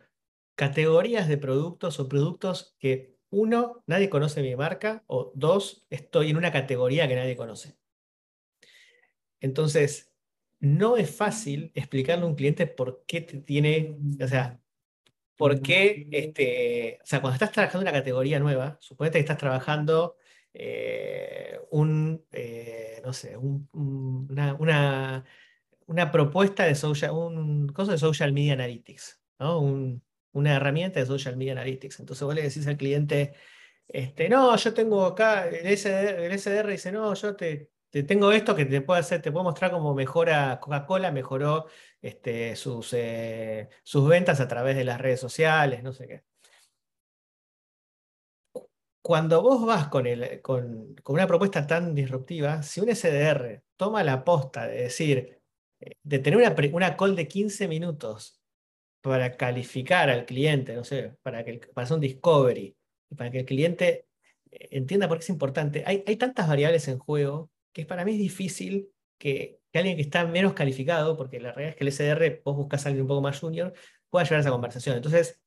categorías 0.56 1.28
de 1.28 1.38
productos 1.38 2.00
o 2.00 2.10
productos 2.10 2.76
que, 2.80 3.16
uno, 3.30 3.84
nadie 3.86 4.10
conoce 4.10 4.42
mi 4.42 4.56
marca, 4.56 5.04
o 5.08 5.32
dos, 5.36 5.86
estoy 5.90 6.30
en 6.30 6.38
una 6.38 6.52
categoría 6.52 7.08
que 7.08 7.16
nadie 7.16 7.36
conoce. 7.36 7.78
Entonces, 9.42 10.14
no 10.60 10.98
es 10.98 11.14
fácil 11.16 11.72
explicarle 11.76 12.24
a 12.24 12.28
un 12.28 12.36
cliente 12.36 12.66
por 12.68 13.04
qué 13.06 13.22
te 13.22 13.40
tiene, 13.40 13.98
o 14.22 14.28
sea, 14.28 14.62
por 15.36 15.62
qué, 15.62 16.08
este, 16.12 17.00
o 17.04 17.06
sea, 17.06 17.22
cuando 17.22 17.36
estás 17.36 17.52
trabajando 17.52 17.82
en 17.84 17.90
una 17.90 18.00
categoría 18.00 18.40
nueva, 18.40 18.78
suponete 18.80 19.18
que 19.18 19.22
estás 19.22 19.38
trabajando 19.38 20.16
eh, 20.54 21.60
un, 21.72 22.26
eh, 22.32 23.02
no 23.04 23.12
sé, 23.12 23.36
una, 23.38 24.56
una, 25.88 26.12
propuesta 26.12 26.64
de 26.66 26.76
social, 26.76 27.12
un 27.12 27.68
cosa 27.68 27.92
de 27.94 27.98
social 27.98 28.32
media 28.32 28.54
analytics, 28.54 29.22
¿no? 29.40 29.60
Un, 29.60 30.05
una 30.36 30.56
herramienta 30.56 31.00
de 31.00 31.06
Social 31.06 31.38
Media 31.38 31.54
Analytics. 31.54 32.00
Entonces 32.02 32.24
vos 32.26 32.36
le 32.36 32.44
decís 32.44 32.68
al 32.68 32.78
cliente, 32.78 33.34
este, 33.88 34.30
no, 34.30 34.56
yo 34.58 34.74
tengo 34.74 35.06
acá, 35.06 35.48
el 35.48 35.78
SDR, 35.78 36.70
dice, 36.72 36.92
no, 36.92 37.14
yo 37.14 37.36
te, 37.36 37.72
tengo 37.90 38.32
esto 38.32 38.56
que 38.56 38.66
te 38.66 38.82
puedo 38.82 39.00
hacer, 39.00 39.22
te 39.22 39.32
puedo 39.32 39.46
mostrar 39.46 39.72
cómo 39.72 39.94
mejora 39.96 40.60
Coca-Cola, 40.60 41.12
mejoró 41.12 41.68
este, 42.02 42.56
sus, 42.58 42.94
eh, 42.94 43.70
sus 43.84 44.08
ventas 44.10 44.42
a 44.42 44.48
través 44.48 44.76
de 44.76 44.84
las 44.84 45.00
redes 45.00 45.20
sociales, 45.22 45.84
no 45.84 45.94
sé 45.94 46.08
qué. 46.08 46.24
Cuando 49.02 49.42
vos 49.42 49.66
vas 49.66 49.88
con, 49.88 50.08
el, 50.08 50.42
con, 50.42 50.96
una 51.08 51.28
propuesta 51.28 51.66
tan 51.68 51.94
disruptiva, 51.96 52.64
si 52.64 52.82
un 52.82 52.94
SDR 52.94 53.64
toma 53.78 54.04
la 54.04 54.24
posta 54.26 54.68
de 54.68 54.82
decir, 54.84 55.42
eh, 55.80 55.92
de 56.04 56.20
tener 56.20 56.38
una, 56.40 56.56
una 56.74 56.98
call 56.98 57.16
de 57.16 57.28
15 57.28 57.68
minutos 57.68 58.45
para 59.10 59.36
calificar 59.38 60.10
al 60.10 60.26
cliente, 60.26 60.76
no 60.76 60.84
sé, 60.84 61.16
para, 61.22 61.44
que, 61.44 61.60
para 61.74 61.86
hacer 61.86 61.96
un 61.96 62.02
discovery, 62.02 62.76
para 63.16 63.32
que 63.32 63.40
el 63.40 63.46
cliente 63.46 64.08
eh, 64.52 64.68
entienda 64.72 65.08
por 65.08 65.18
qué 65.18 65.24
es 65.24 65.30
importante. 65.30 65.84
Hay, 65.86 66.04
hay 66.06 66.16
tantas 66.16 66.48
variables 66.48 66.88
en 66.88 67.00
juego 67.00 67.52
que 67.74 67.86
para 67.86 68.06
mí 68.06 68.14
es 68.14 68.20
difícil 68.20 68.90
que, 69.18 69.60
alguien 69.74 69.98
que 69.98 70.04
está 70.04 70.26
menos 70.26 70.54
calificado, 70.54 71.18
porque 71.18 71.40
la 71.40 71.52
realidad 71.52 71.72
es 71.72 71.76
que 71.76 71.84
el 71.84 71.92
SDR, 71.92 72.42
vos 72.46 72.56
buscas 72.56 72.86
a 72.86 72.90
alguien 72.90 73.04
un 73.04 73.10
poco 73.10 73.22
más 73.22 73.40
junior, 73.40 73.74
pueda 74.10 74.24
llevar 74.24 74.40
esa 74.40 74.52
conversación. 74.52 74.96
Entonces, 74.96 75.42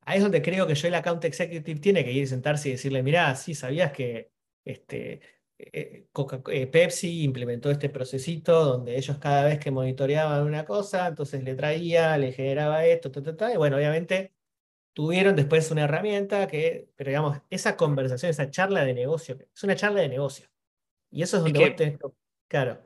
ahí 0.00 0.16
es 0.16 0.22
donde 0.22 0.40
creo 0.40 0.66
que 0.66 0.74
yo 0.74 0.88
el 0.88 0.94
account 0.94 1.24
executive 1.24 1.80
tiene 1.80 2.04
que 2.04 2.12
ir, 2.12 2.26
sentarse 2.26 2.70
y 2.70 2.72
decirle, 2.72 3.02
mirá, 3.02 3.34
sí, 3.36 3.54
sabías 3.54 3.92
que 3.92 4.30
este, 4.64 5.20
eh, 5.58 6.06
eh, 6.50 6.66
Pepsi 6.66 7.22
implementó 7.22 7.70
este 7.70 7.88
procesito 7.88 8.64
donde 8.64 8.96
ellos 8.96 9.18
cada 9.18 9.44
vez 9.44 9.58
que 9.58 9.70
monitoreaban 9.70 10.44
una 10.44 10.64
cosa, 10.64 11.06
entonces 11.06 11.44
le 11.44 11.54
traía, 11.54 12.18
le 12.18 12.32
generaba 12.32 12.84
esto, 12.84 13.10
y 13.52 13.56
bueno, 13.56 13.76
obviamente 13.76 14.34
tuvieron 14.92 15.36
después 15.36 15.70
una 15.70 15.84
herramienta 15.84 16.46
que, 16.46 16.88
pero 16.96 17.10
digamos, 17.10 17.38
esa 17.50 17.76
conversación, 17.76 18.30
esa 18.30 18.50
charla 18.50 18.84
de 18.84 18.94
negocio, 18.94 19.38
es 19.54 19.62
una 19.62 19.76
charla 19.76 20.00
de 20.00 20.08
negocio. 20.08 20.48
Y 21.10 21.22
eso 21.22 21.36
es 21.36 21.44
donde 21.44 21.98
claro. 22.48 22.82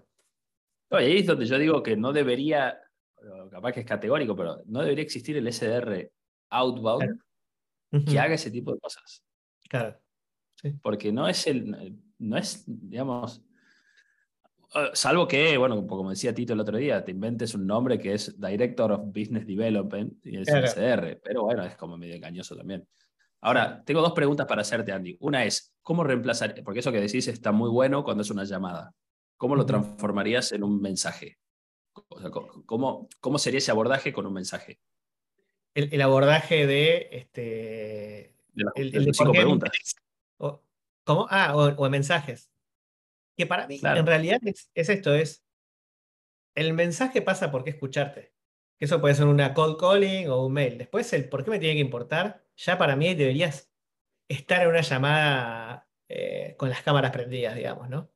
ahí 0.90 1.18
es 1.18 1.26
donde 1.26 1.46
yo 1.46 1.58
digo 1.58 1.82
que 1.82 1.96
no 1.96 2.12
debería, 2.12 2.78
capaz 3.50 3.72
que 3.72 3.80
es 3.80 3.86
categórico, 3.86 4.36
pero 4.36 4.62
no 4.66 4.82
debería 4.82 5.04
existir 5.04 5.36
el 5.36 5.50
SDR 5.50 6.10
outbound 6.50 7.20
que 8.06 8.18
haga 8.18 8.34
ese 8.34 8.50
tipo 8.50 8.74
de 8.74 8.80
cosas. 8.80 9.24
Claro. 9.68 9.98
Porque 10.82 11.12
no 11.12 11.28
es 11.28 11.46
el, 11.46 11.98
no 12.18 12.36
es, 12.36 12.64
digamos, 12.66 13.42
eh, 14.74 14.90
salvo 14.92 15.26
que, 15.26 15.56
bueno, 15.56 15.86
como 15.86 16.10
decía 16.10 16.34
Tito 16.34 16.52
el 16.52 16.60
otro 16.60 16.76
día, 16.76 17.04
te 17.04 17.12
inventes 17.12 17.54
un 17.54 17.66
nombre 17.66 17.98
que 17.98 18.14
es 18.14 18.38
Director 18.38 18.92
of 18.92 19.06
Business 19.06 19.46
Development 19.46 20.14
y 20.26 20.38
es 20.38 20.48
CR, 20.48 21.20
pero 21.22 21.44
bueno, 21.44 21.64
es 21.64 21.76
como 21.76 21.96
medio 21.96 22.14
engañoso 22.14 22.54
también. 22.54 22.86
Ahora, 23.40 23.82
tengo 23.84 24.00
dos 24.00 24.12
preguntas 24.12 24.46
para 24.46 24.62
hacerte, 24.62 24.92
Andy. 24.92 25.16
Una 25.20 25.44
es, 25.44 25.74
¿cómo 25.82 26.04
reemplazar? 26.04 26.60
Porque 26.64 26.80
eso 26.80 26.92
que 26.92 27.00
decís 27.00 27.28
está 27.28 27.52
muy 27.52 27.70
bueno 27.70 28.02
cuando 28.02 28.22
es 28.22 28.30
una 28.30 28.44
llamada. 28.44 28.92
¿Cómo 29.36 29.54
lo 29.54 29.64
transformarías 29.64 30.52
en 30.52 30.64
un 30.64 30.80
mensaje? 30.80 31.38
¿cómo, 32.66 33.08
¿Cómo 33.20 33.38
sería 33.38 33.58
ese 33.58 33.70
abordaje 33.70 34.12
con 34.12 34.26
un 34.26 34.34
mensaje? 34.34 34.80
El, 35.74 36.02
abordaje 36.02 36.66
de... 36.66 37.08
Este, 37.12 38.34
el, 38.74 38.90
de 38.90 39.14
cinco 39.14 39.32
preguntas. 39.32 39.70
¿Cómo? 41.08 41.26
Ah, 41.30 41.56
o, 41.56 41.86
en 41.86 41.90
mensajes. 41.90 42.52
Que 43.34 43.46
para 43.46 43.66
mí, 43.66 43.80
en 43.82 44.06
realidad, 44.06 44.40
es, 44.44 44.68
esto, 44.74 45.14
es 45.14 45.42
el 46.54 46.74
mensaje 46.74 47.22
pasa 47.22 47.50
por 47.50 47.64
qué 47.64 47.70
escucharte. 47.70 48.34
Eso 48.78 49.00
puede 49.00 49.14
ser 49.14 49.24
una 49.24 49.54
cold 49.54 49.78
calling 49.80 50.28
o 50.28 50.44
un 50.44 50.52
mail. 50.52 50.76
Después, 50.76 51.10
el 51.14 51.30
por 51.30 51.44
qué 51.44 51.50
me 51.50 51.58
tiene 51.58 51.76
que 51.76 51.80
importar, 51.80 52.44
ya 52.58 52.76
para 52.76 52.94
mí 52.94 53.14
deberías 53.14 53.72
estar 54.28 54.60
en 54.60 54.68
una 54.68 54.82
llamada 54.82 55.88
eh, 56.10 56.56
con 56.58 56.68
las 56.68 56.82
cámaras 56.82 57.10
prendidas, 57.10 57.56
digamos, 57.56 57.88
¿no? 57.88 58.10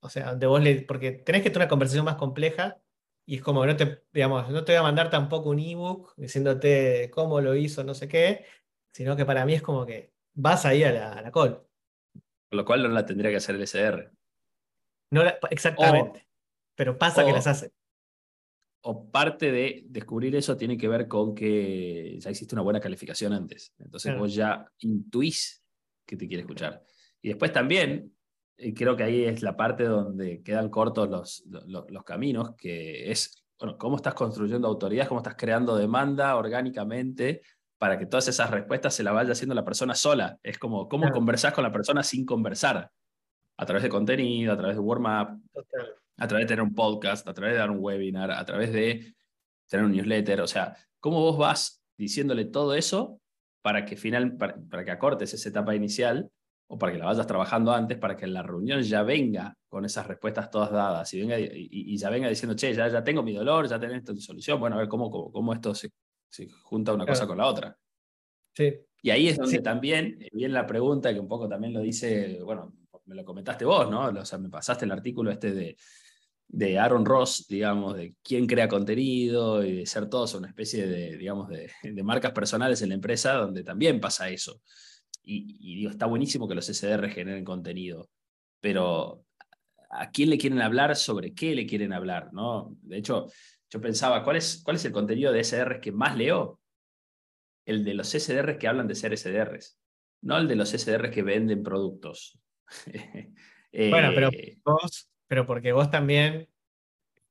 O 0.00 0.08
sea, 0.08 0.30
donde 0.30 0.48
vos 0.48 0.60
le. 0.60 0.82
Porque 0.82 1.12
tenés 1.12 1.42
que 1.42 1.50
tener 1.50 1.66
una 1.66 1.70
conversación 1.70 2.04
más 2.04 2.16
compleja 2.16 2.82
y 3.26 3.36
es 3.36 3.42
como 3.42 3.64
no 3.64 3.76
te, 3.76 4.02
digamos, 4.12 4.50
no 4.50 4.64
te 4.64 4.72
voy 4.72 4.80
a 4.80 4.82
mandar 4.82 5.08
tampoco 5.08 5.50
un 5.50 5.60
ebook 5.60 6.14
diciéndote 6.16 7.10
cómo 7.12 7.40
lo 7.40 7.54
hizo, 7.54 7.84
no 7.84 7.94
sé 7.94 8.08
qué, 8.08 8.44
sino 8.92 9.16
que 9.16 9.24
para 9.24 9.46
mí 9.46 9.54
es 9.54 9.62
como 9.62 9.86
que 9.86 10.12
vas 10.34 10.66
ahí 10.66 10.82
a 10.82 10.90
la, 10.90 11.12
a 11.12 11.22
la 11.22 11.30
call 11.30 11.64
lo 12.50 12.64
cual 12.64 12.82
no 12.82 12.88
la 12.88 13.06
tendría 13.06 13.30
que 13.30 13.36
hacer 13.36 13.56
el 13.56 13.66
SDR. 13.66 14.12
No 15.10 15.22
exactamente. 15.50 16.26
pero 16.74 16.98
pasa 16.98 17.24
que 17.24 17.32
las 17.32 17.46
hace. 17.46 17.72
O 18.82 19.10
parte 19.10 19.50
de 19.50 19.84
descubrir 19.86 20.36
eso 20.36 20.56
tiene 20.56 20.76
que 20.76 20.88
ver 20.88 21.08
con 21.08 21.34
que 21.34 22.18
ya 22.20 22.30
existe 22.30 22.54
una 22.54 22.62
buena 22.62 22.80
calificación 22.80 23.32
antes. 23.32 23.72
Entonces 23.78 24.18
vos 24.18 24.34
ya 24.34 24.66
intuís 24.80 25.62
que 26.06 26.16
te 26.16 26.28
quiere 26.28 26.42
escuchar. 26.42 26.82
Y 27.22 27.28
después 27.28 27.52
también, 27.52 28.14
y 28.58 28.74
creo 28.74 28.94
que 28.94 29.04
ahí 29.04 29.24
es 29.24 29.42
la 29.42 29.56
parte 29.56 29.84
donde 29.84 30.42
quedan 30.42 30.68
cortos 30.68 31.08
los, 31.08 31.44
los, 31.46 31.90
los 31.90 32.04
caminos, 32.04 32.54
que 32.56 33.10
es, 33.10 33.46
bueno, 33.58 33.78
cómo 33.78 33.96
estás 33.96 34.12
construyendo 34.12 34.68
autoridad, 34.68 35.08
cómo 35.08 35.20
estás 35.20 35.36
creando 35.36 35.76
demanda 35.76 36.36
orgánicamente 36.36 37.40
para 37.84 37.98
que 37.98 38.06
todas 38.06 38.26
esas 38.28 38.50
respuestas 38.50 38.94
se 38.94 39.02
las 39.02 39.12
vaya 39.12 39.32
haciendo 39.32 39.54
la 39.54 39.62
persona 39.62 39.94
sola. 39.94 40.38
Es 40.42 40.56
como 40.58 40.88
cómo 40.88 41.10
conversás 41.10 41.52
con 41.52 41.62
la 41.64 41.70
persona 41.70 42.02
sin 42.02 42.24
conversar, 42.24 42.90
a 43.58 43.66
través 43.66 43.82
de 43.82 43.90
contenido, 43.90 44.54
a 44.54 44.56
través 44.56 44.76
de 44.76 44.80
warm-up, 44.80 45.38
a 46.16 46.26
través 46.26 46.46
de 46.46 46.48
tener 46.48 46.62
un 46.62 46.74
podcast, 46.74 47.28
a 47.28 47.34
través 47.34 47.52
de 47.52 47.58
dar 47.58 47.70
un 47.70 47.76
webinar, 47.80 48.30
a 48.30 48.42
través 48.46 48.72
de 48.72 49.14
tener 49.68 49.84
un 49.84 49.92
newsletter. 49.92 50.40
O 50.40 50.46
sea, 50.46 50.74
cómo 50.98 51.20
vos 51.20 51.36
vas 51.36 51.82
diciéndole 51.98 52.46
todo 52.46 52.72
eso 52.72 53.20
para 53.60 53.84
que, 53.84 53.98
final, 53.98 54.34
para, 54.38 54.82
que 54.82 54.90
acortes 54.90 55.34
esa 55.34 55.50
etapa 55.50 55.74
inicial 55.74 56.30
o 56.68 56.78
para 56.78 56.90
que 56.90 56.98
la 56.98 57.04
vayas 57.04 57.26
trabajando 57.26 57.70
antes, 57.70 57.98
para 57.98 58.16
que 58.16 58.26
la 58.26 58.42
reunión 58.42 58.80
ya 58.80 59.02
venga 59.02 59.54
con 59.68 59.84
esas 59.84 60.06
respuestas 60.06 60.48
todas 60.48 60.70
dadas 60.70 61.12
y, 61.12 61.20
venga, 61.20 61.36
y, 61.38 61.98
ya 61.98 62.08
venga 62.08 62.30
diciendo, 62.30 62.56
che, 62.56 62.72
ya, 62.72 62.88
ya 62.88 63.04
tengo 63.04 63.22
mi 63.22 63.34
dolor, 63.34 63.68
ya 63.68 63.78
tenés 63.78 64.04
tu 64.04 64.16
solución, 64.16 64.58
bueno, 64.58 64.76
a 64.76 64.78
ver 64.78 64.88
cómo, 64.88 65.10
cómo, 65.10 65.30
cómo 65.30 65.52
esto 65.52 65.74
se, 65.74 65.90
se 66.34 66.48
junta 66.48 66.92
una 66.92 67.06
cosa 67.06 67.26
con 67.26 67.38
la 67.38 67.46
otra. 67.46 67.76
Sí. 68.52 68.72
Y 69.02 69.10
ahí 69.10 69.28
es 69.28 69.36
donde 69.36 69.60
también 69.60 70.18
viene 70.32 70.54
la 70.54 70.66
pregunta 70.66 71.12
que 71.12 71.20
un 71.20 71.28
poco 71.28 71.48
también 71.48 71.72
lo 71.72 71.80
dice, 71.80 72.40
bueno, 72.42 72.74
me 73.06 73.14
lo 73.14 73.24
comentaste 73.24 73.64
vos, 73.64 73.88
¿no? 73.90 74.08
O 74.08 74.24
sea, 74.24 74.38
me 74.38 74.48
pasaste 74.48 74.84
el 74.84 74.92
artículo 74.92 75.30
este 75.30 75.52
de, 75.52 75.76
de 76.48 76.78
Aaron 76.78 77.04
Ross, 77.04 77.46
digamos, 77.48 77.96
de 77.96 78.14
quién 78.22 78.46
crea 78.46 78.66
contenido 78.66 79.62
y 79.64 79.76
de 79.76 79.86
ser 79.86 80.08
todos 80.08 80.34
una 80.34 80.48
especie 80.48 80.86
de, 80.86 81.16
digamos, 81.16 81.48
de, 81.48 81.70
de 81.82 82.02
marcas 82.02 82.32
personales 82.32 82.82
en 82.82 82.88
la 82.88 82.94
empresa, 82.96 83.34
donde 83.34 83.62
también 83.62 84.00
pasa 84.00 84.28
eso. 84.28 84.60
Y, 85.22 85.56
y, 85.60 85.76
digo, 85.76 85.90
está 85.90 86.06
buenísimo 86.06 86.48
que 86.48 86.54
los 86.54 86.66
SDR 86.66 87.08
generen 87.10 87.44
contenido, 87.44 88.08
pero 88.60 89.24
¿a 89.90 90.10
quién 90.10 90.30
le 90.30 90.38
quieren 90.38 90.60
hablar? 90.60 90.96
¿Sobre 90.96 91.34
qué 91.34 91.54
le 91.54 91.66
quieren 91.66 91.92
hablar? 91.92 92.32
¿no? 92.32 92.76
De 92.82 92.98
hecho, 92.98 93.26
yo 93.74 93.80
pensaba, 93.80 94.22
¿cuál 94.22 94.36
es, 94.36 94.62
cuál 94.64 94.76
es 94.76 94.84
el 94.84 94.92
contenido 94.92 95.32
de 95.32 95.42
SDRs 95.42 95.80
que 95.80 95.90
más 95.90 96.16
leo? 96.16 96.60
El 97.66 97.84
de 97.84 97.94
los 97.94 98.08
SDRs 98.08 98.56
que 98.56 98.68
hablan 98.68 98.86
de 98.86 98.94
ser 98.94 99.18
SDRs, 99.18 99.80
no 100.22 100.38
el 100.38 100.46
de 100.46 100.54
los 100.54 100.70
SDRs 100.70 101.10
que 101.10 101.24
venden 101.24 101.64
productos. 101.64 102.38
bueno, 103.72 104.12
pero 104.14 104.28
eh, 104.28 104.58
vos, 104.64 105.10
pero 105.26 105.44
porque 105.44 105.72
vos 105.72 105.90
también, 105.90 106.48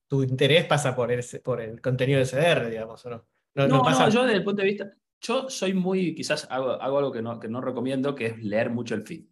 tu 0.09 0.21
interés 0.21 0.65
pasa 0.65 0.93
por 0.93 1.13
el, 1.13 1.23
por 1.41 1.61
el 1.61 1.79
contenido 1.79 2.19
de 2.19 2.25
SDR, 2.25 2.69
digamos, 2.69 3.05
¿o 3.05 3.09
no? 3.09 3.27
No, 3.55 3.67
no, 3.67 4.09
yo 4.09 4.23
desde 4.23 4.35
el 4.35 4.43
punto 4.43 4.63
de 4.63 4.67
vista, 4.67 4.93
yo 5.21 5.49
soy 5.49 5.73
muy, 5.73 6.13
quizás 6.13 6.45
hago, 6.51 6.71
hago 6.71 6.97
algo 6.97 7.11
que 7.13 7.21
no, 7.21 7.39
que 7.39 7.47
no 7.47 7.61
recomiendo, 7.61 8.15
que 8.15 8.25
es 8.25 8.43
leer 8.43 8.69
mucho 8.69 8.95
el 8.95 9.03
feed. 9.03 9.27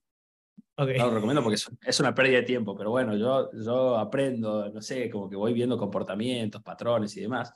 No 0.77 0.85
lo 0.85 1.11
recomiendo 1.11 1.43
porque 1.43 1.59
es, 1.85 1.99
una 1.99 2.15
pérdida 2.15 2.37
de 2.37 2.43
tiempo, 2.43 2.75
pero 2.75 2.89
bueno, 2.89 3.15
yo, 3.15 3.51
yo 3.53 3.97
aprendo, 3.97 4.69
no 4.69 4.81
sé, 4.81 5.09
como 5.09 5.29
que 5.29 5.35
voy 5.35 5.53
viendo 5.53 5.77
comportamientos, 5.77 6.63
patrones 6.63 7.15
y 7.17 7.21
demás. 7.21 7.53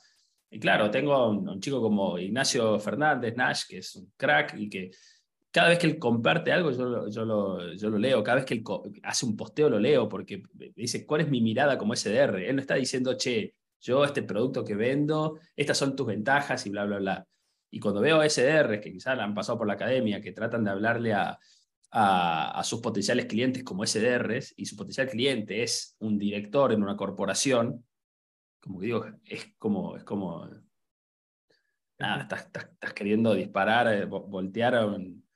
Y 0.48 0.60
claro, 0.60 0.90
tengo 0.90 1.28
un, 1.28 1.48
un 1.48 1.60
chico 1.60 1.80
como 1.80 2.18
Ignacio 2.18 2.78
Fernández, 2.78 3.34
Nash, 3.36 3.64
que 3.68 3.78
es 3.78 3.96
un 3.96 4.12
crack 4.16 4.54
y 4.56 4.68
que 4.68 4.90
cada 5.56 5.70
vez 5.70 5.78
que 5.78 5.86
él 5.86 5.98
comparte 5.98 6.52
algo, 6.52 6.70
yo, 6.70 7.08
yo, 7.08 7.24
lo, 7.24 7.72
yo 7.72 7.88
lo 7.88 7.98
leo. 7.98 8.22
Cada 8.22 8.36
vez 8.36 8.44
que 8.44 8.52
él 8.52 8.64
hace 9.02 9.24
un 9.24 9.36
posteo, 9.36 9.70
lo 9.70 9.80
leo, 9.80 10.06
porque 10.06 10.42
dice, 10.74 11.06
¿cuál 11.06 11.22
es 11.22 11.30
mi 11.30 11.40
mirada 11.40 11.78
como 11.78 11.96
SDR? 11.96 12.46
Él 12.46 12.56
no 12.56 12.60
está 12.60 12.74
diciendo, 12.74 13.16
che, 13.16 13.54
yo 13.80 14.04
este 14.04 14.22
producto 14.22 14.62
que 14.62 14.74
vendo, 14.74 15.38
estas 15.56 15.78
son 15.78 15.96
tus 15.96 16.06
ventajas 16.06 16.66
y 16.66 16.70
bla, 16.70 16.84
bla, 16.84 16.98
bla. 16.98 17.26
Y 17.70 17.80
cuando 17.80 18.02
veo 18.02 18.22
SDR 18.22 18.80
que 18.82 18.92
quizás 18.92 19.18
han 19.18 19.34
pasado 19.34 19.56
por 19.56 19.66
la 19.66 19.72
academia, 19.72 20.20
que 20.20 20.32
tratan 20.32 20.62
de 20.62 20.72
hablarle 20.72 21.14
a, 21.14 21.38
a, 21.90 22.62
sus 22.64 22.80
potenciales 22.80 23.26
clientes 23.26 23.64
como 23.64 23.86
SDRs, 23.86 24.54
y 24.56 24.66
su 24.66 24.76
potencial 24.76 25.08
cliente 25.08 25.62
es 25.62 25.96
un 25.98 26.18
director 26.18 26.72
en 26.72 26.82
una 26.82 26.96
corporación, 26.96 27.84
como 28.60 28.80
que 28.80 28.86
digo, 28.86 29.06
es 29.24 29.54
como, 29.58 29.96
es 29.96 30.04
como 30.04 30.48
nada, 31.98 32.22
estás, 32.22 32.46
estás, 32.46 32.64
estás 32.72 32.92
queriendo 32.92 33.34
disparar, 33.34 33.92
eh, 33.92 34.04
voltear 34.04 34.74
a 34.74 34.86
un, 34.86 35.26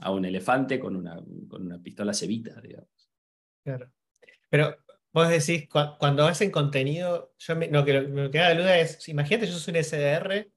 a 0.00 0.10
un 0.10 0.24
elefante 0.24 0.78
con 0.78 0.96
una, 0.96 1.16
con 1.48 1.62
una 1.62 1.82
pistola 1.82 2.12
cebita, 2.12 2.60
digamos. 2.60 3.10
Claro. 3.64 3.90
Pero 4.48 4.76
vos 5.12 5.28
decís, 5.28 5.68
cuando 5.68 6.26
hacen 6.26 6.50
contenido, 6.50 7.34
yo 7.38 7.56
me, 7.56 7.68
lo 7.68 7.84
que 7.84 8.00
me 8.02 8.30
queda 8.30 8.50
de 8.50 8.56
duda 8.56 8.78
es, 8.78 9.08
imagínate, 9.08 9.46
yo 9.46 9.54
soy 9.54 9.74
un 9.74 9.82
SDR 9.82 10.50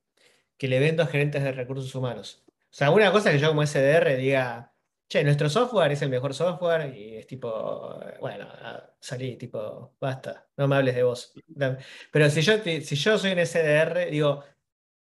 que 0.58 0.68
le 0.68 0.80
vendo 0.80 1.04
a 1.04 1.08
gerentes 1.08 1.42
de 1.42 1.54
recursos 1.54 1.94
humanos. 1.96 2.44
O 2.48 2.74
sea, 2.74 2.92
una 2.92 3.12
cosa 3.12 3.32
que 3.32 3.40
yo 3.40 3.48
como 3.48 3.66
SDR 3.66 4.18
diga, 4.18 4.74
che, 5.10 5.24
nuestro 5.24 5.50
software 5.50 5.92
es 5.92 6.02
el 6.04 6.10
mejor 6.10 6.34
software 6.34 6.96
y 6.96 7.18
es 7.18 7.26
tipo, 7.26 8.00
bueno, 8.22 8.48
salí, 9.00 9.36
tipo, 9.38 9.96
basta, 10.00 10.48
no 10.56 10.68
me 10.68 10.76
hables 10.76 10.96
de 10.96 11.04
vos. 11.04 11.34
Pero 12.12 12.30
si 12.30 12.42
yo, 12.42 12.54
si 12.64 12.96
yo 12.96 13.18
soy 13.18 13.32
un 13.32 13.46
SDR, 13.46 14.12
digo, 14.12 14.44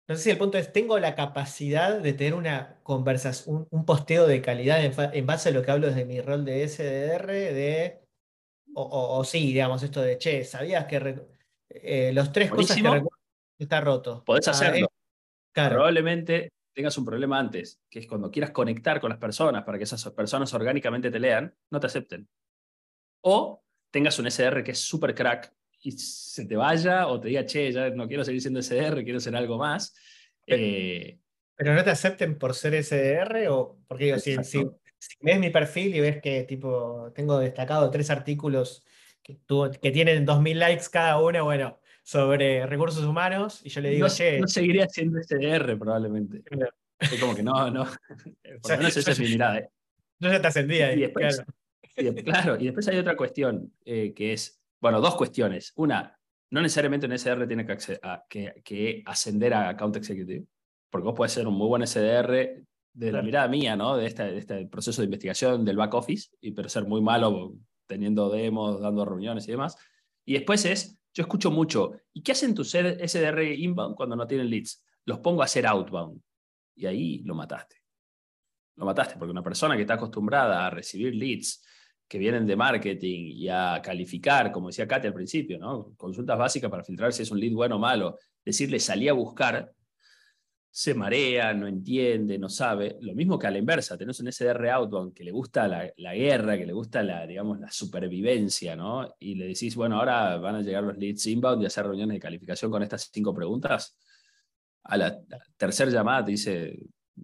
no 0.08 0.16
sé 0.16 0.22
si 0.22 0.30
el 0.32 0.38
punto 0.38 0.58
es, 0.58 0.74
tengo 0.74 1.00
la 1.00 1.16
capacidad 1.16 2.00
de 2.00 2.12
tener 2.12 2.34
una 2.34 2.80
conversación, 2.84 3.66
un, 3.72 3.86
posteo 3.86 4.28
de 4.28 4.42
calidad 4.42 4.84
en, 4.84 5.26
base 5.26 5.50
a 5.50 5.52
lo 5.54 5.62
que 5.62 5.72
hablo 5.72 5.88
desde 5.88 6.04
mi 6.04 6.20
rol 6.20 6.44
de 6.44 6.68
SDR, 6.68 7.28
de, 7.28 8.02
o, 8.76 9.24
sí, 9.24 9.54
digamos, 9.54 9.84
esto 9.84 10.02
de, 10.02 10.18
che, 10.18 10.44
¿sabías 10.44 10.86
que 10.86 11.26
eh, 11.70 12.12
los 12.14 12.34
tres 12.34 12.52
cosas 12.52 12.76
que 12.76 13.64
está 13.64 13.80
roto? 13.80 14.22
Podés 14.26 14.50
ah, 14.50 14.52
hacerlo. 14.52 14.92
Probablemente 15.54 16.52
tengas 16.74 16.98
un 16.98 17.06
problema 17.06 17.40
antes, 17.40 17.82
que 17.90 18.00
es 18.00 18.08
cuando 18.08 18.32
quieras 18.32 18.52
conectar 18.52 19.00
con 19.00 19.10
las 19.10 19.20
personas 19.20 19.64
para 19.64 19.78
que 19.78 19.84
esas 19.84 20.04
personas 20.12 20.54
orgánicamente 20.54 21.12
te 21.12 21.20
lean, 21.20 21.56
no 21.70 21.80
te 21.80 21.88
acepten. 21.88 22.28
O 23.22 23.64
tengas 23.92 24.18
un 24.20 24.30
SDR 24.30 24.64
que 24.64 24.72
es 24.72 24.80
súper 24.80 25.14
crack 25.14 25.54
y 25.82 25.92
se 25.92 26.46
te 26.46 26.56
vaya 26.56 27.08
o 27.08 27.20
te 27.20 27.30
diga, 27.30 27.46
che, 27.46 27.72
ya 27.72 27.90
no 27.90 28.08
quiero 28.08 28.24
seguir 28.24 28.42
siendo 28.42 28.62
SDR, 28.62 29.04
quiero 29.04 29.20
ser 29.20 29.36
algo 29.36 29.58
más. 29.58 29.96
Eh, 30.48 31.20
pero 31.56 31.74
no 31.74 31.84
te 31.84 31.92
acepten 31.92 32.38
por 32.38 32.54
ser 32.54 32.84
SDR 32.84 33.48
o 33.50 33.80
porque 33.88 34.06
digo, 34.06 34.20
si, 34.20 34.36
si, 34.44 34.66
ves 35.22 35.40
mi 35.40 35.50
perfil 35.50 35.96
y 35.96 36.00
ves 36.00 36.22
que 36.22 36.44
tipo 36.44 37.12
tengo 37.14 37.38
destacado 37.40 37.90
tres 37.92 38.10
artículos 38.10 38.84
que, 39.22 39.40
que 39.82 39.92
tienen 39.92 40.26
2.000 40.26 40.56
likes 40.56 40.86
cada 40.92 41.22
uno, 41.22 41.46
bueno, 41.46 41.80
sobre 42.04 42.66
recursos 42.68 43.04
humanos, 43.04 43.62
y 43.64 43.70
yo 43.70 43.82
le 43.82 43.90
digo, 43.90 44.08
no, 44.08 44.14
che. 44.14 44.40
No 44.40 44.48
seguiría 44.48 44.88
siendo 44.88 45.20
SDR 45.22 45.78
probablemente. 45.80 46.44
Es 47.00 47.20
como 47.20 47.34
que 47.34 47.44
no, 47.44 47.72
no. 47.72 47.86
Por 48.62 48.72
lo 48.72 48.78
menos 48.78 48.98
esa 48.98 49.12
es 49.12 49.20
mi 49.20 49.30
mirada. 49.30 49.60
¿eh? 49.60 49.70
Yo 50.20 50.32
ya 50.32 50.42
te 50.42 50.48
ascendí 50.48 50.82
ahí. 50.82 51.12
claro. 51.12 51.46
Y, 51.96 52.14
claro, 52.24 52.58
y 52.60 52.66
después 52.66 52.88
hay 52.88 52.98
otra 52.98 53.16
cuestión 53.16 53.72
eh, 53.86 54.14
que 54.16 54.34
es 54.34 54.64
bueno, 54.84 55.00
dos 55.00 55.16
cuestiones. 55.16 55.72
Una, 55.78 56.20
no 56.52 56.62
necesariamente 56.62 57.08
un 57.08 57.18
SDR 57.18 57.48
tiene 57.48 57.66
que, 57.66 58.54
que, 58.62 59.04
ascender 59.06 59.54
a 59.54 59.70
Account 59.70 59.96
Executive, 59.96 60.46
porque 60.90 61.06
vos 61.06 61.14
puedes 61.16 61.32
ser 61.32 61.48
un 61.48 61.54
muy 61.54 61.70
buen 61.70 61.88
SDR 61.88 62.66
de 62.92 63.12
la 63.14 63.22
mirada 63.22 63.48
mía, 63.48 63.78
¿no? 63.78 63.96
De 63.96 64.08
este, 64.08 64.38
este, 64.38 64.66
proceso 64.66 65.02
de 65.02 65.06
investigación 65.06 65.64
del 65.64 65.78
back 65.78 65.94
office, 65.94 66.32
y, 66.42 66.52
pero 66.52 66.68
ser 66.68 66.84
muy 66.86 67.02
malo 67.02 67.54
teniendo 67.88 68.30
demos, 68.30 68.82
dando 68.82 69.06
reuniones 69.06 69.48
y 69.48 69.52
demás. 69.52 69.78
Y 70.26 70.34
después 70.34 70.66
es, 70.66 71.00
yo 71.14 71.22
escucho 71.22 71.52
mucho, 71.52 71.92
¿y 72.14 72.22
qué 72.22 72.32
hacen 72.32 72.56
tus 72.56 72.72
SDR 72.72 73.44
inbound 73.44 73.96
cuando 73.96 74.16
no 74.16 74.26
tienen 74.26 74.50
leads? 74.50 74.84
Los 75.06 75.20
pongo 75.20 75.42
a 75.42 75.46
hacer 75.46 75.68
outbound. 75.68 76.22
Y 76.76 76.86
ahí 76.88 77.20
lo 77.20 77.36
mataste. 77.36 77.76
Lo 78.76 78.86
mataste, 78.86 79.18
porque 79.18 79.32
una 79.32 79.44
persona 79.44 79.76
que 79.76 79.82
está 79.82 79.94
acostumbrada 79.94 80.66
a 80.66 80.70
recibir 80.72 81.14
leads, 81.14 81.64
que 82.08 82.18
vienen 82.18 82.46
de 82.46 82.56
marketing 82.56 83.26
y 83.28 83.48
a 83.48 83.80
calificar, 83.84 84.52
como 84.52 84.68
decía 84.68 84.88
Katy 84.88 85.08
al 85.08 85.14
principio, 85.14 85.60
¿no? 85.60 85.94
consultas 85.96 86.38
básicas 86.38 86.70
para 86.70 86.84
filtrar 86.84 87.14
si 87.14 87.24
es 87.24 87.32
un 87.32 87.40
lead 87.40 87.54
bueno 87.54 87.76
o 87.76 87.80
malo, 87.80 88.18
decirle 88.44 88.80
salí 88.80 89.08
a 89.08 89.14
buscar, 89.14 89.72
se 90.76 90.96
marea, 90.96 91.54
no 91.54 91.68
entiende, 91.68 92.40
no 92.40 92.50
sabe. 92.50 92.98
Lo 93.02 93.14
mismo 93.14 93.38
que 93.38 93.46
a 93.46 93.52
la 93.52 93.60
inversa, 93.60 93.96
tenés 93.96 94.20
un 94.22 94.32
SDR 94.32 94.72
outbound 94.72 95.14
que 95.14 95.24
le 95.24 95.30
gusta 95.30 95.68
la, 95.68 95.94
la, 95.98 96.16
guerra, 96.16 96.58
que 96.58 96.66
le 96.66 96.74
gusta 96.74 97.04
la, 97.04 97.28
digamos, 97.28 97.60
la 97.60 97.70
supervivencia, 97.70 98.76
¿no? 98.76 99.08
Y 99.20 99.36
le 99.36 99.46
decís, 99.46 99.76
bueno, 99.76 100.00
ahora 100.00 100.38
van 100.38 100.56
a 100.56 100.62
llegar 100.64 100.84
los 100.84 100.98
leads 100.98 101.28
inbound 101.28 101.62
y 101.62 101.68
hacer 101.68 101.86
reuniones 101.86 102.16
de 102.16 102.20
calificación 102.20 102.72
con 102.72 102.82
estas 102.82 103.08
cinco 103.14 103.36
preguntas. 103.36 103.96
A 104.86 104.98
la, 104.98 105.16
tercera 105.56 105.92
llamada 105.92 106.26
te 106.26 106.32
dice, 106.32 106.76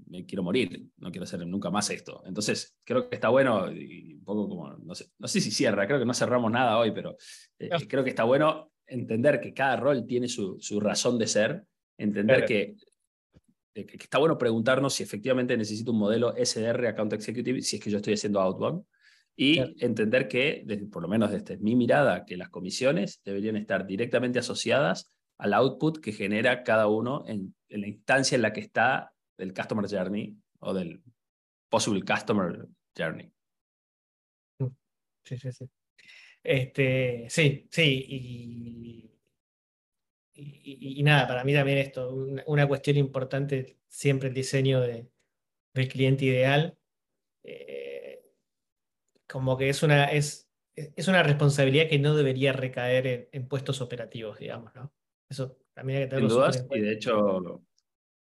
me 0.10 0.28
quiero 0.28 0.44
morir, 0.44 0.86
no 0.98 1.10
quiero 1.10 1.24
hacer 1.24 1.44
nunca 1.48 1.72
más 1.72 1.90
esto. 1.90 2.22
Entonces, 2.28 2.78
creo 2.84 3.10
que 3.10 3.16
está 3.16 3.30
bueno, 3.30 3.72
y 3.72 4.14
un 4.14 4.24
poco 4.24 4.48
como, 4.48 4.78
no 4.78 4.94
sé, 4.94 5.08
no 5.18 5.28
sé 5.28 5.42
si 5.42 5.50
cierra, 5.50 5.88
creo 5.88 5.98
que 5.98 6.06
no 6.06 6.14
cerramos 6.14 6.52
nada 6.52 6.78
hoy, 6.78 6.92
pero 6.92 7.18
eh, 7.58 7.72
creo 7.88 8.04
que 8.04 8.12
está 8.12 8.26
bueno 8.26 8.72
entender 8.86 9.42
que 9.42 9.56
cada 9.56 9.76
rol 9.76 10.06
tiene 10.06 10.28
su, 10.28 10.60
su 10.60 10.80
razón 10.80 11.18
de 11.18 11.26
ser, 11.26 11.64
entender 11.98 12.46
que, 12.46 12.76
que, 13.86 13.98
está 13.98 14.18
bueno 14.18 14.38
preguntarnos 14.38 14.94
si 14.94 15.04
efectivamente 15.04 15.58
necesito 15.58 15.92
un 15.92 16.00
modelo 16.00 16.34
SDR 16.36 16.88
Account 16.88 17.14
Executive, 17.14 17.62
si 17.62 17.78
es 17.78 17.84
que 17.84 17.90
yo 17.90 17.98
estoy 17.98 18.14
haciendo 18.14 18.42
outbound, 18.42 18.84
y 19.36 19.60
entender 19.84 20.28
que, 20.28 20.64
desde, 20.66 20.86
por 20.88 21.02
lo 21.02 21.08
menos 21.08 21.32
desde 21.32 21.58
mi 21.58 21.76
mirada, 21.76 22.26
que 22.26 22.36
las 22.36 22.50
comisiones 22.50 23.22
deberían 23.24 23.56
estar 23.56 23.86
directamente 23.86 24.40
asociadas 24.40 25.08
al 25.38 25.54
output 25.54 26.00
que 26.00 26.12
genera 26.12 26.64
cada 26.64 26.88
uno 26.88 27.24
en, 27.26 27.56
en 27.70 27.82
la 27.82 27.88
instancia 27.88 28.36
en 28.36 28.42
la 28.42 28.52
que 28.52 28.60
está 28.60 29.14
del 29.38 29.54
Customer 29.54 29.88
Journey 29.90 30.36
o 30.60 30.74
del 30.74 31.02
Possible 31.70 32.02
Customer 32.02 32.68
journey. 32.98 33.32
Sí, 35.24 35.38
sí, 35.38 35.52
sí. 35.52 35.70
Este, 36.44 37.28
sí, 37.30 37.68
sí, 37.70 38.06
y, 38.10 39.19
nada, 41.04 41.28
para 41.28 41.44
mí 41.44 41.54
también 41.54 41.80
esto, 41.80 42.14
una, 42.46 42.68
cuestión 42.68 42.98
importante, 42.98 43.78
siempre 43.88 44.30
el 44.30 44.34
diseño 44.34 44.82
de, 44.82 45.08
del 45.74 45.88
cliente 45.88 46.26
ideal, 46.26 46.78
eh, 47.44 48.24
como 49.28 49.58
que 49.58 49.70
es 49.70 49.84
una, 49.84 50.06
es, 50.06 50.50
es 50.76 51.08
una 51.08 51.24
responsabilidad 51.24 51.88
que 51.90 52.00
no 52.00 52.16
debería 52.16 52.54
recaer 52.54 53.30
en, 53.32 53.48
puestos 53.48 53.82
operativos, 53.82 54.40
digamos, 54.40 54.74
¿no? 54.76 54.94
Eso 55.30 55.58
también 55.74 56.00
hay 56.00 56.06
que 56.06 56.16
tenerlo 56.16 56.46
en 56.46 56.78
y 56.78 56.82
de 56.82 56.92
hecho, 56.94 57.64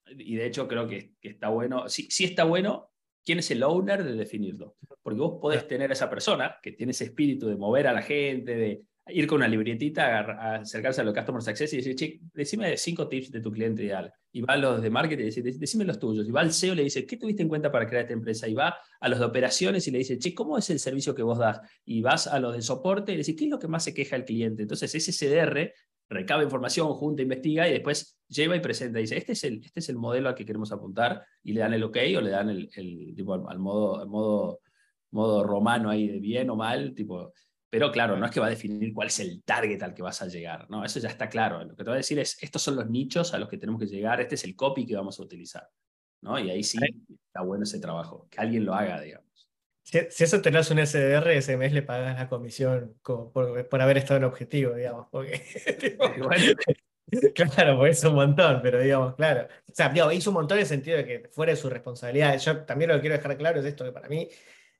y 0.07 0.35
de 0.35 0.45
hecho 0.45 0.67
creo 0.67 0.87
que, 0.87 1.15
está 1.21 1.49
bueno, 1.49 1.89
sí, 1.89 2.07
sí 2.09 2.25
está 2.25 2.43
bueno 2.43 2.91
quién 3.25 3.39
es 3.39 3.51
el 3.51 3.63
owner 3.63 4.03
de 4.03 4.13
definirlo. 4.13 4.77
Porque 5.01 5.19
vos 5.19 5.39
podés 5.41 5.67
tener 5.67 5.89
a 5.89 5.93
esa 5.93 6.09
persona 6.09 6.59
que 6.61 6.71
tiene 6.71 6.91
ese 6.91 7.05
espíritu 7.05 7.47
de 7.47 7.55
mover 7.55 7.87
a 7.87 7.93
la 7.93 8.01
gente, 8.01 8.55
de 8.55 8.83
ir 9.07 9.27
con 9.27 9.37
una 9.37 9.47
libretita, 9.47 10.19
a, 10.19 10.55
acercarse 10.55 11.01
a 11.01 11.03
los 11.03 11.13
Customer 11.13 11.41
Success 11.41 11.73
y 11.73 11.77
decir, 11.77 11.95
che, 11.95 12.19
decime 12.33 12.77
cinco 12.77 13.07
tips 13.07 13.31
de 13.31 13.41
tu 13.41 13.51
cliente 13.51 13.83
ideal. 13.83 14.11
Y 14.31 14.41
va 14.41 14.53
a 14.53 14.57
los 14.57 14.81
de 14.81 14.89
marketing 14.89 15.23
y 15.23 15.25
dice, 15.25 15.41
decime 15.41 15.85
los 15.85 15.99
tuyos. 15.99 16.27
Y 16.27 16.31
va 16.31 16.41
al 16.41 16.53
CEO 16.53 16.73
y 16.73 16.77
le 16.77 16.83
dice, 16.83 17.05
¿qué 17.05 17.17
tuviste 17.17 17.43
en 17.43 17.49
cuenta 17.49 17.71
para 17.71 17.85
crear 17.87 18.03
esta 18.03 18.13
empresa? 18.13 18.47
Y 18.47 18.53
va 18.53 18.75
a 18.99 19.09
los 19.09 19.19
de 19.19 19.25
operaciones 19.25 19.87
y 19.87 19.91
le 19.91 19.99
dice, 19.99 20.17
che, 20.17 20.33
¿cómo 20.33 20.57
es 20.57 20.69
el 20.69 20.79
servicio 20.79 21.13
que 21.13 21.23
vos 21.23 21.37
das? 21.37 21.59
Y 21.85 22.01
vas 22.01 22.27
a 22.27 22.39
los 22.39 22.55
de 22.55 22.61
soporte 22.61 23.11
y 23.11 23.15
le 23.15 23.19
dices, 23.19 23.35
¿qué 23.35 23.45
es 23.45 23.49
lo 23.49 23.59
que 23.59 23.67
más 23.67 23.83
se 23.83 23.93
queja 23.93 24.15
el 24.15 24.25
cliente? 24.25 24.63
Entonces, 24.63 24.93
ese 24.95 25.11
CDR 25.11 25.73
recaba 26.09 26.43
información, 26.43 26.93
junta, 26.93 27.21
investiga 27.21 27.67
y 27.67 27.73
después 27.73 28.17
lleva 28.27 28.55
y 28.55 28.59
presenta. 28.59 28.99
Dice, 28.99 29.17
este 29.17 29.33
es 29.33 29.43
el, 29.43 29.61
este 29.63 29.79
es 29.81 29.89
el 29.89 29.97
modelo 29.97 30.29
al 30.29 30.35
que 30.35 30.45
queremos 30.45 30.71
apuntar 30.71 31.25
y 31.43 31.53
le 31.53 31.61
dan 31.61 31.73
el 31.73 31.83
ok 31.83 31.97
o 32.17 32.21
le 32.21 32.29
dan 32.29 32.49
el, 32.49 32.69
el 32.75 33.13
tipo, 33.15 33.33
al, 33.33 33.59
modo, 33.59 34.05
modo, 34.07 34.59
modo 35.11 35.43
romano 35.43 35.89
ahí 35.89 36.07
de 36.07 36.19
bien 36.19 36.49
o 36.49 36.55
mal, 36.55 36.93
tipo, 36.93 37.33
pero 37.73 37.91
claro, 37.91 38.15
no 38.15 38.27
es 38.27 38.31
que 38.31 38.39
va 38.39 38.45
a 38.45 38.51
definir 38.51 38.93
cuál 38.93 39.07
es 39.07 39.19
el 39.19 39.41
target 39.41 39.81
al 39.81 39.95
que 39.95 40.03
vas 40.03 40.21
a 40.21 40.27
llegar, 40.27 40.69
¿no? 40.69 40.85
Eso 40.85 40.99
ya 40.99 41.09
está 41.09 41.27
claro. 41.27 41.63
Lo 41.63 41.75
que 41.75 41.83
te 41.83 41.89
va 41.89 41.95
a 41.95 41.97
decir 41.97 42.19
es, 42.19 42.37
estos 42.39 42.61
son 42.61 42.75
los 42.75 42.87
nichos 42.87 43.33
a 43.33 43.39
los 43.39 43.49
que 43.49 43.57
tenemos 43.57 43.81
que 43.81 43.87
llegar, 43.87 44.21
este 44.21 44.35
es 44.35 44.43
el 44.43 44.55
copy 44.55 44.85
que 44.85 44.95
vamos 44.95 45.19
a 45.19 45.23
utilizar, 45.23 45.67
¿no? 46.21 46.37
Y 46.37 46.51
ahí 46.51 46.63
sí 46.63 46.77
está 47.09 47.41
bueno 47.41 47.63
ese 47.63 47.79
trabajo, 47.79 48.27
que 48.29 48.39
alguien 48.39 48.63
lo 48.63 48.75
haga, 48.75 49.01
digamos. 49.01 49.49
Si, 49.81 49.97
eso 49.97 50.39
tenés 50.39 50.69
un 50.69 50.85
SDR, 50.85 51.31
ese 51.31 51.57
mes 51.57 51.73
le 51.73 51.81
pagas 51.81 52.15
la 52.15 52.29
comisión 52.29 52.95
por, 53.01 53.81
haber 53.81 53.97
estado 53.97 54.19
en 54.19 54.25
objetivo, 54.25 54.75
digamos. 54.75 55.07
Porque, 55.09 55.41
claro, 57.33 57.79
pues 57.79 57.97
es 57.97 58.03
un 58.03 58.13
montón, 58.13 58.59
pero 58.61 58.79
digamos, 58.83 59.15
claro. 59.15 59.47
O 59.67 59.73
sea, 59.73 59.91
hizo 60.13 60.29
un 60.29 60.35
montón 60.35 60.59
en 60.59 60.61
el 60.61 60.67
sentido 60.67 60.97
de 60.97 61.05
que 61.07 61.29
fuera 61.29 61.53
de 61.53 61.55
su 61.55 61.71
responsabilidad. 61.71 62.37
Yo 62.37 62.65
también 62.65 62.89
lo 62.89 62.97
que 62.97 63.01
quiero 63.01 63.17
dejar 63.17 63.35
claro 63.35 63.61
es 63.61 63.65
esto, 63.65 63.83
que 63.83 63.91
para 63.91 64.07
mí 64.09 64.29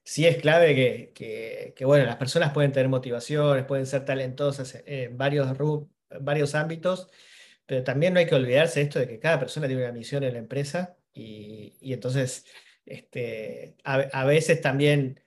sí 0.04 0.26
es 0.26 0.38
clave 0.38 0.76
que, 0.76 1.74
que, 1.76 1.86
bueno, 1.86 2.06
las 2.06 2.18
personas 2.18 2.54
pueden 2.54 2.72
tener 2.72 2.90
motivaciones, 2.90 3.66
pueden 3.66 3.86
ser 3.86 4.06
talentosas 4.06 4.82
en 4.86 5.18
varios, 5.18 5.48
varios 6.22 6.56
ámbitos, 6.56 7.10
pero 7.66 7.84
también 7.84 8.14
no 8.14 8.20
hay 8.20 8.26
que 8.26 8.36
olvidarse 8.36 8.82
esto 8.82 9.00
de 9.00 9.08
que 9.08 9.20
cada 9.20 9.40
persona 9.40 9.68
tiene 9.68 9.84
una 9.84 9.94
misión 9.94 10.24
en 10.24 10.34
la 10.34 10.40
empresa 10.40 10.98
y, 11.14 11.78
y 11.80 11.94
entonces 11.94 12.46
este, 12.86 13.78
a, 13.84 14.26
veces 14.26 14.62
también 14.62 15.22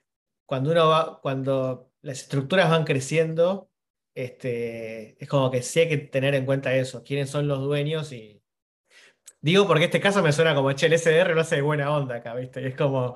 cuando 0.45 0.71
uno 0.71 0.87
va, 0.89 1.19
cuando 1.21 1.91
las 2.01 2.21
estructuras 2.21 2.69
van 2.69 2.85
creciendo, 2.85 3.71
este, 4.15 5.21
es 5.21 5.29
como 5.29 5.51
que 5.51 5.61
sí 5.61 5.81
hay 5.81 5.89
que 5.89 5.97
tener 5.97 6.35
en 6.35 6.45
cuenta 6.45 6.75
eso, 6.75 7.03
quiénes 7.03 7.29
son 7.29 7.47
los 7.47 7.59
dueños 7.59 8.11
y 8.11 8.41
digo 9.41 9.67
porque 9.67 9.85
este 9.85 9.99
caso 9.99 10.21
me 10.23 10.31
suena 10.31 10.55
como, 10.55 10.71
che, 10.73 10.87
el 10.87 10.97
SDR 10.97 11.33
lo 11.33 11.41
hace 11.41 11.57
de 11.57 11.61
buena 11.61 11.95
onda 11.95 12.15
acá, 12.15 12.35
¿viste? 12.35 12.61
Y 12.61 12.65
es 12.67 12.75
como, 12.75 13.15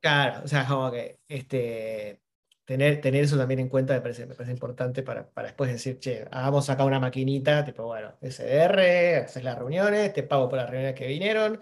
claro, 0.00 0.42
o 0.44 0.48
sea, 0.48 0.66
como 0.66 0.90
que 0.90 1.20
este, 1.28 2.20
tener, 2.64 3.00
tener 3.00 3.24
eso 3.24 3.36
también 3.36 3.60
en 3.60 3.68
cuenta 3.68 3.94
me 3.94 4.00
parece, 4.00 4.22
importante 4.50 5.02
para, 5.02 5.28
para 5.30 5.48
después 5.48 5.72
decir, 5.72 5.98
che, 5.98 6.26
hagamos 6.30 6.70
acá 6.70 6.84
una 6.84 7.00
maquinita, 7.00 7.64
tipo, 7.64 7.84
bueno, 7.84 8.16
SDR, 8.20 9.24
haces 9.24 9.44
las 9.44 9.58
reuniones, 9.58 10.12
te 10.12 10.22
pago 10.22 10.48
por 10.48 10.58
las 10.58 10.70
reuniones 10.70 10.98
que 10.98 11.06
vinieron, 11.08 11.60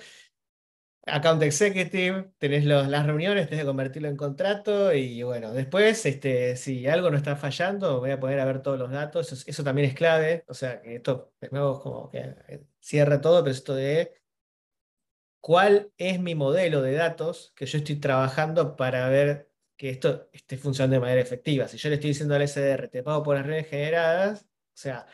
account 1.06 1.42
executive, 1.42 2.32
tenés 2.38 2.64
las 2.64 3.06
reuniones, 3.06 3.48
tenés 3.48 3.62
que 3.62 3.66
convertirlo 3.66 4.08
en 4.08 4.16
contrato 4.16 4.92
y 4.92 5.22
bueno, 5.22 5.52
después, 5.52 6.04
este, 6.06 6.56
si 6.56 6.86
algo 6.86 7.10
no 7.10 7.16
está 7.16 7.36
fallando, 7.36 8.00
voy 8.00 8.10
a 8.10 8.20
poder 8.20 8.44
ver 8.44 8.62
todos 8.62 8.78
los 8.78 8.90
datos, 8.90 9.44
eso, 9.46 9.64
también 9.64 9.88
es 9.88 9.94
clave, 9.94 10.44
o 10.48 10.54
sea, 10.54 10.80
que 10.82 10.96
esto 10.96 11.32
de 11.40 11.48
nuevo 11.50 11.80
como 11.80 12.10
que 12.10 12.34
cierra 12.80 13.20
todo, 13.20 13.42
pero 13.42 13.52
esto 13.52 13.74
de 13.74 14.12
cuál 15.40 15.92
es 15.96 16.20
mi 16.20 16.34
modelo 16.34 16.82
de 16.82 16.92
datos 16.92 17.52
que 17.56 17.66
yo 17.66 17.78
estoy 17.78 17.96
trabajando 17.96 18.76
para 18.76 19.08
ver 19.08 19.50
que 19.76 19.90
esto 19.90 20.28
esté 20.32 20.56
funcionando 20.56 20.94
de 20.94 21.00
manera 21.00 21.20
efectiva. 21.20 21.68
Si 21.68 21.78
yo 21.78 21.88
le 21.88 21.96
estoy 21.96 22.10
diciendo 22.10 22.34
al 22.34 22.46
SDR, 22.46 22.88
te 22.88 23.02
pago 23.02 23.22
por 23.22 23.36
las 23.36 23.44
reuniones 23.46 23.70
generadas, 23.70 24.42
o 24.42 24.46
sea, 24.74 25.06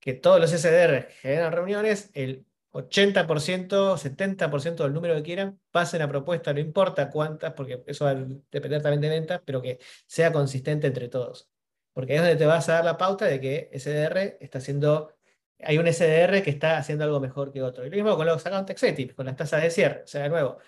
que 0.00 0.14
todos 0.14 0.40
los 0.40 0.50
SDR 0.50 1.08
generan 1.20 1.52
reuniones, 1.52 2.10
el 2.14 2.46
80%, 2.74 3.96
70% 3.96 4.82
del 4.82 4.92
número 4.92 5.14
que 5.14 5.22
quieran, 5.22 5.60
pasen 5.70 6.02
a 6.02 6.08
propuesta, 6.08 6.52
no 6.52 6.60
importa 6.60 7.08
cuántas, 7.10 7.52
porque 7.54 7.82
eso 7.86 8.04
va 8.04 8.10
a 8.10 8.26
depender 8.50 8.82
también 8.82 9.00
de 9.00 9.08
ventas, 9.08 9.40
pero 9.44 9.62
que 9.62 9.78
sea 10.06 10.32
consistente 10.32 10.88
entre 10.88 11.08
todos. 11.08 11.48
Porque 11.92 12.16
es 12.16 12.20
donde 12.20 12.36
te 12.36 12.46
vas 12.46 12.68
a 12.68 12.74
dar 12.74 12.84
la 12.84 12.98
pauta 12.98 13.26
de 13.26 13.40
que 13.40 13.70
SDR 13.72 14.36
está 14.40 14.58
haciendo, 14.58 15.13
hay 15.60 15.78
un 15.78 15.86
SDR 15.86 16.42
que 16.42 16.50
está 16.50 16.78
haciendo 16.78 17.04
algo 17.04 17.20
mejor 17.20 17.52
que 17.52 17.62
otro. 17.62 17.86
Y 17.86 17.90
lo 17.90 17.96
mismo 17.96 18.16
con 18.16 18.26
los 18.26 18.44
account 18.44 18.70
executive, 18.70 19.14
con 19.14 19.26
las 19.26 19.36
tasas 19.36 19.62
de 19.62 19.70
cierre. 19.70 20.02
O 20.04 20.06
sea, 20.06 20.22
de 20.22 20.28
nuevo, 20.28 20.58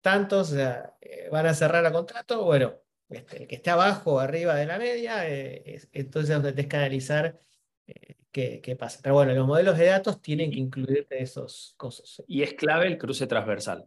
tantos 0.00 0.52
eh, 0.54 1.28
van 1.30 1.46
a 1.46 1.54
cerrar 1.54 1.84
el 1.84 1.92
contrato, 1.92 2.44
bueno, 2.44 2.74
este, 3.08 3.42
el 3.42 3.48
que 3.48 3.56
esté 3.56 3.70
abajo 3.70 4.14
o 4.14 4.18
arriba 4.18 4.54
de 4.54 4.66
la 4.66 4.78
media, 4.78 5.28
eh, 5.28 5.80
entonces 5.92 6.30
es 6.30 6.36
donde 6.36 6.52
tienes 6.52 6.70
que 6.70 6.76
analizar 6.76 7.40
eh, 7.86 8.16
qué, 8.30 8.76
pasa. 8.78 9.00
Pero 9.02 9.14
bueno, 9.14 9.34
los 9.34 9.46
modelos 9.46 9.78
de 9.78 9.86
datos 9.86 10.20
tienen 10.20 10.50
que 10.50 10.58
incluir 10.58 11.06
esos 11.10 11.74
cosas. 11.76 12.22
Y 12.26 12.42
es 12.42 12.54
clave 12.54 12.86
el 12.86 12.98
cruce 12.98 13.26
transversal, 13.26 13.86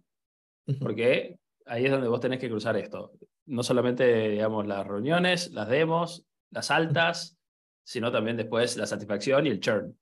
porque 0.79 1.37
ahí 1.65 1.85
es 1.85 1.91
donde 1.91 2.07
vos 2.07 2.19
tenés 2.19 2.39
que 2.39 2.49
cruzar 2.49 2.77
esto. 2.77 3.13
No 3.45 3.63
solamente, 3.63 4.29
digamos, 4.29 4.65
las 4.65 4.85
reuniones, 4.85 5.51
las 5.51 5.67
demos, 5.69 6.25
las 6.51 6.71
altas, 6.71 7.37
sino 7.83 8.11
también 8.11 8.37
después 8.37 8.77
la 8.77 8.87
satisfacción 8.87 9.45
y 9.45 9.49
el 9.49 9.59
churn, 9.59 9.97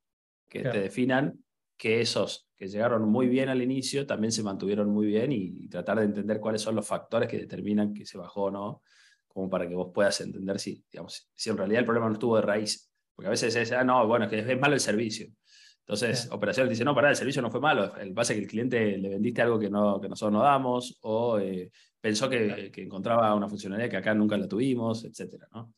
que 0.54 0.70
te 0.70 0.80
definan 0.80 1.44
que 1.76 2.00
esos 2.00 2.48
que 2.56 2.68
llegaron 2.68 3.10
muy 3.10 3.28
bien 3.28 3.50
al 3.50 3.62
inicio 3.62 4.06
también 4.06 4.32
se 4.32 4.44
mantuvieron 4.44 4.90
muy 4.90 5.08
bien 5.08 5.32
y, 5.32 5.68
tratar 5.68 6.00
de 6.00 6.06
entender 6.06 6.40
cuáles 6.40 6.62
son 6.62 6.76
los 6.76 6.88
factores 6.88 7.28
que 7.28 7.40
determinan 7.40 7.94
que 7.94 8.06
se 8.06 8.18
bajó 8.18 8.44
o 8.44 8.52
no, 8.52 8.84
como 9.28 9.50
para 9.50 9.68
que 9.68 9.74
vos 9.74 9.92
puedas 9.94 10.22
entender 10.22 10.60
si, 10.60 10.84
digamos, 10.92 11.30
si 11.34 11.50
en 11.50 11.58
realidad 11.58 11.80
el 11.80 11.86
problema 11.86 12.08
no 12.08 12.14
estuvo 12.14 12.36
de 12.36 12.44
raíz, 12.44 12.92
porque 13.16 13.28
a 13.28 13.32
veces 13.32 13.56
es, 13.56 13.72
ah, 13.72 13.84
no, 13.84 14.06
bueno, 14.08 14.26
es 14.26 14.32
que 14.32 14.40
es 14.40 14.60
malo 14.60 14.76
el 14.76 14.80
servicio. 14.80 15.28
Entonces, 15.80 16.30
operaciones 16.32 16.70
dice, 16.70 16.86
no, 16.86 16.96
pará, 16.96 17.10
el 17.10 17.16
servicio 17.16 17.42
no 17.42 17.52
fue 17.52 17.60
malo. 17.60 17.98
El 17.98 18.14
pasa 18.14 18.32
es 18.32 18.38
que 18.38 18.44
el 18.44 18.50
cliente 18.50 18.98
le 18.98 19.10
vendiste 19.10 19.42
algo 19.42 19.60
que, 19.60 19.70
no, 19.70 20.00
que 20.00 20.08
nosotros 20.08 20.32
no 20.32 20.44
damos 20.44 20.98
o 21.02 21.40
eh, 21.40 21.72
pensó 22.00 22.30
que, 22.30 22.72
que, 22.72 22.84
encontraba 22.84 23.34
una 23.36 23.50
funcionalidad 23.50 23.90
que 23.90 23.98
acá 23.98 24.14
nunca 24.14 24.38
la 24.38 24.48
tuvimos, 24.48 25.04
etc. 25.04 25.44
¿no? 25.52 25.74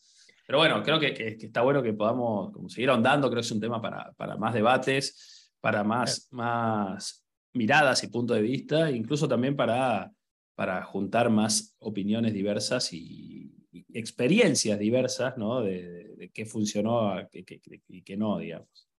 Pero 0.46 0.60
bueno, 0.60 0.84
creo 0.84 1.00
que, 1.00 1.14
que, 1.14 1.38
está 1.39 1.62
bueno 1.62 1.82
que 1.82 1.93
podamos 1.93 2.52
como 2.52 2.70
seguir 2.70 2.89
ahondando. 2.89 3.28
Creo 3.30 3.41
que 3.41 3.46
es 3.46 3.52
un 3.52 3.60
tema 3.60 3.82
para, 3.82 4.12
para 4.14 4.38
más 4.38 4.54
debates, 4.54 5.52
para 5.60 5.84
más, 5.84 6.28
más 6.32 7.26
miradas 7.54 8.04
y 8.04 8.08
puntos 8.08 8.38
de 8.38 8.43
vista, 8.43 8.91
incluso 8.91 9.28
también 9.28 9.56
para, 9.56 10.12
para 10.56 10.84
juntar 10.84 11.30
más 11.30 11.76
opiniones 11.80 12.34
diversas 12.34 12.93
y, 12.93 13.52
experiencias 13.93 14.80
diversas, 14.80 15.38
¿no? 15.38 15.62
De, 15.62 16.30
qué 16.34 16.46
funcionó 16.46 17.16
y 17.32 18.04
qué, 18.04 18.18
no, 18.18 18.39
digamos. 18.39 18.89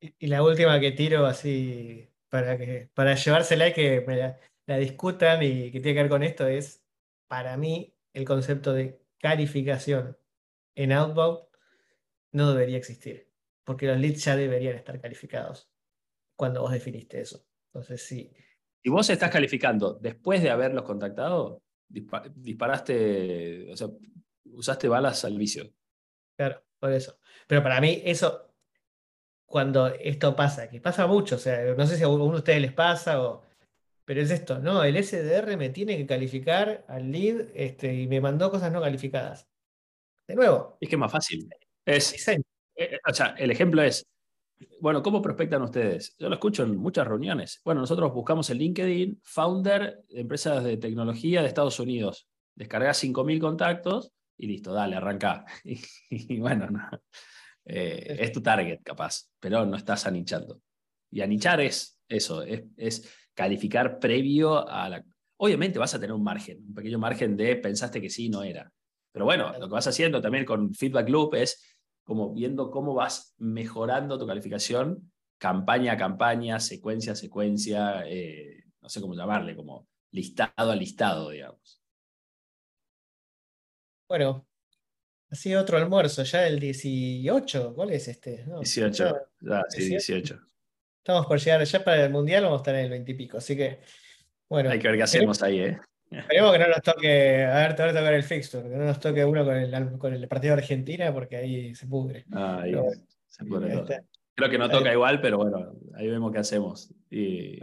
Y, 0.00 0.26
la 0.26 0.42
última 0.42 0.78
que 0.80 0.92
tiro 0.92 1.26
así 1.26 2.08
para, 2.28 2.56
que, 2.58 2.88
para 2.94 3.14
llevársela 3.14 3.68
y 3.68 3.72
que 3.72 4.04
me 4.06 4.16
la, 4.16 4.78
discutan 4.78 5.42
y 5.42 5.70
que 5.70 5.80
tiene 5.80 5.94
que 5.94 6.02
ver 6.02 6.08
con 6.08 6.22
esto 6.22 6.46
es, 6.46 6.82
para 7.28 7.56
mí, 7.56 7.92
el 8.12 8.24
concepto 8.24 8.72
de 8.72 9.00
calificación 9.18 10.16
en 10.74 10.92
Outbound 10.92 11.40
no 12.32 12.50
debería 12.52 12.78
existir, 12.78 13.28
porque 13.64 13.86
los 13.86 13.98
leads 13.98 14.24
ya 14.24 14.36
deberían 14.36 14.76
estar 14.76 15.00
calificados 15.00 15.70
cuando 16.36 16.62
vos 16.62 16.72
definiste 16.72 17.20
eso. 17.20 17.44
Entonces, 17.66 18.02
sí. 18.02 18.32
¿Y 18.82 18.90
vos 18.90 19.10
estás 19.10 19.30
calificando 19.30 19.94
después 19.94 20.42
de 20.42 20.50
haberlos 20.50 20.84
contactado? 20.84 21.62
disparaste, 21.90 23.70
o 23.72 23.76
sea, 23.76 23.88
usaste 24.44 24.88
balas 24.88 25.24
al 25.24 25.36
vicio. 25.36 25.72
Claro, 26.36 26.62
por 26.78 26.92
eso. 26.92 27.18
Pero 27.46 27.62
para 27.62 27.80
mí 27.80 28.00
eso, 28.04 28.54
cuando 29.44 29.88
esto 29.88 30.36
pasa, 30.36 30.70
que 30.70 30.80
pasa 30.80 31.06
mucho, 31.06 31.34
o 31.34 31.38
sea, 31.38 31.74
no 31.74 31.86
sé 31.86 31.96
si 31.96 32.04
a 32.04 32.08
uno 32.08 32.30
de 32.30 32.38
ustedes 32.38 32.60
les 32.60 32.72
pasa 32.72 33.22
o... 33.22 33.42
Pero 34.04 34.22
es 34.22 34.30
esto, 34.30 34.58
no, 34.58 34.82
el 34.82 35.02
SDR 35.02 35.56
me 35.56 35.70
tiene 35.70 35.96
que 35.96 36.06
calificar 36.06 36.84
al 36.88 37.12
lead 37.12 37.48
este, 37.54 37.94
y 37.94 38.06
me 38.08 38.20
mandó 38.20 38.50
cosas 38.50 38.72
no 38.72 38.80
calificadas. 38.80 39.49
De 40.30 40.36
nuevo. 40.36 40.76
Es 40.80 40.88
que 40.88 40.94
es 40.94 40.98
más 41.00 41.10
fácil. 41.10 41.48
Es, 41.84 42.28
eh, 42.28 42.40
eh, 42.76 42.98
o 43.04 43.12
sea, 43.12 43.34
el 43.36 43.50
ejemplo 43.50 43.82
es, 43.82 44.06
bueno, 44.80 45.02
¿cómo 45.02 45.20
prospectan 45.20 45.60
ustedes? 45.62 46.14
Yo 46.20 46.28
lo 46.28 46.34
escucho 46.36 46.62
en 46.62 46.76
muchas 46.76 47.04
reuniones. 47.04 47.60
Bueno, 47.64 47.80
nosotros 47.80 48.14
buscamos 48.14 48.48
en 48.50 48.58
LinkedIn 48.58 49.20
founder 49.24 50.04
de 50.08 50.20
empresas 50.20 50.62
de 50.62 50.76
tecnología 50.76 51.42
de 51.42 51.48
Estados 51.48 51.80
Unidos 51.80 52.28
descargas 52.54 53.02
5.000 53.02 53.40
contactos 53.40 54.12
y 54.38 54.46
listo, 54.46 54.72
dale, 54.72 54.94
arranca. 54.96 55.44
Y, 56.10 56.38
bueno, 56.38 56.68
eh, 57.64 58.16
es 58.20 58.30
tu 58.30 58.40
target 58.40 58.82
capaz, 58.84 59.30
pero 59.40 59.66
no 59.66 59.76
estás 59.76 60.06
anichando. 60.06 60.60
Y 61.10 61.22
anichar 61.22 61.60
es 61.60 62.00
eso, 62.08 62.42
es, 62.42 62.62
es 62.76 63.08
calificar 63.34 63.98
previo 63.98 64.68
a 64.68 64.88
la... 64.88 65.04
Obviamente 65.38 65.80
vas 65.80 65.94
a 65.94 65.98
tener 65.98 66.12
un 66.12 66.22
margen, 66.22 66.62
un 66.68 66.74
pequeño 66.74 67.00
margen 67.00 67.36
de 67.36 67.56
pensaste 67.56 68.00
que 68.00 68.10
sí, 68.10 68.28
no 68.28 68.44
era. 68.44 68.70
Pero 69.12 69.24
bueno, 69.24 69.52
lo 69.58 69.68
que 69.68 69.74
vas 69.74 69.86
haciendo 69.86 70.20
también 70.20 70.44
con 70.44 70.74
Feedback 70.74 71.08
Loop 71.08 71.34
es 71.34 71.76
como 72.04 72.32
viendo 72.32 72.70
cómo 72.70 72.94
vas 72.94 73.34
mejorando 73.38 74.18
tu 74.18 74.26
calificación 74.26 75.10
campaña 75.40 75.94
a 75.94 75.96
campaña, 75.96 76.60
secuencia 76.60 77.12
a 77.12 77.16
secuencia, 77.16 78.04
eh, 78.06 78.62
no 78.82 78.88
sé 78.88 79.00
cómo 79.00 79.14
llamarle, 79.14 79.56
como 79.56 79.88
listado 80.12 80.70
a 80.70 80.76
listado, 80.76 81.30
digamos. 81.30 81.82
Bueno, 84.06 84.46
así 85.30 85.54
otro 85.54 85.78
almuerzo, 85.78 86.24
ya 86.24 86.46
el 86.46 86.60
18, 86.60 87.74
¿cuál 87.74 87.90
es 87.90 88.08
este? 88.08 88.44
18, 88.44 89.14
sí, 89.70 89.88
18. 89.88 90.40
Estamos 90.98 91.26
por 91.26 91.38
llegar, 91.38 91.64
ya 91.64 91.82
para 91.82 92.04
el 92.04 92.12
Mundial 92.12 92.44
vamos 92.44 92.58
a 92.58 92.62
estar 92.62 92.74
en 92.74 92.84
el 92.84 92.90
20 92.90 93.12
y 93.12 93.14
pico, 93.14 93.38
así 93.38 93.56
que, 93.56 93.80
bueno. 94.46 94.68
Hay 94.68 94.78
que 94.78 94.88
ver 94.88 94.98
qué 94.98 95.04
hacemos 95.04 95.42
ahí, 95.42 95.60
¿eh? 95.60 95.80
Esperemos 96.10 96.52
que 96.52 96.58
no 96.58 96.68
nos 96.68 96.82
toque, 96.82 97.44
a 97.44 97.54
ver, 97.54 97.76
te 97.76 97.82
voy 97.82 97.90
a 97.92 97.94
tocar 97.94 98.14
el 98.14 98.22
fixture, 98.24 98.68
que 98.68 98.76
no 98.76 98.84
nos 98.84 98.98
toque 98.98 99.24
uno 99.24 99.44
con 99.44 99.56
el, 99.56 99.98
con 99.98 100.12
el 100.12 100.26
partido 100.26 100.56
de 100.56 100.62
Argentina, 100.62 101.12
porque 101.12 101.36
ahí 101.36 101.74
se 101.74 101.86
pudre. 101.86 102.24
Ah, 102.32 102.62
ahí 102.62 102.74
se 103.28 103.44
pudre 103.44 103.72
todo. 103.72 103.86
Creo 104.34 104.50
que 104.50 104.58
no 104.58 104.68
toca 104.68 104.92
igual, 104.92 105.20
pero 105.20 105.36
bueno, 105.38 105.74
ahí 105.94 106.08
vemos 106.08 106.32
qué 106.32 106.38
hacemos. 106.38 106.92
Y, 107.10 107.60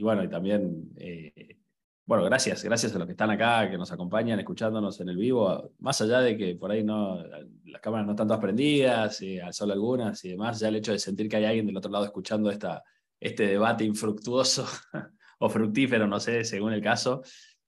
bueno, 0.00 0.22
y 0.22 0.28
también, 0.28 0.92
eh, 0.96 1.56
bueno, 2.04 2.22
gracias, 2.24 2.62
gracias 2.62 2.94
a 2.94 2.98
los 2.98 3.06
que 3.06 3.12
están 3.12 3.30
acá, 3.30 3.68
que 3.68 3.78
nos 3.78 3.90
acompañan, 3.90 4.38
escuchándonos 4.38 5.00
en 5.00 5.08
el 5.08 5.16
vivo, 5.16 5.72
más 5.80 6.00
allá 6.00 6.20
de 6.20 6.36
que 6.36 6.54
por 6.54 6.70
ahí 6.70 6.84
no, 6.84 7.20
las 7.64 7.80
cámaras 7.80 8.06
no 8.06 8.12
están 8.12 8.28
todas 8.28 8.40
prendidas, 8.40 9.20
y 9.22 9.40
solo 9.50 9.72
algunas 9.72 10.24
y 10.24 10.30
demás, 10.30 10.60
ya 10.60 10.68
el 10.68 10.76
hecho 10.76 10.92
de 10.92 11.00
sentir 11.00 11.28
que 11.28 11.36
hay 11.36 11.46
alguien 11.46 11.66
del 11.66 11.76
otro 11.76 11.90
lado 11.90 12.04
escuchando 12.04 12.50
esta, 12.50 12.84
este 13.18 13.46
debate 13.46 13.84
infructuoso 13.84 14.66
o 15.38 15.48
fructífero, 15.48 16.06
no 16.06 16.20
sé, 16.20 16.44
según 16.44 16.72
el 16.72 16.82
caso, 16.82 17.22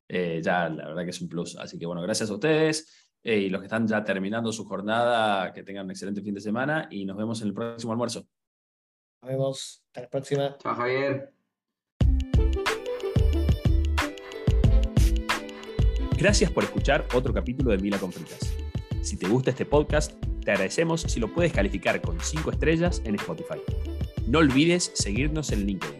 eh, 0.09 0.41
ya 0.43 0.69
la 0.69 0.89
verdad 0.89 1.05
que 1.05 1.11
es 1.11 1.21
un 1.21 1.29
plus. 1.29 1.57
Así 1.57 1.79
que 1.79 1.87
bueno, 1.87 2.03
gracias 2.03 2.31
a 2.31 2.35
ustedes. 2.35 3.11
Eh, 3.23 3.39
y 3.39 3.51
los 3.51 3.61
que 3.61 3.67
están 3.67 3.87
ya 3.87 4.03
terminando 4.03 4.51
su 4.51 4.65
jornada, 4.65 5.53
que 5.53 5.63
tengan 5.63 5.85
un 5.85 5.91
excelente 5.91 6.23
fin 6.23 6.35
de 6.35 6.41
semana 6.41 6.89
y 6.91 7.05
nos 7.05 7.17
vemos 7.17 7.41
en 7.43 7.49
el 7.49 7.55
próximo 7.55 7.93
almuerzo. 7.93 8.27
Nos 9.23 9.31
vemos. 9.31 9.85
Hasta 9.89 10.01
la 10.01 10.09
próxima. 10.09 10.57
Chao, 10.59 10.75
Javier. 10.75 11.33
Gracias 16.17 16.51
por 16.51 16.65
escuchar 16.65 17.07
otro 17.15 17.33
capítulo 17.33 17.71
de 17.71 17.79
Mila 17.79 17.99
con 17.99 18.13
Fritas. 18.13 18.55
Si 19.03 19.17
te 19.17 19.27
gusta 19.27 19.51
este 19.51 19.65
podcast, 19.65 20.13
te 20.45 20.51
agradecemos 20.51 21.03
si 21.03 21.21
lo 21.21 21.33
puedes 21.33 21.53
calificar 21.53 22.01
con 22.03 22.21
5 22.21 22.51
estrellas 22.51 23.01
en 23.05 23.15
Spotify. 23.15 23.61
No 24.27 24.41
olvides 24.41 24.93
seguirnos 24.95 25.51
en 25.53 25.67
LinkedIn. 25.67 26.00